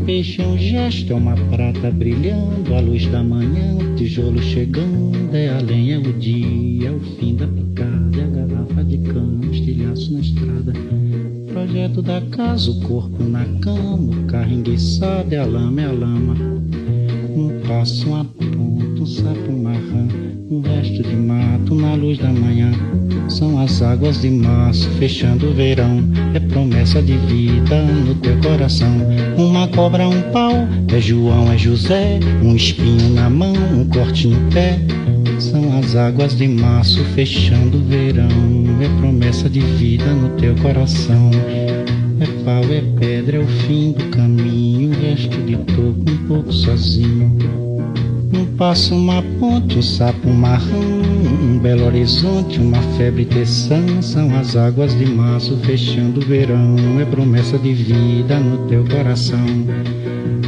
Um 0.10 0.12
peixe 0.12 0.42
é 0.42 0.48
um 0.48 0.58
gesto, 0.58 1.14
é 1.14 1.16
uma 1.16 1.36
prata 1.36 1.92
brilhando, 1.92 2.74
a 2.74 2.80
luz 2.80 3.06
da 3.12 3.22
manhã, 3.22 3.76
o 3.76 3.96
tijolo 3.96 4.42
chegando, 4.42 5.36
é 5.36 5.50
além, 5.50 5.94
é 5.94 6.00
o 6.00 6.14
dia, 6.14 6.90
é 6.90 6.92
o 6.92 7.00
fim 7.00 7.36
da 7.36 7.48
picada, 7.48 8.18
é 8.18 8.24
a 8.24 8.28
garrafa 8.28 8.84
de 8.86 8.98
cana, 8.98 9.46
estilhaço 9.52 10.12
na 10.12 10.20
estrada. 10.22 10.74
Projeto 11.54 12.02
da 12.02 12.22
casa, 12.22 12.72
o 12.72 12.82
corpo 12.82 13.24
na 13.24 13.46
cama, 13.62 14.20
o 14.20 14.26
carro 14.26 14.52
enguiçado, 14.52 15.32
é 15.32 15.38
a 15.38 15.46
lama, 15.46 15.80
é 15.80 15.86
a 15.86 15.92
lama. 15.92 16.36
Um 17.36 17.68
passo, 17.68 18.08
uma 18.08 18.26
ponta, 18.26 19.04
um 19.04 19.06
sapo, 19.06 19.52
uma 19.52 19.74
rã, 19.74 20.08
um 20.52 20.62
resto 20.62 21.04
de 21.04 21.16
mato 21.16 21.76
na 21.76 21.94
luz 21.94 22.18
da 22.18 22.30
manhã. 22.30 22.72
São 23.30 23.60
as 23.60 23.84
águas 23.84 24.22
de 24.22 24.32
março 24.32 24.90
fechando 24.92 25.50
o 25.50 25.54
verão. 25.54 26.04
É 26.34 26.40
promessa 26.40 27.02
de 27.02 27.16
vida 27.18 27.84
no 27.84 28.16
teu 28.16 28.36
coração. 28.42 28.90
Uma 29.38 29.68
cobra, 29.68 30.08
um 30.08 30.22
pau, 30.32 30.68
é 30.92 31.00
João, 31.00 31.52
é 31.52 31.58
José. 31.58 32.20
Um 32.42 32.56
espinho 32.56 33.10
na 33.12 33.30
mão, 33.30 33.54
um 33.54 33.86
corte 33.90 34.28
no 34.28 34.52
pé. 34.52 34.80
São 35.38 35.78
as 35.78 35.96
águas 35.96 36.36
de 36.36 36.48
março 36.48 37.04
fechando 37.16 37.78
o 37.78 37.84
verão. 37.84 38.28
É 38.82 39.00
promessa 39.00 39.48
de 39.48 39.60
vida 39.60 40.12
no 40.14 40.30
teu 40.30 40.56
coração. 40.56 41.30
É 42.20 42.26
pau, 42.44 42.64
é 42.64 42.82
pedra, 43.00 43.38
é 43.38 43.40
o 43.40 43.48
fim 43.48 43.92
do 43.92 44.06
caminho. 44.06 45.00
Resto 45.00 45.38
de 45.44 45.58
toco, 45.58 46.12
um 46.12 46.28
pouco 46.28 46.52
sozinho. 46.52 47.69
Um 48.32 48.46
passo, 48.58 48.96
uma 48.96 49.22
ponte, 49.40 49.78
um 49.78 49.82
sapo, 49.82 50.30
marrão, 50.30 51.02
um 51.42 51.60
belo 51.60 51.86
horizonte, 51.86 52.60
uma 52.60 52.82
febre 52.98 53.26
teção. 53.26 54.02
São 54.02 54.36
as 54.38 54.56
águas 54.56 54.98
de 54.98 55.06
março 55.06 55.58
fechando 55.58 56.20
o 56.20 56.26
verão. 56.26 56.76
É 57.00 57.06
promessa 57.06 57.58
de 57.58 57.74
vida 57.74 58.40
no 58.40 58.68
teu 58.68 58.86
coração. 58.86 59.40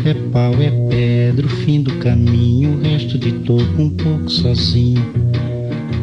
É 0.05 0.13
pau, 0.31 0.53
é 0.55 0.71
pedra, 0.89 1.45
o 1.45 1.49
fim 1.49 1.81
do 1.81 1.93
caminho, 1.97 2.77
o 2.77 2.81
resto 2.81 3.17
de 3.17 3.31
toco 3.31 3.81
um 3.81 3.89
pouco 3.89 4.29
sozinho. 4.29 5.03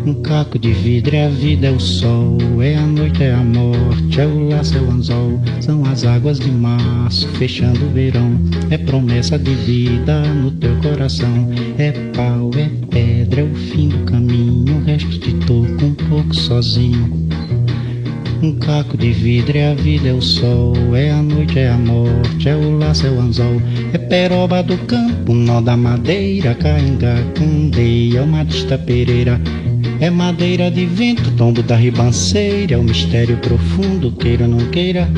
Um 0.08 0.22
caco 0.22 0.58
de 0.58 0.72
vidro 0.72 1.14
é 1.14 1.26
a 1.26 1.28
vida, 1.28 1.66
é 1.66 1.70
o 1.70 1.78
sol, 1.78 2.38
é 2.62 2.76
a 2.76 2.80
noite, 2.80 3.22
é 3.22 3.34
a 3.34 3.44
morte, 3.44 4.18
é 4.18 4.26
o 4.26 4.48
laço, 4.48 4.78
é 4.78 4.80
o 4.80 4.90
anzol, 4.90 5.38
são 5.60 5.84
as 5.84 6.02
águas 6.02 6.40
de 6.40 6.50
março, 6.50 7.28
fechando 7.36 7.84
o 7.84 7.90
verão, 7.90 8.40
é 8.70 8.78
promessa 8.78 9.38
de 9.38 9.52
vida 9.52 10.22
no 10.22 10.50
teu 10.52 10.74
coração, 10.76 11.50
é 11.76 11.92
pau, 12.16 12.50
é 12.56 12.70
pedra, 12.86 13.42
é 13.42 13.44
o 13.44 13.54
fim 13.54 13.90
do 13.90 13.98
caminho, 14.10 14.78
o 14.78 14.84
resto 14.84 15.10
de 15.10 15.34
toco 15.44 15.84
um 15.84 15.94
pouco 16.08 16.34
sozinho. 16.34 17.28
Um 18.42 18.54
caco 18.54 18.96
de 18.96 19.12
vidro 19.12 19.58
é 19.58 19.72
a 19.72 19.74
vida, 19.74 20.08
é 20.08 20.12
o 20.14 20.22
sol, 20.22 20.74
é 20.96 21.10
a 21.10 21.22
noite, 21.22 21.58
é 21.58 21.68
a 21.68 21.76
morte, 21.76 22.48
é 22.48 22.56
o 22.56 22.78
laço, 22.78 23.06
é 23.06 23.10
o 23.10 23.20
anzol, 23.20 23.60
é 23.92 23.98
peroba 23.98 24.62
do 24.62 24.78
campo, 24.86 25.34
nó 25.34 25.60
da 25.60 25.76
madeira, 25.76 26.54
cainga, 26.54 27.22
candeia, 27.34 28.24
dista 28.46 28.78
pereira. 28.78 29.38
É 30.00 30.10
madeira 30.10 30.70
de 30.70 30.86
vento, 30.86 31.28
tombo 31.32 31.60
da 31.60 31.74
ribanceira, 31.74 32.74
é 32.74 32.78
o 32.78 32.84
mistério 32.84 33.36
profundo, 33.38 34.12
queira 34.12 34.44
ou 34.44 34.50
não 34.50 34.70
queira. 34.70 35.08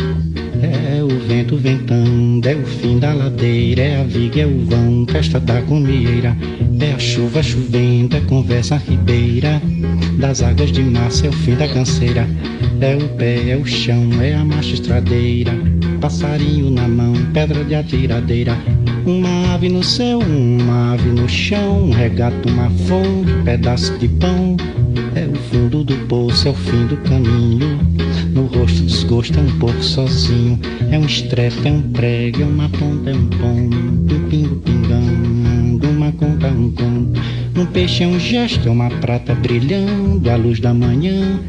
É 0.62 1.02
o 1.02 1.08
vento 1.26 1.56
ventando, 1.58 2.46
é 2.46 2.54
o 2.54 2.64
fim 2.64 2.98
da 2.98 3.12
ladeira, 3.12 3.82
é 3.82 4.00
a 4.00 4.04
viga, 4.04 4.40
é 4.40 4.46
o 4.46 4.64
vão, 4.64 5.06
festa 5.06 5.38
da 5.38 5.60
comieira. 5.62 6.34
É 6.80 6.92
a 6.92 6.98
chuva 6.98 7.42
chovendo, 7.42 8.16
é 8.16 8.20
conversa 8.22 8.76
ribeira, 8.76 9.60
das 10.18 10.42
águas 10.42 10.72
de 10.72 10.82
março, 10.82 11.26
é 11.26 11.28
o 11.28 11.32
fim 11.32 11.56
da 11.56 11.68
canseira. 11.68 12.26
É 12.80 12.96
o 12.96 13.06
pé, 13.16 13.50
é 13.50 13.56
o 13.56 13.66
chão, 13.66 14.08
é 14.22 14.34
a 14.34 14.42
marcha 14.42 14.72
estradeira, 14.72 15.52
passarinho 16.00 16.70
na 16.70 16.88
mão, 16.88 17.12
pedra 17.34 17.62
de 17.62 17.74
atiradeira. 17.74 18.56
Uma 19.06 19.54
ave 19.54 19.68
no 19.68 19.82
céu, 19.82 20.18
uma 20.18 20.92
ave 20.92 21.08
no 21.08 21.28
chão, 21.28 21.84
um 21.84 21.90
regato, 21.90 22.48
uma 22.48 22.70
fonte, 22.70 23.32
pedaço 23.44 23.98
de 23.98 24.08
pão. 24.08 24.56
É 25.14 25.26
o 25.26 25.34
fundo 25.34 25.82
do 25.82 25.96
poço, 26.06 26.48
é 26.48 26.50
o 26.50 26.54
fim 26.54 26.86
do 26.86 26.96
caminho. 26.98 27.78
No 28.32 28.46
rosto 28.46 28.82
desgosto 28.82 29.38
é 29.38 29.42
um 29.42 29.58
pouco 29.58 29.82
sozinho. 29.82 30.58
É 30.90 30.98
um 30.98 31.06
estrepe, 31.06 31.66
é 31.66 31.72
um 31.72 31.82
prego, 31.82 32.42
é 32.42 32.44
uma 32.44 32.68
ponta, 32.68 33.10
é 33.10 33.14
um 33.14 33.26
pombo. 33.26 33.76
Um 34.14 34.28
pingo 34.28 34.56
pingando, 34.56 35.88
uma 35.88 36.12
conta, 36.12 36.48
um 36.48 36.70
conto. 36.70 37.20
Um 37.56 37.66
peixe 37.66 38.04
é 38.04 38.06
um 38.06 38.18
gesto, 38.20 38.68
é 38.68 38.70
uma 38.70 38.88
prata 38.88 39.34
brilhando, 39.34 40.30
a 40.30 40.36
luz 40.36 40.60
da 40.60 40.72
manhã. 40.72 41.40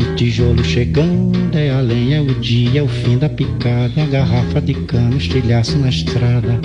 O 0.00 0.14
tijolo 0.16 0.64
chegando, 0.64 1.56
é 1.56 1.70
a 1.70 1.80
lenha, 1.80 2.16
é 2.16 2.20
o 2.20 2.34
dia, 2.40 2.80
é 2.80 2.82
o 2.82 2.88
fim 2.88 3.18
da 3.18 3.28
picada, 3.28 3.92
é 3.96 4.02
a 4.02 4.06
garrafa 4.06 4.60
de 4.60 4.74
cano, 4.74 5.16
estilhaço 5.16 5.78
na 5.78 5.88
estrada. 5.88 6.60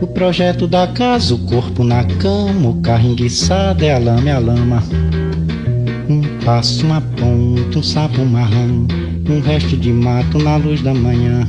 O 0.00 0.06
projeto 0.06 0.68
da 0.68 0.86
casa, 0.86 1.34
o 1.34 1.38
corpo 1.38 1.82
na 1.82 2.04
cama, 2.04 2.68
o 2.68 2.80
carro 2.80 3.10
enguiçado, 3.10 3.84
é 3.84 3.92
a 3.92 3.98
lama, 3.98 4.28
é 4.28 4.32
a 4.32 4.38
lama. 4.38 4.82
Um 6.08 6.22
passo, 6.44 6.86
uma 6.86 7.00
ponta, 7.00 7.78
um 7.78 7.82
sapo 7.82 8.24
marrão, 8.24 8.86
um 9.28 9.40
resto 9.40 9.76
de 9.76 9.92
mato 9.92 10.38
na 10.38 10.56
luz 10.56 10.82
da 10.82 10.94
manhã. 10.94 11.46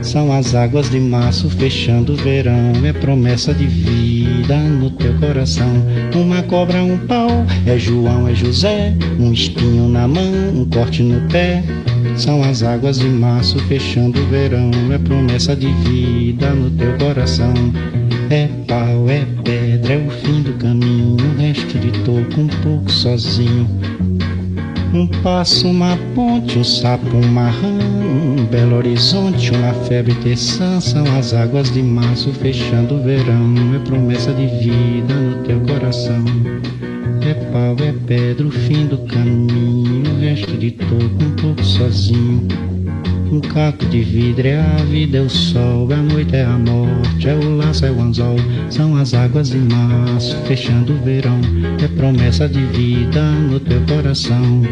São 0.00 0.32
as 0.32 0.54
águas 0.54 0.88
de 0.88 0.98
março 0.98 1.50
fechando 1.50 2.14
o 2.14 2.16
verão, 2.16 2.72
é 2.84 2.92
promessa 2.92 3.52
de 3.52 3.66
vida 3.66 4.56
no 4.56 4.90
teu 4.92 5.12
coração. 5.18 5.70
Uma 6.14 6.42
cobra, 6.42 6.82
um 6.82 6.96
pau, 7.06 7.28
é 7.66 7.78
João, 7.78 8.26
é 8.26 8.34
José, 8.34 8.94
um 9.18 9.30
espinho 9.30 9.90
na 9.90 10.08
mão, 10.08 10.32
um 10.54 10.64
corte 10.64 11.02
no 11.02 11.28
pé. 11.28 11.62
São 12.20 12.42
as 12.42 12.62
águas 12.62 12.98
de 12.98 13.08
março 13.08 13.58
fechando 13.60 14.20
o 14.20 14.26
verão, 14.26 14.70
é 14.92 14.98
promessa 14.98 15.56
de 15.56 15.72
vida 15.72 16.50
no 16.50 16.70
teu 16.72 16.92
coração. 16.98 17.54
É 18.28 18.46
pau, 18.68 19.08
é 19.08 19.24
pedra, 19.42 19.94
é 19.94 20.06
o 20.06 20.10
fim 20.10 20.42
do 20.42 20.52
caminho, 20.58 21.16
o 21.16 21.40
resto 21.40 21.78
de 21.78 21.90
toco 22.04 22.42
um 22.42 22.48
pouco 22.62 22.92
sozinho. 22.92 23.66
Um 24.92 25.06
passo, 25.22 25.66
uma 25.66 25.96
ponte, 26.14 26.58
um 26.58 26.64
sapo, 26.64 27.16
um 27.16 27.26
marrão, 27.26 27.78
um 28.38 28.44
belo 28.44 28.76
horizonte, 28.76 29.50
uma 29.52 29.72
febre 29.86 30.14
terçã, 30.16 30.78
são 30.78 31.04
as 31.18 31.32
águas 31.32 31.72
de 31.72 31.82
março 31.82 32.34
fechando 32.34 32.96
o 32.96 33.02
verão, 33.02 33.54
é 33.74 33.78
promessa 33.78 34.30
de 34.34 34.46
vida 34.46 35.14
no 35.14 35.42
teu 35.42 35.58
coração. 35.60 36.22
É 37.40 37.44
pau, 37.52 37.76
é 37.80 37.92
pedra, 38.06 38.46
o 38.46 38.50
fim 38.50 38.86
do 38.86 38.98
caminho, 38.98 40.02
o 40.10 40.20
resto 40.20 40.56
de 40.58 40.72
toco 40.72 41.24
um 41.24 41.30
pouco 41.36 41.64
sozinho. 41.64 42.46
Um 43.32 43.40
caco 43.40 43.86
de 43.86 44.02
vidro 44.02 44.46
é 44.46 44.60
a 44.60 44.76
vida, 44.90 45.18
é 45.18 45.20
o 45.22 45.30
sol, 45.30 45.90
é 45.90 45.94
a 45.94 46.02
noite, 46.02 46.36
é 46.36 46.44
a 46.44 46.58
morte, 46.58 47.28
é 47.28 47.34
o 47.34 47.56
laço, 47.56 47.86
é 47.86 47.90
o 47.90 48.00
anzol, 48.00 48.36
são 48.68 48.96
as 48.96 49.14
águas 49.14 49.50
de 49.50 49.58
março, 49.58 50.36
fechando 50.46 50.92
o 50.92 50.96
verão, 50.98 51.40
é 51.82 51.88
promessa 51.88 52.48
de 52.48 52.60
vida 52.60 53.22
no 53.32 53.58
teu 53.60 53.80
coração. 53.86 54.62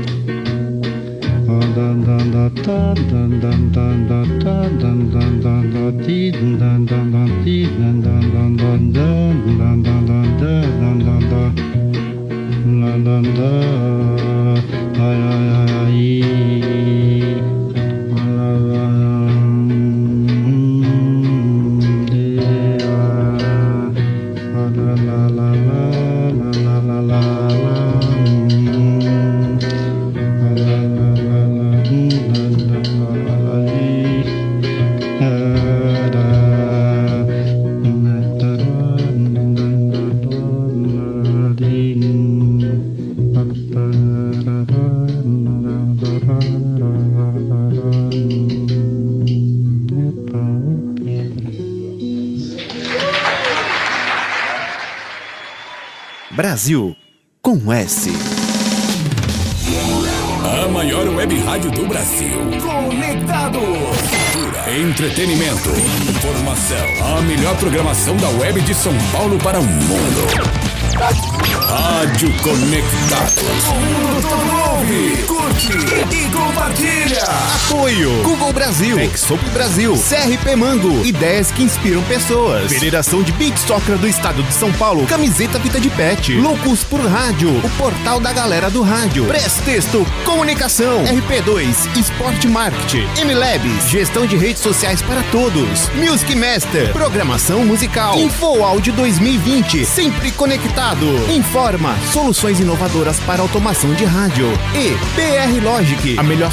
dun 13.04 13.22
dun. 13.36 13.97
Brasil 56.58 56.96
com 57.40 57.72
S. 57.72 58.10
A 60.42 60.66
maior 60.66 61.06
web 61.06 61.38
rádio 61.38 61.70
do 61.70 61.86
Brasil. 61.86 62.32
Conectados. 62.60 63.62
Cultura, 63.62 64.76
entretenimento, 64.76 65.70
informação. 66.10 67.16
A 67.16 67.22
melhor 67.22 67.56
programação 67.58 68.16
da 68.16 68.28
web 68.30 68.60
de 68.62 68.74
São 68.74 68.92
Paulo 69.12 69.38
para 69.38 69.60
o 69.60 69.62
mundo. 69.62 70.26
Rádio 71.68 72.32
Conectados. 72.42 73.68
O 73.68 73.74
mundo 73.74 74.20
todo 74.20 74.50
ouve, 74.72 75.16
curte 75.28 75.72
e 76.12 76.27
compartilha. 76.68 77.22
Apoio. 77.64 78.22
Google 78.22 78.52
Brasil, 78.52 78.98
Exop 79.00 79.42
Brasil, 79.50 79.94
CRP 79.94 80.56
Mango, 80.56 81.04
ideias 81.04 81.50
que 81.50 81.62
inspiram 81.62 82.02
pessoas. 82.02 82.70
Federação 82.70 83.22
de 83.22 83.32
Beat 83.32 83.56
Soccer 83.58 83.96
do 83.96 84.06
Estado 84.06 84.42
de 84.42 84.52
São 84.52 84.72
Paulo, 84.72 85.06
camiseta 85.06 85.58
Vita 85.58 85.80
de 85.80 85.88
Pet, 85.90 86.34
Loucos 86.34 86.84
por 86.84 87.00
Rádio, 87.00 87.50
o 87.64 87.70
portal 87.70 88.20
da 88.20 88.32
galera 88.32 88.70
do 88.70 88.82
rádio. 88.82 89.26
Press 89.26 89.54
Texto, 89.64 90.06
Comunicação, 90.24 91.04
RP2, 91.04 91.96
Esporte 91.96 92.46
Marketing, 92.46 93.06
MLabs, 93.24 93.88
gestão 93.88 94.26
de 94.26 94.36
redes 94.36 94.62
sociais 94.62 95.00
para 95.02 95.22
todos. 95.24 95.88
Music 95.94 96.34
Master, 96.34 96.92
programação 96.92 97.64
musical. 97.64 98.18
Info 98.18 98.62
Áudio 98.62 98.92
2020, 98.92 99.84
sempre 99.84 100.30
conectado. 100.32 101.06
Informa, 101.30 101.96
soluções 102.12 102.60
inovadoras 102.60 103.18
para 103.20 103.42
automação 103.42 103.92
de 103.94 104.04
rádio. 104.04 104.46
E 104.74 104.90
PR 105.14 105.64
Logic, 105.64 106.18
a 106.18 106.22
melhor 106.22 106.52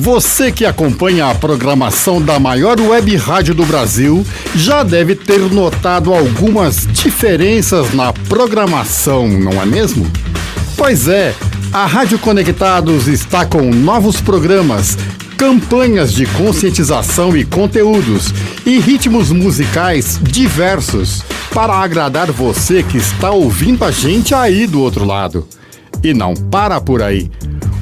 Você 0.00 0.52
que 0.52 0.64
acompanha 0.64 1.28
a 1.28 1.34
programação 1.34 2.22
da 2.22 2.38
maior 2.38 2.80
web 2.80 3.16
rádio 3.16 3.52
do 3.52 3.66
Brasil 3.66 4.24
já 4.54 4.84
deve 4.84 5.16
ter 5.16 5.40
notado 5.40 6.14
algumas 6.14 6.86
diferenças 6.86 7.92
na 7.92 8.12
programação, 8.12 9.26
não 9.26 9.60
é 9.60 9.66
mesmo? 9.66 10.06
Pois 10.76 11.08
é, 11.08 11.34
a 11.72 11.84
Rádio 11.84 12.16
Conectados 12.20 13.08
está 13.08 13.44
com 13.44 13.70
novos 13.70 14.20
programas, 14.20 14.96
campanhas 15.36 16.12
de 16.12 16.26
conscientização 16.26 17.36
e 17.36 17.44
conteúdos 17.44 18.32
e 18.64 18.78
ritmos 18.78 19.32
musicais 19.32 20.18
diversos 20.22 21.24
para 21.52 21.74
agradar 21.74 22.30
você 22.30 22.84
que 22.84 22.98
está 22.98 23.32
ouvindo 23.32 23.84
a 23.84 23.90
gente 23.90 24.32
aí 24.32 24.64
do 24.64 24.80
outro 24.80 25.04
lado. 25.04 25.46
E 26.04 26.14
não 26.14 26.34
para 26.34 26.80
por 26.80 27.02
aí. 27.02 27.28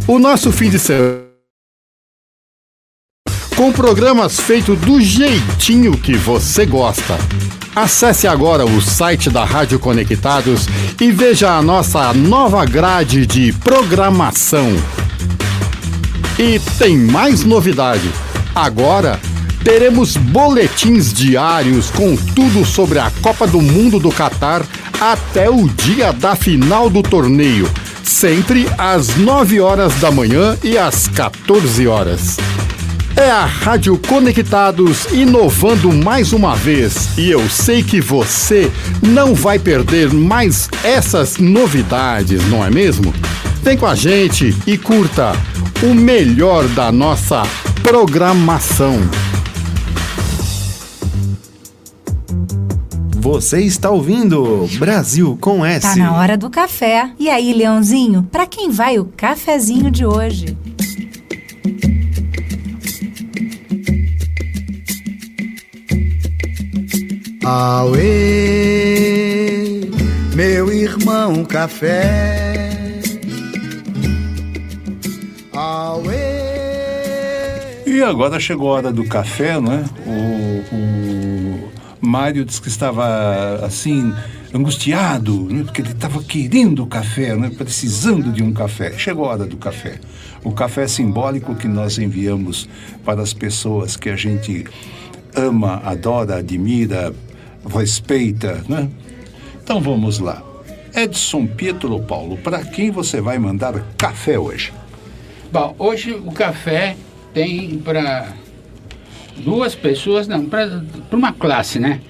O 0.09 0.19
nosso 0.19 0.51
fim 0.51 0.71
de 0.71 0.79
semana 0.79 1.26
com 3.57 3.73
programas 3.73 4.39
feitos 4.39 4.79
do 4.81 5.01
jeitinho 5.01 5.97
que 5.97 6.15
você 6.15 6.67
gosta. 6.67 7.19
Acesse 7.75 8.27
agora 8.27 8.67
o 8.67 8.83
site 8.83 9.31
da 9.31 9.45
Rádio 9.45 9.79
Conectados 9.79 10.67
e 11.01 11.11
veja 11.11 11.57
a 11.57 11.63
nossa 11.63 12.13
nova 12.13 12.65
grade 12.67 13.27
de 13.27 13.55
programação. 13.55 14.77
E 16.39 16.59
tem 16.79 16.99
mais 16.99 17.45
novidade. 17.45 18.11
Agora 18.55 19.19
teremos 19.65 20.19
boletins 20.19 21.13
diários 21.13 21.91
com 21.91 22.15
tudo 22.15 22.65
sobre 22.65 22.99
a 22.99 23.11
Copa 23.23 23.47
do 23.47 23.61
Mundo 23.61 23.99
do 23.99 24.13
Catar 24.13 24.63
até 25.01 25.49
o 25.49 25.67
dia 25.67 26.13
da 26.13 26.37
final 26.37 26.91
do 26.91 27.03
torneio, 27.03 27.71
sempre 28.03 28.69
às 28.77 29.17
9 29.17 29.61
horas 29.61 29.95
da 29.95 30.11
manhã 30.11 30.57
e 30.63 30.77
às 30.77 31.09
14 31.09 31.87
horas. 31.87 32.37
É 33.17 33.31
a 33.31 33.47
Rádio 33.47 33.99
Conectados 33.99 35.07
inovando 35.07 35.91
mais 35.91 36.35
uma 36.35 36.55
vez 36.55 37.17
e 37.17 37.31
eu 37.31 37.49
sei 37.49 37.83
que 37.83 37.99
você 37.99 38.71
não 39.03 39.35
vai 39.35 39.59
perder 39.59 40.13
mais 40.13 40.69
essas 40.85 41.39
novidades, 41.39 42.47
não 42.51 42.63
é 42.63 42.71
mesmo? 42.71 43.15
Vem 43.63 43.79
com 43.79 43.87
a 43.87 43.95
gente 43.95 44.55
e 44.67 44.77
curta 44.77 45.33
o 45.83 45.95
melhor 45.95 46.69
da 46.69 46.93
nossa 46.93 47.43
programação. 47.83 49.01
Você 53.17 53.63
está 53.63 53.91
ouvindo 53.91 54.69
Brasil 54.79 55.39
com 55.41 55.65
S. 55.65 55.81
Tá 55.81 55.97
na 55.97 56.15
hora 56.15 56.37
do 56.37 56.51
café. 56.51 57.11
E 57.19 57.31
aí, 57.31 57.55
Leãozinho, 57.55 58.29
para 58.31 58.47
quem 58.47 58.71
vai 58.71 58.99
o 58.99 59.07
cafezinho 59.07 59.91
de 59.91 60.05
hoje? 60.05 60.57
Auê, 67.49 68.03
meu 70.35 70.73
irmão 70.73 71.45
café. 71.45 72.99
Auê. 75.53 76.17
E 77.87 78.03
agora 78.03 78.41
chegou 78.41 78.73
a 78.73 78.73
hora 78.79 78.93
do 78.93 79.05
café, 79.05 79.61
não 79.61 79.73
é? 79.75 79.85
O, 80.05 80.65
o 80.75 81.71
Mário 82.01 82.45
disse 82.45 82.61
que 82.61 82.67
estava 82.67 83.65
assim 83.65 84.13
angustiado, 84.53 85.45
né? 85.45 85.63
porque 85.63 85.83
ele 85.83 85.93
estava 85.93 86.21
querendo 86.25 86.85
café, 86.85 87.37
né? 87.37 87.53
precisando 87.57 88.33
de 88.33 88.43
um 88.43 88.53
café. 88.53 88.99
Chegou 88.99 89.25
a 89.27 89.29
hora 89.29 89.47
do 89.47 89.57
café. 89.57 90.01
O 90.43 90.51
café 90.51 90.89
simbólico 90.89 91.55
que 91.55 91.69
nós 91.69 91.97
enviamos 91.97 92.69
para 93.05 93.23
as 93.23 93.33
pessoas 93.33 93.97
que 93.97 94.09
a 94.11 94.17
gente 94.17 94.65
ama, 95.37 95.81
adora, 95.85 96.39
admira, 96.39 97.15
respeita, 97.69 98.65
né? 98.69 98.89
Então 99.63 99.81
vamos 99.81 100.19
lá. 100.19 100.43
Edson 100.95 101.47
Pietro 101.47 101.99
Paulo, 102.01 102.37
para 102.39 102.65
quem 102.65 102.91
você 102.91 103.21
vai 103.21 103.39
mandar 103.39 103.85
café 103.99 104.39
hoje? 104.39 104.73
Bom, 105.53 105.75
hoje 105.79 106.13
o 106.13 106.33
café 106.33 106.97
tem 107.35 107.79
para 107.79 108.33
duas 109.45 109.75
pessoas, 109.75 110.27
não, 110.27 110.47
para 110.47 110.83
uma 111.13 111.33
classe, 111.33 111.79
né? 111.79 112.01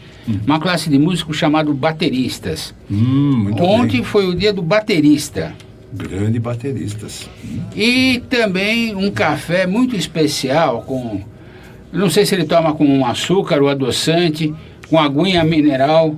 Uma 0.45 0.59
classe 0.59 0.91
de 0.91 0.99
músicos 0.99 1.37
chamado 1.37 1.73
bateristas. 1.73 2.75
Hum, 2.91 3.53
Ontem 3.61 3.99
bem. 3.99 4.05
foi 4.05 4.27
o 4.27 4.35
dia 4.35 4.53
do 4.53 4.63
baterista. 4.63 5.55
Grande 5.93 6.39
bateristas. 6.41 7.29
E 7.75 8.23
também 8.29 8.95
um 8.95 9.11
café 9.11 9.67
muito 9.67 9.95
especial 9.95 10.83
com. 10.83 11.21
Não 11.93 12.11
sei 12.11 12.27
se 12.27 12.35
ele 12.35 12.45
toma 12.45 12.75
com 12.75 13.07
açúcar 13.07 13.63
ou 13.63 13.69
adoçante, 13.69 14.53
com 14.89 14.99
aguinha 14.99 15.43
mineral, 15.45 16.15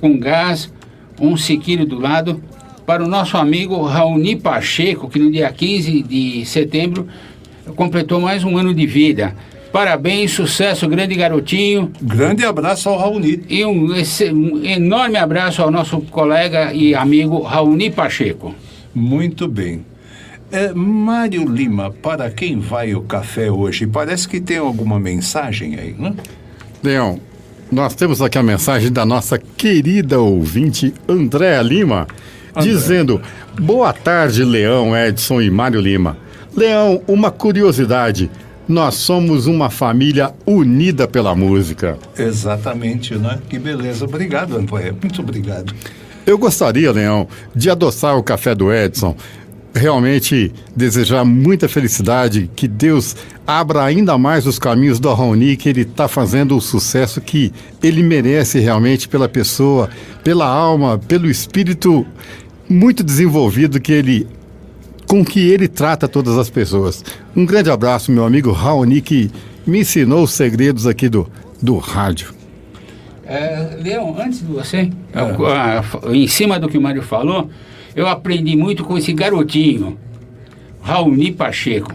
com 0.00 0.18
gás, 0.18 0.72
um 1.20 1.36
sequilho 1.36 1.86
do 1.86 1.98
lado, 1.98 2.42
para 2.86 3.02
o 3.04 3.08
nosso 3.08 3.36
amigo 3.36 3.80
Raoni 3.82 4.36
Pacheco, 4.36 5.08
que 5.08 5.18
no 5.18 5.30
dia 5.30 5.50
15 5.52 6.02
de 6.02 6.44
setembro 6.44 7.06
completou 7.76 8.20
mais 8.20 8.42
um 8.44 8.56
ano 8.56 8.74
de 8.74 8.86
vida. 8.86 9.34
Parabéns, 9.72 10.32
sucesso, 10.32 10.86
grande 10.88 11.14
garotinho. 11.14 11.90
Grande 12.02 12.44
abraço 12.44 12.88
ao 12.90 12.98
Raoni. 12.98 13.42
E 13.48 13.64
um, 13.64 13.94
esse- 13.94 14.30
um 14.30 14.62
enorme 14.64 15.16
abraço 15.16 15.62
ao 15.62 15.70
nosso 15.70 16.00
colega 16.02 16.74
e 16.74 16.94
amigo 16.94 17.40
Raoni 17.40 17.90
Pacheco. 17.90 18.54
Muito 18.94 19.48
bem. 19.48 19.86
É, 20.50 20.74
Mário 20.74 21.48
Lima, 21.48 21.90
para 21.90 22.28
quem 22.30 22.58
vai 22.58 22.94
o 22.94 23.00
café 23.00 23.50
hoje? 23.50 23.86
Parece 23.86 24.28
que 24.28 24.38
tem 24.38 24.58
alguma 24.58 25.00
mensagem 25.00 25.76
aí, 25.76 25.94
né? 25.98 26.12
Leão, 26.82 27.18
nós 27.72 27.94
temos 27.94 28.20
aqui 28.20 28.36
a 28.36 28.42
mensagem 28.42 28.92
da 28.92 29.06
nossa 29.06 29.38
querida 29.38 30.20
ouvinte 30.20 30.92
Andréa 31.08 31.62
Lima, 31.62 32.06
dizendo: 32.60 33.18
Boa 33.58 33.94
tarde, 33.94 34.44
Leão, 34.44 34.94
Edson 34.94 35.40
e 35.40 35.50
Mário 35.50 35.80
Lima. 35.80 36.18
Leão, 36.54 37.00
uma 37.08 37.30
curiosidade. 37.30 38.30
Nós 38.68 38.94
somos 38.94 39.46
uma 39.46 39.70
família 39.70 40.32
unida 40.46 41.08
pela 41.08 41.34
música. 41.34 41.98
Exatamente, 42.16 43.14
né? 43.16 43.38
Que 43.48 43.58
beleza. 43.58 44.04
Obrigado, 44.04 44.56
André. 44.56 44.92
Muito 44.92 45.22
obrigado. 45.22 45.74
Eu 46.24 46.38
gostaria, 46.38 46.92
Leão, 46.92 47.26
de 47.54 47.68
adoçar 47.70 48.16
o 48.16 48.22
café 48.22 48.54
do 48.54 48.72
Edson. 48.72 49.16
Realmente 49.74 50.52
desejar 50.76 51.24
muita 51.24 51.68
felicidade, 51.68 52.50
que 52.54 52.68
Deus 52.68 53.16
abra 53.46 53.82
ainda 53.84 54.18
mais 54.18 54.46
os 54.46 54.58
caminhos 54.58 55.00
do 55.00 55.12
Raoni, 55.12 55.56
que 55.56 55.68
ele 55.68 55.80
está 55.82 56.06
fazendo 56.06 56.56
o 56.56 56.60
sucesso 56.60 57.20
que 57.20 57.52
ele 57.82 58.02
merece 58.02 58.60
realmente 58.60 59.08
pela 59.08 59.28
pessoa, 59.28 59.88
pela 60.22 60.46
alma, 60.46 60.98
pelo 60.98 61.30
espírito 61.30 62.06
muito 62.68 63.02
desenvolvido 63.02 63.80
que 63.80 63.92
ele 63.92 64.26
com 65.06 65.22
que 65.22 65.50
ele 65.50 65.68
trata 65.68 66.08
todas 66.08 66.38
as 66.38 66.48
pessoas. 66.48 67.04
Um 67.36 67.44
grande 67.44 67.70
abraço, 67.70 68.10
meu 68.10 68.24
amigo 68.24 68.50
Raoni, 68.50 69.02
que 69.02 69.30
me 69.66 69.80
ensinou 69.80 70.22
os 70.24 70.32
segredos 70.32 70.86
aqui 70.86 71.08
do, 71.08 71.30
do 71.60 71.76
rádio. 71.76 72.32
É, 73.24 73.76
Leão, 73.82 74.16
antes 74.18 74.40
de 74.40 74.46
você, 74.46 74.90
ah, 75.14 75.82
em 76.10 76.26
cima 76.26 76.58
do 76.58 76.68
que 76.68 76.78
o 76.78 76.80
Mário 76.80 77.02
falou, 77.02 77.50
eu 77.94 78.06
aprendi 78.08 78.56
muito 78.56 78.84
com 78.84 78.96
esse 78.96 79.12
garotinho, 79.12 79.98
Raoni 80.82 81.32
Pacheco. 81.32 81.92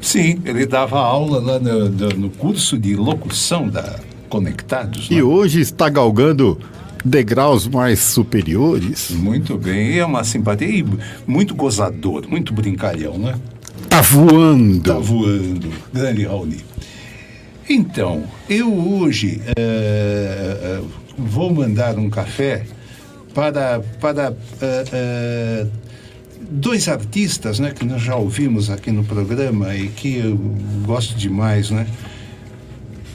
Sim, 0.00 0.40
ele 0.44 0.66
dava 0.66 0.98
aula 0.98 1.38
lá 1.40 1.58
no, 1.60 1.88
no- 2.16 2.30
curso 2.30 2.76
de 2.76 2.96
locução 2.96 3.68
da 3.68 4.00
Conectados. 4.28 5.08
né? 5.10 5.16
E 5.18 5.22
hoje 5.22 5.60
está 5.60 5.88
galgando 5.88 6.58
degraus 7.04 7.68
mais 7.68 8.00
superiores. 8.00 9.10
Muito 9.10 9.56
bem, 9.58 9.98
é 9.98 10.04
uma 10.04 10.24
simpatia 10.24 10.68
e 10.68 10.84
muito 11.26 11.54
gozador, 11.54 12.24
muito 12.28 12.52
brincalhão, 12.52 13.16
né? 13.18 13.34
Tá 13.88 14.00
voando. 14.00 14.80
Tá 14.82 14.98
voando. 14.98 15.68
Grande 15.92 16.24
Raoni. 16.24 16.58
Então, 17.68 18.24
eu 18.48 18.72
hoje 18.72 19.40
eh, 19.56 20.80
vou 21.16 21.52
mandar 21.54 21.96
um 21.98 22.08
café 22.10 22.64
para, 23.34 23.80
para 24.00 24.34
eh, 24.60 24.84
eh, 24.92 25.66
dois 26.50 26.88
artistas 26.88 27.58
né, 27.58 27.70
que 27.70 27.84
nós 27.84 28.02
já 28.02 28.16
ouvimos 28.16 28.70
aqui 28.70 28.90
no 28.90 29.04
programa 29.04 29.74
e 29.74 29.88
que 29.88 30.18
eu 30.18 30.36
gosto 30.84 31.16
demais, 31.16 31.70
né? 31.70 31.86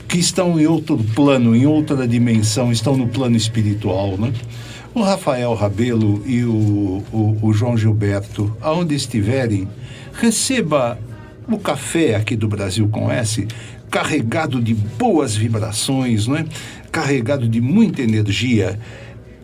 que 0.07 0.17
estão 0.17 0.59
em 0.59 0.65
outro 0.65 0.97
plano, 1.15 1.55
em 1.55 1.65
outra 1.65 2.07
dimensão, 2.07 2.71
estão 2.71 2.95
no 2.95 3.07
plano 3.09 3.35
espiritual, 3.35 4.17
né? 4.17 4.31
O 4.93 5.01
Rafael 5.01 5.53
Rabelo 5.53 6.23
e 6.25 6.43
o, 6.45 7.03
o, 7.11 7.37
o 7.41 7.53
João 7.53 7.77
Gilberto, 7.77 8.55
aonde 8.61 8.95
estiverem, 8.95 9.67
receba 10.13 10.97
o 11.47 11.57
café 11.57 12.15
aqui 12.15 12.37
do 12.37 12.47
Brasil 12.47 12.87
com 12.87 13.11
S, 13.11 13.45
carregado 13.91 14.61
de 14.61 14.73
boas 14.73 15.35
vibrações, 15.35 16.25
não 16.25 16.37
é? 16.37 16.45
carregado 16.91 17.47
de 17.47 17.61
muita 17.61 18.01
energia, 18.01 18.79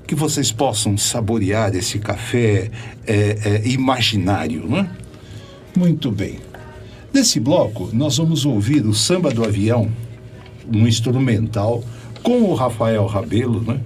que 0.08 0.16
vocês 0.16 0.52
possam 0.52 0.98
saborear 0.98 1.76
esse 1.76 2.00
café 2.00 2.70
é, 3.06 3.62
é, 3.64 3.68
imaginário. 3.68 4.68
Não 4.68 4.78
é? 4.80 4.90
Muito 5.76 6.12
bem. 6.12 6.40
Nesse 7.14 7.40
bloco, 7.40 7.90
nós 7.94 8.18
vamos 8.18 8.46
ouvir 8.46 8.86
o 8.86 8.94
Samba 8.94 9.32
do 9.32 9.44
Avião, 9.44 9.90
um 10.72 10.88
instrumental, 10.88 11.84
com 12.22 12.42
o 12.44 12.54
Rafael 12.54 13.06
Rabelo, 13.06 13.62
né? 13.62 13.80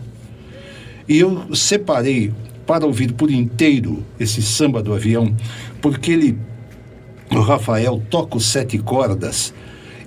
E 1.07 1.17
eu 1.17 1.55
separei 1.55 2.33
para 2.65 2.85
ouvir 2.85 3.13
por 3.13 3.31
inteiro 3.31 4.05
esse 4.19 4.41
Samba 4.41 4.83
do 4.83 4.93
Avião, 4.93 5.35
porque 5.81 6.11
ele, 6.11 6.37
o 7.31 7.39
Rafael, 7.39 8.01
toca 8.09 8.37
os 8.37 8.45
sete 8.45 8.77
cordas. 8.77 9.53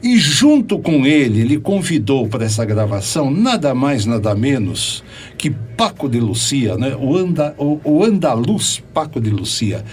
E 0.02 0.16
junto 0.16 0.78
com 0.78 1.05
ele, 1.05 1.40
ele 1.40 1.59
convidou 1.59 2.27
para 2.27 2.47
essa 2.47 2.64
gravação 2.64 3.31
nada 3.31 3.74
mais, 3.74 4.06
nada 4.06 4.35
menos 4.35 5.05
que 5.36 5.51
Paco 5.51 6.09
de 6.09 6.18
Lucia, 6.18 6.77
né? 6.78 6.97
o, 6.98 7.14
anda, 7.16 7.55
o, 7.59 7.78
o 7.85 8.02
andaluz 8.02 8.82
Paco 8.94 9.20
de 9.20 9.28
Lucia. 9.28 9.85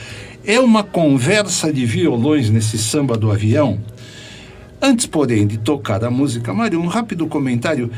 É 0.45 0.59
uma 0.61 0.81
conversa 0.81 1.73
de 1.73 1.85
violões 1.85 2.49
nesse 2.49 2.77
samba 2.77 3.17
do 3.17 3.29
avião. 3.29 3.79
Antes, 4.81 5.05
porém, 5.05 5.45
de 5.45 5.57
tocar 5.57 6.03
a 6.05 6.11
música, 6.11 6.53
Mário, 6.53 6.79
um 6.79 6.88
rápido 6.88 7.27
comentário. 7.27 7.91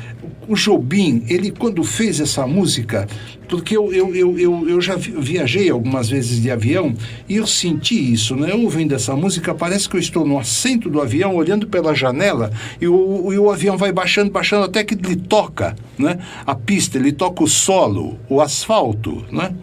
O 0.49 0.55
Jobim, 0.55 1.23
ele 1.29 1.51
quando 1.51 1.83
fez 1.83 2.19
essa 2.19 2.47
música, 2.47 3.07
porque 3.47 3.77
eu, 3.77 3.93
eu, 3.93 4.15
eu, 4.15 4.39
eu, 4.39 4.67
eu 4.69 4.81
já 4.81 4.95
vi- 4.95 5.11
viajei 5.11 5.69
algumas 5.69 6.09
vezes 6.09 6.41
de 6.41 6.49
avião 6.49 6.95
e 7.29 7.35
eu 7.35 7.45
senti 7.45 8.11
isso, 8.13 8.35
né? 8.35 8.53
Ouvindo 8.55 8.95
essa 8.95 9.15
música, 9.15 9.53
parece 9.53 9.87
que 9.87 9.95
eu 9.95 9.99
estou 9.99 10.25
no 10.25 10.39
assento 10.39 10.89
do 10.89 10.99
avião, 10.99 11.35
olhando 11.35 11.67
pela 11.67 11.93
janela 11.93 12.51
e 12.81 12.87
o, 12.87 13.31
e 13.31 13.37
o 13.37 13.51
avião 13.51 13.77
vai 13.77 13.91
baixando, 13.91 14.31
baixando 14.31 14.65
até 14.65 14.83
que 14.83 14.95
ele 14.95 15.15
toca, 15.17 15.75
né? 15.99 16.17
A 16.47 16.55
pista, 16.55 16.97
ele 16.97 17.11
toca 17.11 17.43
o 17.43 17.47
solo, 17.47 18.17
o 18.27 18.41
asfalto, 18.41 19.23
né? 19.31 19.53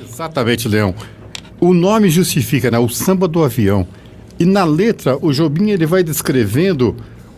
Exatamente, 0.00 0.68
Leão. 0.68 0.94
O 1.60 1.74
nome 1.74 2.08
justifica, 2.10 2.70
né? 2.70 2.78
O 2.78 2.88
samba 2.88 3.26
do 3.26 3.42
avião. 3.42 3.86
E 4.38 4.44
na 4.44 4.62
letra, 4.64 5.18
o 5.20 5.32
Jobim 5.32 5.70
ele 5.70 5.84
vai 5.86 6.04
descrevendo 6.04 6.94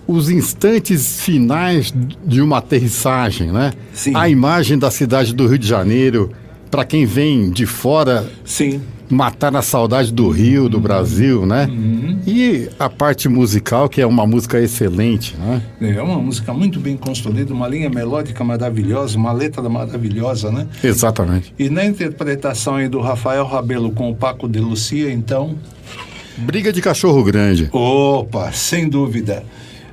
os 0.09 0.31
instantes 0.31 1.21
finais 1.21 1.93
de 2.25 2.41
uma 2.41 2.57
aterrissagem, 2.59 3.53
né? 3.53 3.75
Sim. 3.93 4.17
A 4.17 4.27
imagem 4.27 4.79
da 4.79 4.91
cidade 4.91 5.35
do 5.35 5.47
Rio 5.47 5.59
de 5.59 5.69
Janeiro, 5.69 6.33
para 6.71 6.83
quem 6.83 7.05
vem 7.05 7.51
de 7.51 7.67
fora, 7.67 8.27
Sim. 8.43 8.81
matar 9.11 9.55
a 9.55 9.61
saudade 9.61 10.11
do 10.11 10.31
Rio, 10.31 10.67
do 10.67 10.81
Brasil, 10.81 11.45
né? 11.45 11.69
E 12.27 12.71
a 12.79 12.89
parte 12.89 13.29
musical, 13.29 13.87
que 13.87 14.01
é 14.01 14.07
uma 14.07 14.27
música 14.27 14.59
excelente, 14.59 15.37
né? 15.37 15.63
É 15.79 16.01
uma 16.01 16.19
música 16.19 16.55
muito 16.55 16.81
bem 16.81 16.97
construída, 16.97 17.53
uma 17.53 17.69
linha 17.69 17.91
melódica 17.91 18.43
maravilhosa, 18.43 19.19
uma 19.19 19.33
letra 19.33 19.69
maravilhosa, 19.69 20.51
né? 20.51 20.67
Exatamente. 20.83 21.53
E 21.59 21.69
na 21.69 21.85
interpretação 21.85 22.77
aí 22.77 22.89
do 22.89 23.01
Rafael 23.01 23.45
Rabelo 23.45 23.91
com 23.93 24.11
o 24.11 24.17
Paco 24.17 24.49
de 24.49 24.59
Lucia, 24.59 25.13
então. 25.13 25.55
Briga 26.39 26.73
de 26.73 26.81
cachorro 26.81 27.23
grande. 27.23 27.69
Opa, 27.73 28.51
sem 28.53 28.89
dúvida. 28.89 29.45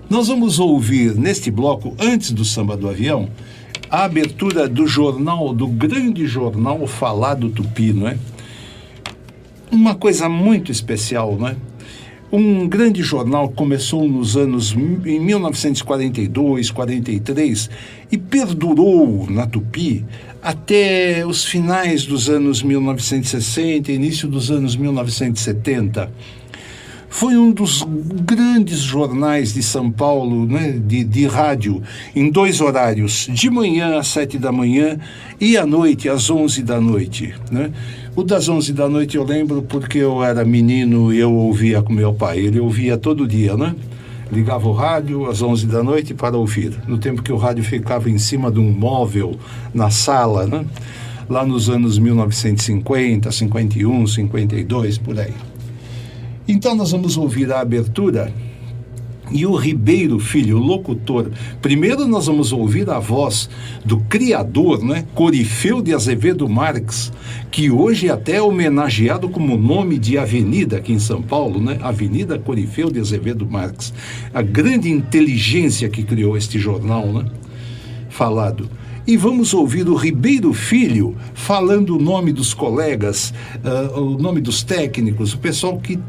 Nós 0.07 0.27
vamos 0.27 0.59
ouvir 0.59 1.15
neste 1.15 1.49
bloco, 1.49 1.95
antes 1.99 2.31
do 2.31 2.45
samba 2.45 2.77
do 2.77 2.87
avião, 2.87 3.27
a 3.89 4.03
abertura 4.03 4.69
do 4.69 4.85
jornal, 4.85 5.51
do 5.51 5.67
grande 5.67 6.27
jornal 6.27 6.85
Falado 6.85 7.49
Tupi, 7.49 7.91
não 7.91 8.07
é? 8.07 8.17
Uma 9.71 9.95
coisa 9.95 10.29
muito 10.29 10.71
especial, 10.71 11.35
não 11.35 11.47
é? 11.47 11.55
Um 12.31 12.67
grande 12.67 13.01
jornal 13.01 13.49
começou 13.49 14.07
nos 14.07 14.37
anos 14.37 14.73
em 14.73 15.19
1942, 15.19 16.69
43 16.69 17.69
e 18.11 18.17
perdurou 18.17 19.27
na 19.29 19.47
Tupi 19.47 20.05
até 20.41 21.25
os 21.25 21.45
finais 21.45 22.05
dos 22.05 22.29
anos 22.29 22.61
1960, 22.61 23.91
início 23.91 24.27
dos 24.27 24.51
anos 24.51 24.75
1970. 24.75 26.11
Foi 27.17 27.37
um 27.37 27.49
dos 27.49 27.87
grandes 28.25 28.79
jornais 28.79 29.53
de 29.53 29.63
São 29.63 29.89
Paulo, 29.89 30.45
né, 30.45 30.73
de, 30.73 31.01
de 31.01 31.25
rádio, 31.25 31.81
em 32.13 32.29
dois 32.29 32.59
horários, 32.59 33.29
de 33.31 33.49
manhã 33.49 33.97
às 33.97 34.09
sete 34.09 34.37
da 34.37 34.51
manhã 34.51 34.99
e 35.39 35.55
à 35.55 35.65
noite 35.65 36.09
às 36.09 36.29
onze 36.29 36.61
da 36.61 36.81
noite. 36.81 37.33
Né? 37.49 37.71
O 38.17 38.21
das 38.21 38.49
onze 38.49 38.73
da 38.73 38.89
noite 38.89 39.15
eu 39.15 39.23
lembro 39.23 39.61
porque 39.61 39.99
eu 39.99 40.21
era 40.21 40.43
menino 40.43 41.13
e 41.13 41.17
eu 41.17 41.33
ouvia 41.33 41.81
com 41.81 41.93
meu 41.93 42.13
pai. 42.13 42.39
Ele 42.39 42.59
ouvia 42.59 42.97
todo 42.97 43.25
dia, 43.25 43.55
né? 43.55 43.73
Ligava 44.29 44.67
o 44.67 44.73
rádio 44.73 45.25
às 45.29 45.41
onze 45.41 45.65
da 45.65 45.81
noite 45.81 46.13
para 46.13 46.37
ouvir. 46.37 46.77
No 46.85 46.97
tempo 46.97 47.23
que 47.23 47.31
o 47.31 47.37
rádio 47.37 47.63
ficava 47.63 48.09
em 48.09 48.17
cima 48.17 48.51
de 48.51 48.59
um 48.59 48.69
móvel 48.69 49.39
na 49.73 49.89
sala, 49.89 50.45
né? 50.45 50.65
Lá 51.29 51.45
nos 51.45 51.69
anos 51.69 51.97
1950, 51.97 53.31
51, 53.31 54.05
52, 54.05 54.97
por 54.97 55.17
aí. 55.17 55.54
Então 56.47 56.75
nós 56.75 56.91
vamos 56.91 57.17
ouvir 57.17 57.51
a 57.51 57.59
abertura 57.59 58.31
e 59.31 59.45
o 59.45 59.55
Ribeiro 59.55 60.19
Filho, 60.19 60.57
o 60.57 60.61
locutor. 60.61 61.31
Primeiro 61.61 62.07
nós 62.07 62.27
vamos 62.27 62.51
ouvir 62.53 62.89
a 62.89 62.99
voz 62.99 63.49
do 63.83 63.97
criador, 64.01 64.83
né, 64.83 65.05
Corifeu 65.15 65.81
de 65.81 65.93
Azevedo 65.93 66.47
Marques, 66.47 67.11
que 67.49 67.71
hoje 67.71 68.09
até 68.09 68.35
é 68.35 68.41
homenageado 68.41 69.29
como 69.29 69.57
nome 69.57 69.97
de 69.97 70.17
avenida 70.17 70.77
aqui 70.77 70.93
em 70.93 70.99
São 70.99 71.21
Paulo, 71.21 71.59
né? 71.59 71.79
Avenida 71.81 72.37
Corifeu 72.37 72.91
de 72.91 72.99
Azevedo 72.99 73.45
Marques. 73.45 73.93
A 74.33 74.41
grande 74.41 74.89
inteligência 74.89 75.89
que 75.89 76.03
criou 76.03 76.37
este 76.37 76.59
jornal, 76.59 77.07
né? 77.07 77.25
Falado. 78.09 78.69
E 79.07 79.15
vamos 79.17 79.53
ouvir 79.53 79.87
o 79.87 79.95
Ribeiro 79.95 80.51
Filho 80.51 81.15
falando 81.33 81.95
o 81.95 82.01
nome 82.01 82.33
dos 82.33 82.55
colegas, 82.55 83.33
ah, 83.63 83.99
o 83.99 84.17
nome 84.17 84.41
dos 84.41 84.63
técnicos, 84.63 85.33
o 85.33 85.37
pessoal 85.37 85.77
que 85.77 85.99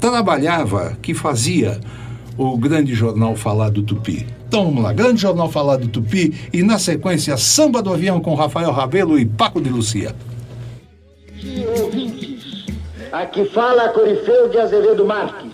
trabalhava, 0.00 0.96
que 1.00 1.14
fazia 1.14 1.80
o 2.36 2.56
grande 2.56 2.94
jornal 2.94 3.34
Falado 3.34 3.82
Tupi. 3.82 4.26
Então 4.48 4.66
vamos 4.66 4.82
lá, 4.82 4.92
grande 4.92 5.20
jornal 5.20 5.50
Falado 5.50 5.88
Tupi 5.88 6.34
e 6.52 6.62
na 6.62 6.78
sequência 6.78 7.36
Samba 7.36 7.82
do 7.82 7.92
Avião 7.92 8.20
com 8.20 8.34
Rafael 8.34 8.70
Rabelo 8.70 9.18
e 9.18 9.24
Paco 9.24 9.60
de 9.60 9.70
Lucia. 9.70 10.14
Aqui 13.12 13.44
fala 13.46 13.88
Corifeu 13.90 14.48
de 14.48 14.58
Azevedo 14.58 15.06
Marques. 15.06 15.45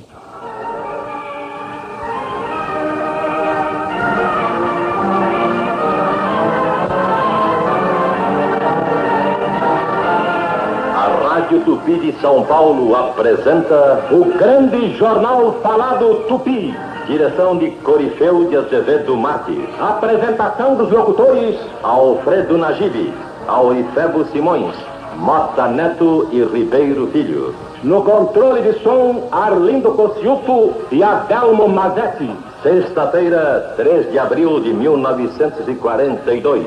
Rádio 11.52 11.64
Tupi 11.66 11.98
de 11.98 12.12
São 12.18 12.44
Paulo 12.44 12.96
apresenta 12.96 14.06
o 14.10 14.24
grande 14.38 14.96
jornal 14.96 15.52
falado 15.62 16.24
Tupi. 16.26 16.74
Direção 17.06 17.58
de 17.58 17.72
Corifeu 17.82 18.46
de 18.46 18.56
Azevedo 18.56 19.14
Marques. 19.18 19.58
Apresentação 19.78 20.76
dos 20.76 20.90
locutores 20.90 21.60
Alfredo 21.82 22.56
Nagibe, 22.56 23.12
Aurifebo 23.46 24.24
Simões, 24.32 24.74
Mota 25.18 25.66
Neto 25.68 26.26
e 26.32 26.42
Ribeiro 26.42 27.08
Filho. 27.08 27.54
No 27.84 28.02
controle 28.02 28.62
de 28.62 28.82
som, 28.82 29.28
Arlindo 29.30 29.92
Cociuto 29.92 30.72
e 30.90 31.02
Adelmo 31.02 31.68
Mazetti. 31.68 32.30
Sexta-feira, 32.62 33.74
3 33.76 34.10
de 34.10 34.18
abril 34.18 34.58
de 34.60 34.72
1942. 34.72 36.64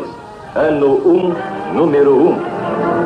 Ano 0.54 1.02
1, 1.04 1.74
número 1.74 2.16
1. 2.18 3.05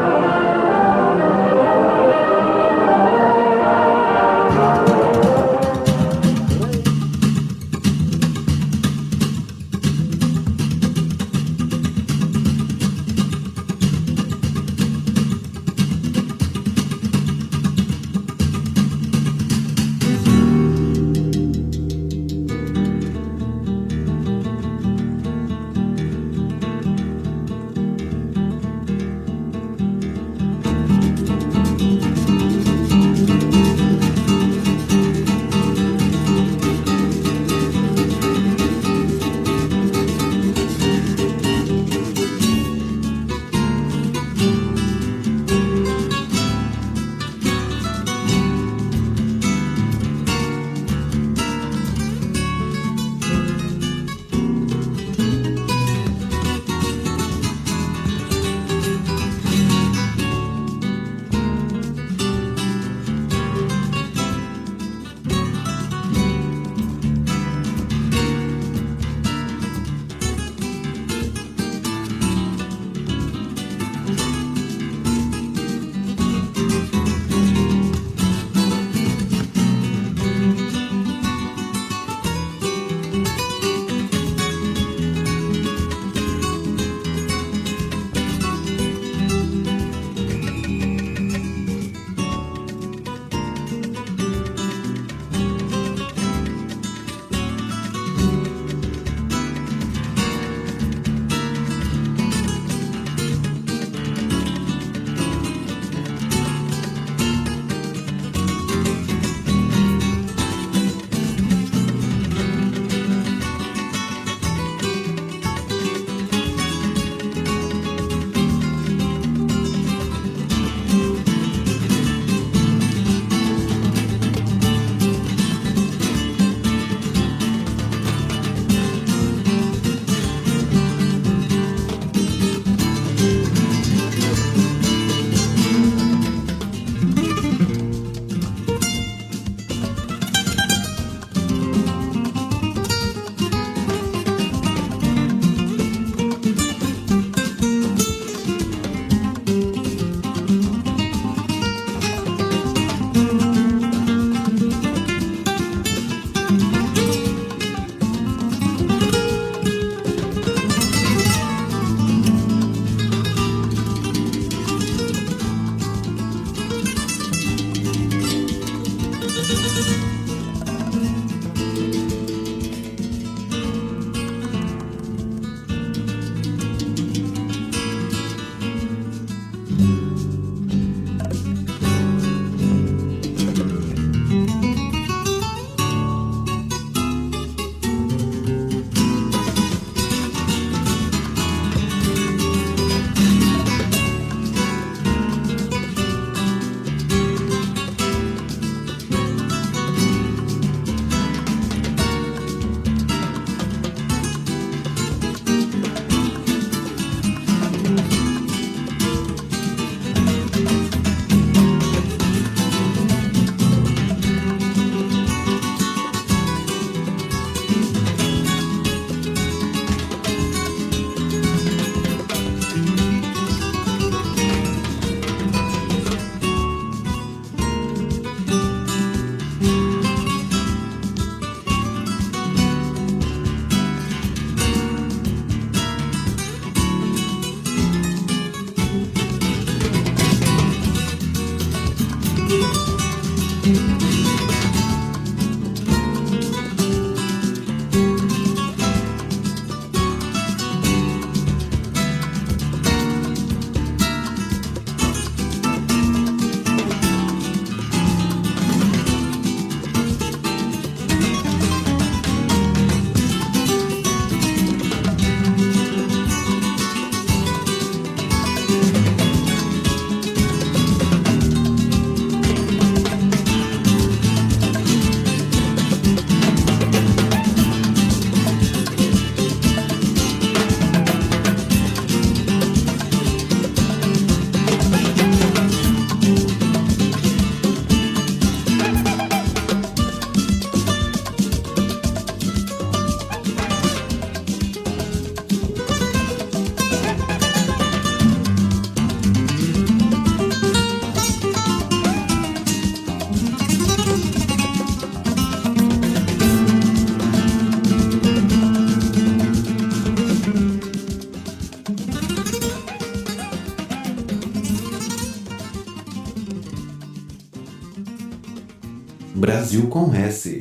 Brasil 319.60 319.88
com 319.88 320.16
S. 320.16 320.59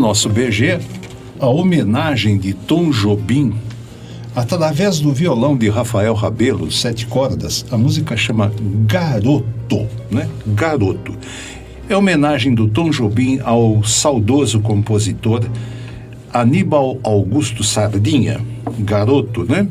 nosso 0.00 0.30
BG, 0.30 0.80
a 1.38 1.46
homenagem 1.46 2.38
de 2.38 2.54
Tom 2.54 2.90
Jobim, 2.90 3.52
através 4.34 4.98
do 4.98 5.12
violão 5.12 5.54
de 5.54 5.68
Rafael 5.68 6.14
Rabelo, 6.14 6.72
sete 6.72 7.06
cordas, 7.06 7.66
a 7.70 7.76
música 7.76 8.16
chama 8.16 8.50
Garoto, 8.86 9.86
né? 10.10 10.26
Garoto. 10.46 11.14
É 11.86 11.94
homenagem 11.94 12.54
do 12.54 12.66
Tom 12.66 12.88
Jobim 12.88 13.40
ao 13.44 13.84
saudoso 13.84 14.60
compositor 14.60 15.44
Aníbal 16.32 16.98
Augusto 17.02 17.62
Sardinha, 17.62 18.40
garoto, 18.78 19.44
né? 19.44 19.68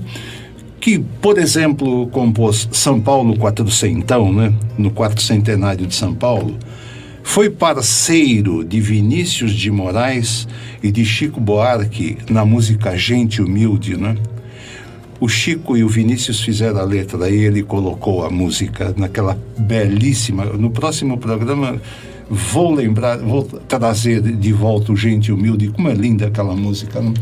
Que, 0.79 0.99
por 0.99 1.39
exemplo, 1.39 2.05
compôs 2.07 2.69
São 2.71 3.01
Paulo 3.01 3.35
Quatrocentão, 3.35 4.31
né? 4.31 4.53
No 4.77 4.91
quarto 4.91 5.23
centenário 5.23 5.87
de 5.87 5.95
São 5.95 6.13
Paulo. 6.13 6.55
Foi 7.23 7.49
parceiro 7.49 8.63
de 8.63 8.79
Vinícius 8.79 9.51
de 9.51 9.69
Moraes 9.69 10.47
e 10.81 10.91
de 10.91 11.05
Chico 11.05 11.39
Buarque 11.39 12.17
na 12.29 12.43
música 12.43 12.97
Gente 12.97 13.41
Humilde, 13.41 13.97
né? 13.97 14.15
O 15.19 15.27
Chico 15.27 15.75
e 15.75 15.83
o 15.83 15.89
Vinícius 15.89 16.39
fizeram 16.39 16.79
a 16.79 16.83
letra 16.83 17.29
e 17.29 17.35
ele 17.35 17.61
colocou 17.61 18.25
a 18.25 18.29
música 18.29 18.93
naquela 18.95 19.37
belíssima. 19.57 20.45
No 20.45 20.71
próximo 20.71 21.17
programa 21.17 21.79
vou 22.29 22.73
lembrar, 22.73 23.17
vou 23.17 23.43
trazer 23.67 24.21
de 24.21 24.53
volta 24.53 24.91
o 24.91 24.95
Gente 24.95 25.31
Humilde, 25.31 25.69
como 25.69 25.89
é 25.89 25.93
linda 25.93 26.27
aquela 26.27 26.55
música. 26.55 27.01
Né? 27.01 27.13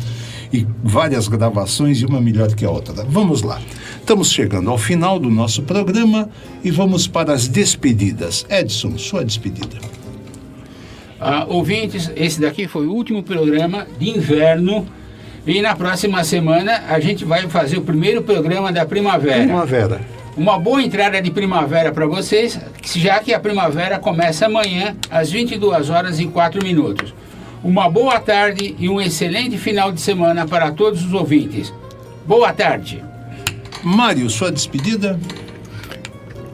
E 0.52 0.66
várias 0.84 1.28
gravações 1.28 2.02
e 2.02 2.06
uma 2.06 2.22
melhor 2.22 2.54
que 2.54 2.66
a 2.66 2.70
outra. 2.70 3.04
Vamos 3.10 3.42
lá. 3.42 3.60
Estamos 4.00 4.32
chegando 4.32 4.70
ao 4.70 4.78
final 4.78 5.20
do 5.20 5.30
nosso 5.30 5.64
programa 5.64 6.30
e 6.64 6.72
vamos 6.72 7.08
para 7.08 7.34
as 7.34 7.48
despedidas. 7.48 8.46
Edson, 8.50 8.98
sua 8.98 9.26
despedida. 9.26 9.78
Ah, 11.20 11.46
ouvintes, 11.50 12.12
esse 12.16 12.40
daqui 12.40 12.68
foi 12.68 12.86
o 12.86 12.94
último 12.94 13.24
programa 13.24 13.88
de 14.00 14.10
inverno. 14.10 14.88
E 15.46 15.62
na 15.62 15.76
próxima 15.76 16.24
semana 16.24 16.84
a 16.88 17.00
gente 17.00 17.26
vai 17.26 17.48
fazer 17.48 17.78
o 17.78 17.82
primeiro 17.82 18.22
programa 18.22 18.72
da 18.72 18.86
primavera. 18.86 19.44
Primavera. 19.44 20.02
Uma 20.36 20.60
boa 20.60 20.84
entrada 20.84 21.20
de 21.22 21.32
primavera 21.32 21.92
para 21.92 22.06
vocês, 22.06 22.60
já 22.96 23.20
que 23.20 23.34
a 23.34 23.40
primavera 23.40 23.98
começa 23.98 24.46
amanhã 24.46 24.96
às 25.10 25.32
22 25.32 25.90
horas 25.90 26.20
e 26.20 26.28
4 26.28 26.64
minutos. 26.64 27.14
Uma 27.64 27.90
boa 27.90 28.20
tarde 28.20 28.76
e 28.80 28.88
um 28.88 29.02
excelente 29.02 29.58
final 29.58 29.92
de 29.92 30.00
semana 30.00 30.46
para 30.46 30.72
todos 30.72 31.04
os 31.04 31.14
ouvintes. 31.14 31.74
Boa 32.26 32.54
tarde. 32.54 33.04
Mário, 33.84 34.30
sua 34.30 34.52
despedida? 34.52 35.20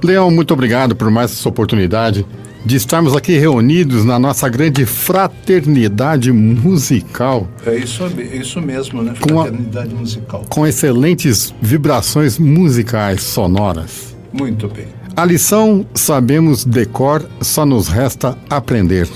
Leão, 0.03 0.29
muito 0.31 0.53
obrigado 0.53 0.95
por 0.95 1.09
mais 1.09 1.31
essa 1.31 1.47
oportunidade 1.47 2.25
de 2.65 2.75
estarmos 2.77 3.15
aqui 3.15 3.37
reunidos 3.37 4.05
na 4.05 4.17
nossa 4.17 4.47
grande 4.47 4.85
fraternidade 4.85 6.31
musical. 6.31 7.47
É 7.65 7.75
isso, 7.75 8.03
é 8.17 8.37
isso 8.37 8.61
mesmo, 8.61 9.01
né? 9.01 9.13
Com 9.19 9.39
a- 9.39 9.43
Fraternidade 9.43 9.93
musical. 9.93 10.45
com 10.49 10.65
excelentes 10.65 11.53
vibrações 11.61 12.37
musicais 12.39 13.23
sonoras. 13.23 14.15
Muito 14.31 14.67
bem. 14.69 14.87
A 15.15 15.25
lição 15.25 15.85
sabemos 15.93 16.63
decor, 16.65 17.25
só 17.41 17.65
nos 17.65 17.87
resta 17.87 18.37
aprender. 18.49 19.07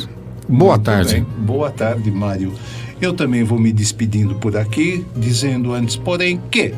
Boa 0.47 0.73
Muito 0.75 0.85
tarde. 0.85 1.13
bem. 1.15 1.23
Boa 1.45 1.71
tarde, 1.71 2.09
Mário. 2.11 2.53
Eu 3.01 3.13
também 3.13 3.43
vou 3.43 3.59
me 3.59 3.71
despedindo 3.71 4.35
por 4.35 4.55
aqui, 4.57 5.05
dizendo 5.15 5.73
antes, 5.73 5.95
porém, 5.95 6.41
que 6.49 6.73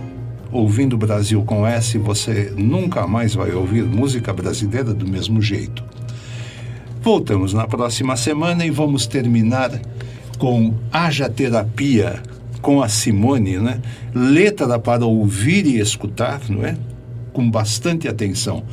ouvindo 0.51 0.97
Brasil 0.97 1.41
com 1.43 1.65
S, 1.65 1.97
você 1.97 2.51
nunca 2.57 3.05
mais 3.07 3.35
vai 3.35 3.51
ouvir 3.53 3.83
música 3.83 4.33
brasileira 4.33 4.93
do 4.93 5.07
mesmo 5.07 5.41
jeito. 5.41 5.83
Voltamos 7.01 7.53
na 7.53 7.67
próxima 7.67 8.17
semana 8.17 8.65
e 8.65 8.69
vamos 8.71 9.05
terminar 9.07 9.71
com 10.37 10.73
Haja 10.91 11.29
Terapia, 11.29 12.21
com 12.61 12.81
a 12.81 12.89
Simone, 12.89 13.57
né? 13.57 13.79
Letra 14.13 14.77
para 14.79 15.05
ouvir 15.05 15.65
e 15.65 15.79
escutar, 15.79 16.41
não 16.49 16.65
é? 16.65 16.75
Com 17.31 17.49
bastante 17.49 18.07
atenção. 18.07 18.63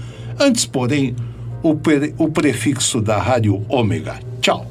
Antes, 0.41 0.65
porém, 0.67 1.15
o, 1.63 1.77
pre- 1.77 2.15
o 2.19 2.29
prefixo 2.29 3.01
da 3.01 3.19
Rádio 3.23 3.63
Ômega. 3.69 4.19
Tchau. 4.41 4.67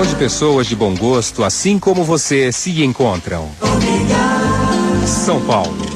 Onde 0.00 0.16
pessoas 0.16 0.66
de 0.66 0.74
bom 0.74 0.94
gosto, 0.94 1.44
assim 1.44 1.78
como 1.78 2.02
você, 2.04 2.50
se 2.50 2.82
encontram. 2.82 3.50
Omega. 3.60 5.06
São 5.06 5.42
Paulo. 5.42 5.87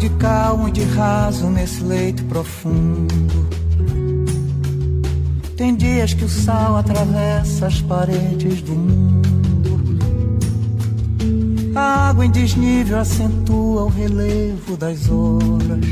De 0.00 0.08
calmo 0.08 0.68
e 0.68 0.70
de 0.70 0.82
raso 0.82 1.50
nesse 1.50 1.84
leito 1.84 2.24
profundo. 2.24 3.46
Tem 5.58 5.76
dias 5.76 6.14
que 6.14 6.24
o 6.24 6.28
sal 6.28 6.78
atravessa 6.78 7.66
as 7.66 7.82
paredes 7.82 8.62
do 8.62 8.72
mundo. 8.72 9.78
A 11.74 12.08
água 12.08 12.24
em 12.24 12.30
desnível 12.30 12.98
acentua 12.98 13.84
o 13.84 13.88
relevo 13.88 14.74
das 14.74 15.06
horas. 15.10 15.84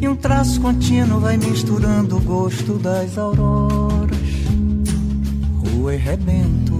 E 0.00 0.06
um 0.06 0.14
traço 0.14 0.60
contínuo 0.60 1.18
vai 1.18 1.36
misturando 1.36 2.16
o 2.16 2.20
gosto 2.20 2.74
das 2.74 3.18
auroras. 3.18 4.16
Rua 5.64 5.94
e 5.94 5.98
rebento. 5.98 6.73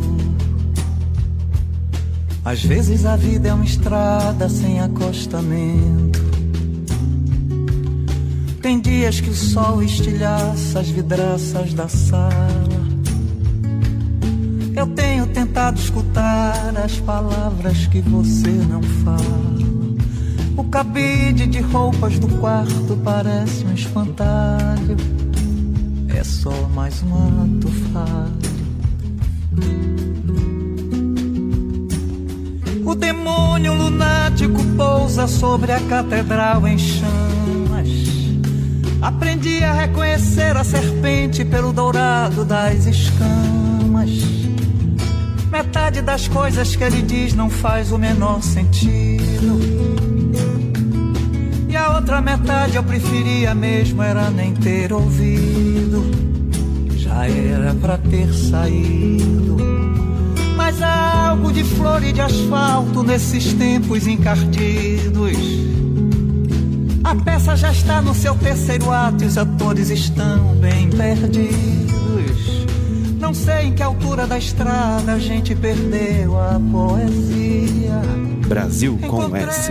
Às 2.44 2.62
vezes 2.62 3.06
a 3.06 3.16
vida 3.16 3.48
é 3.48 3.54
uma 3.54 3.64
estrada 3.64 4.50
sem 4.50 4.78
acostamento. 4.78 6.22
Tem 8.60 8.78
dias 8.78 9.18
que 9.18 9.30
o 9.30 9.34
sol 9.34 9.82
estilhaça 9.82 10.80
as 10.80 10.88
vidraças 10.88 11.72
da 11.72 11.88
sala. 11.88 12.84
Eu 14.76 14.86
tenho 14.88 15.26
tentado 15.28 15.80
escutar 15.80 16.76
as 16.76 17.00
palavras 17.00 17.86
que 17.86 18.00
você 18.02 18.50
não 18.50 18.82
fala. 18.82 19.54
O 20.54 20.64
cabide 20.64 21.46
de 21.46 21.60
roupas 21.60 22.18
do 22.18 22.28
quarto 22.38 23.00
parece 23.02 23.64
um 23.64 23.72
espantalho. 23.72 24.96
É 26.14 26.22
só 26.22 26.68
mais 26.74 27.02
um 27.02 27.14
ato 27.14 27.68
falho. 27.92 28.53
O 32.94 32.96
demônio 32.96 33.74
lunático 33.74 34.64
pousa 34.76 35.26
sobre 35.26 35.72
a 35.72 35.80
catedral 35.80 36.64
em 36.68 36.78
chamas. 36.78 37.88
Aprendi 39.02 39.64
a 39.64 39.72
reconhecer 39.72 40.56
a 40.56 40.62
serpente 40.62 41.44
pelo 41.44 41.72
dourado 41.72 42.44
das 42.44 42.86
escamas. 42.86 44.10
Metade 45.50 46.02
das 46.02 46.28
coisas 46.28 46.76
que 46.76 46.84
ele 46.84 47.02
diz 47.02 47.34
não 47.34 47.50
faz 47.50 47.90
o 47.90 47.98
menor 47.98 48.40
sentido. 48.44 49.58
E 51.68 51.76
a 51.76 51.96
outra 51.96 52.20
metade 52.20 52.76
eu 52.76 52.84
preferia 52.84 53.56
mesmo 53.56 54.04
era 54.04 54.30
nem 54.30 54.54
ter 54.54 54.92
ouvido. 54.92 56.04
Já 56.96 57.26
era 57.26 57.74
pra 57.74 57.98
ter 57.98 58.32
saído. 58.32 59.43
Mas 60.74 60.82
há 60.82 61.28
algo 61.28 61.52
de 61.52 61.62
flor 61.62 62.02
e 62.02 62.12
de 62.12 62.20
asfalto 62.20 63.04
nesses 63.04 63.52
tempos 63.52 64.08
encardidos. 64.08 65.36
A 67.04 67.14
peça 67.14 67.54
já 67.54 67.70
está 67.70 68.02
no 68.02 68.12
seu 68.12 68.34
terceiro 68.34 68.90
ato 68.90 69.22
e 69.22 69.26
os 69.28 69.38
atores 69.38 69.88
estão 69.90 70.56
bem 70.56 70.90
perdidos. 70.90 72.66
Não 73.20 73.32
sei 73.32 73.66
em 73.66 73.72
que 73.72 73.84
altura 73.84 74.26
da 74.26 74.36
estrada 74.36 75.12
a 75.12 75.18
gente 75.20 75.54
perdeu 75.54 76.36
a 76.40 76.60
poesia. 76.72 78.02
Brasil 78.48 78.98
com 79.06 79.36
S. 79.36 79.70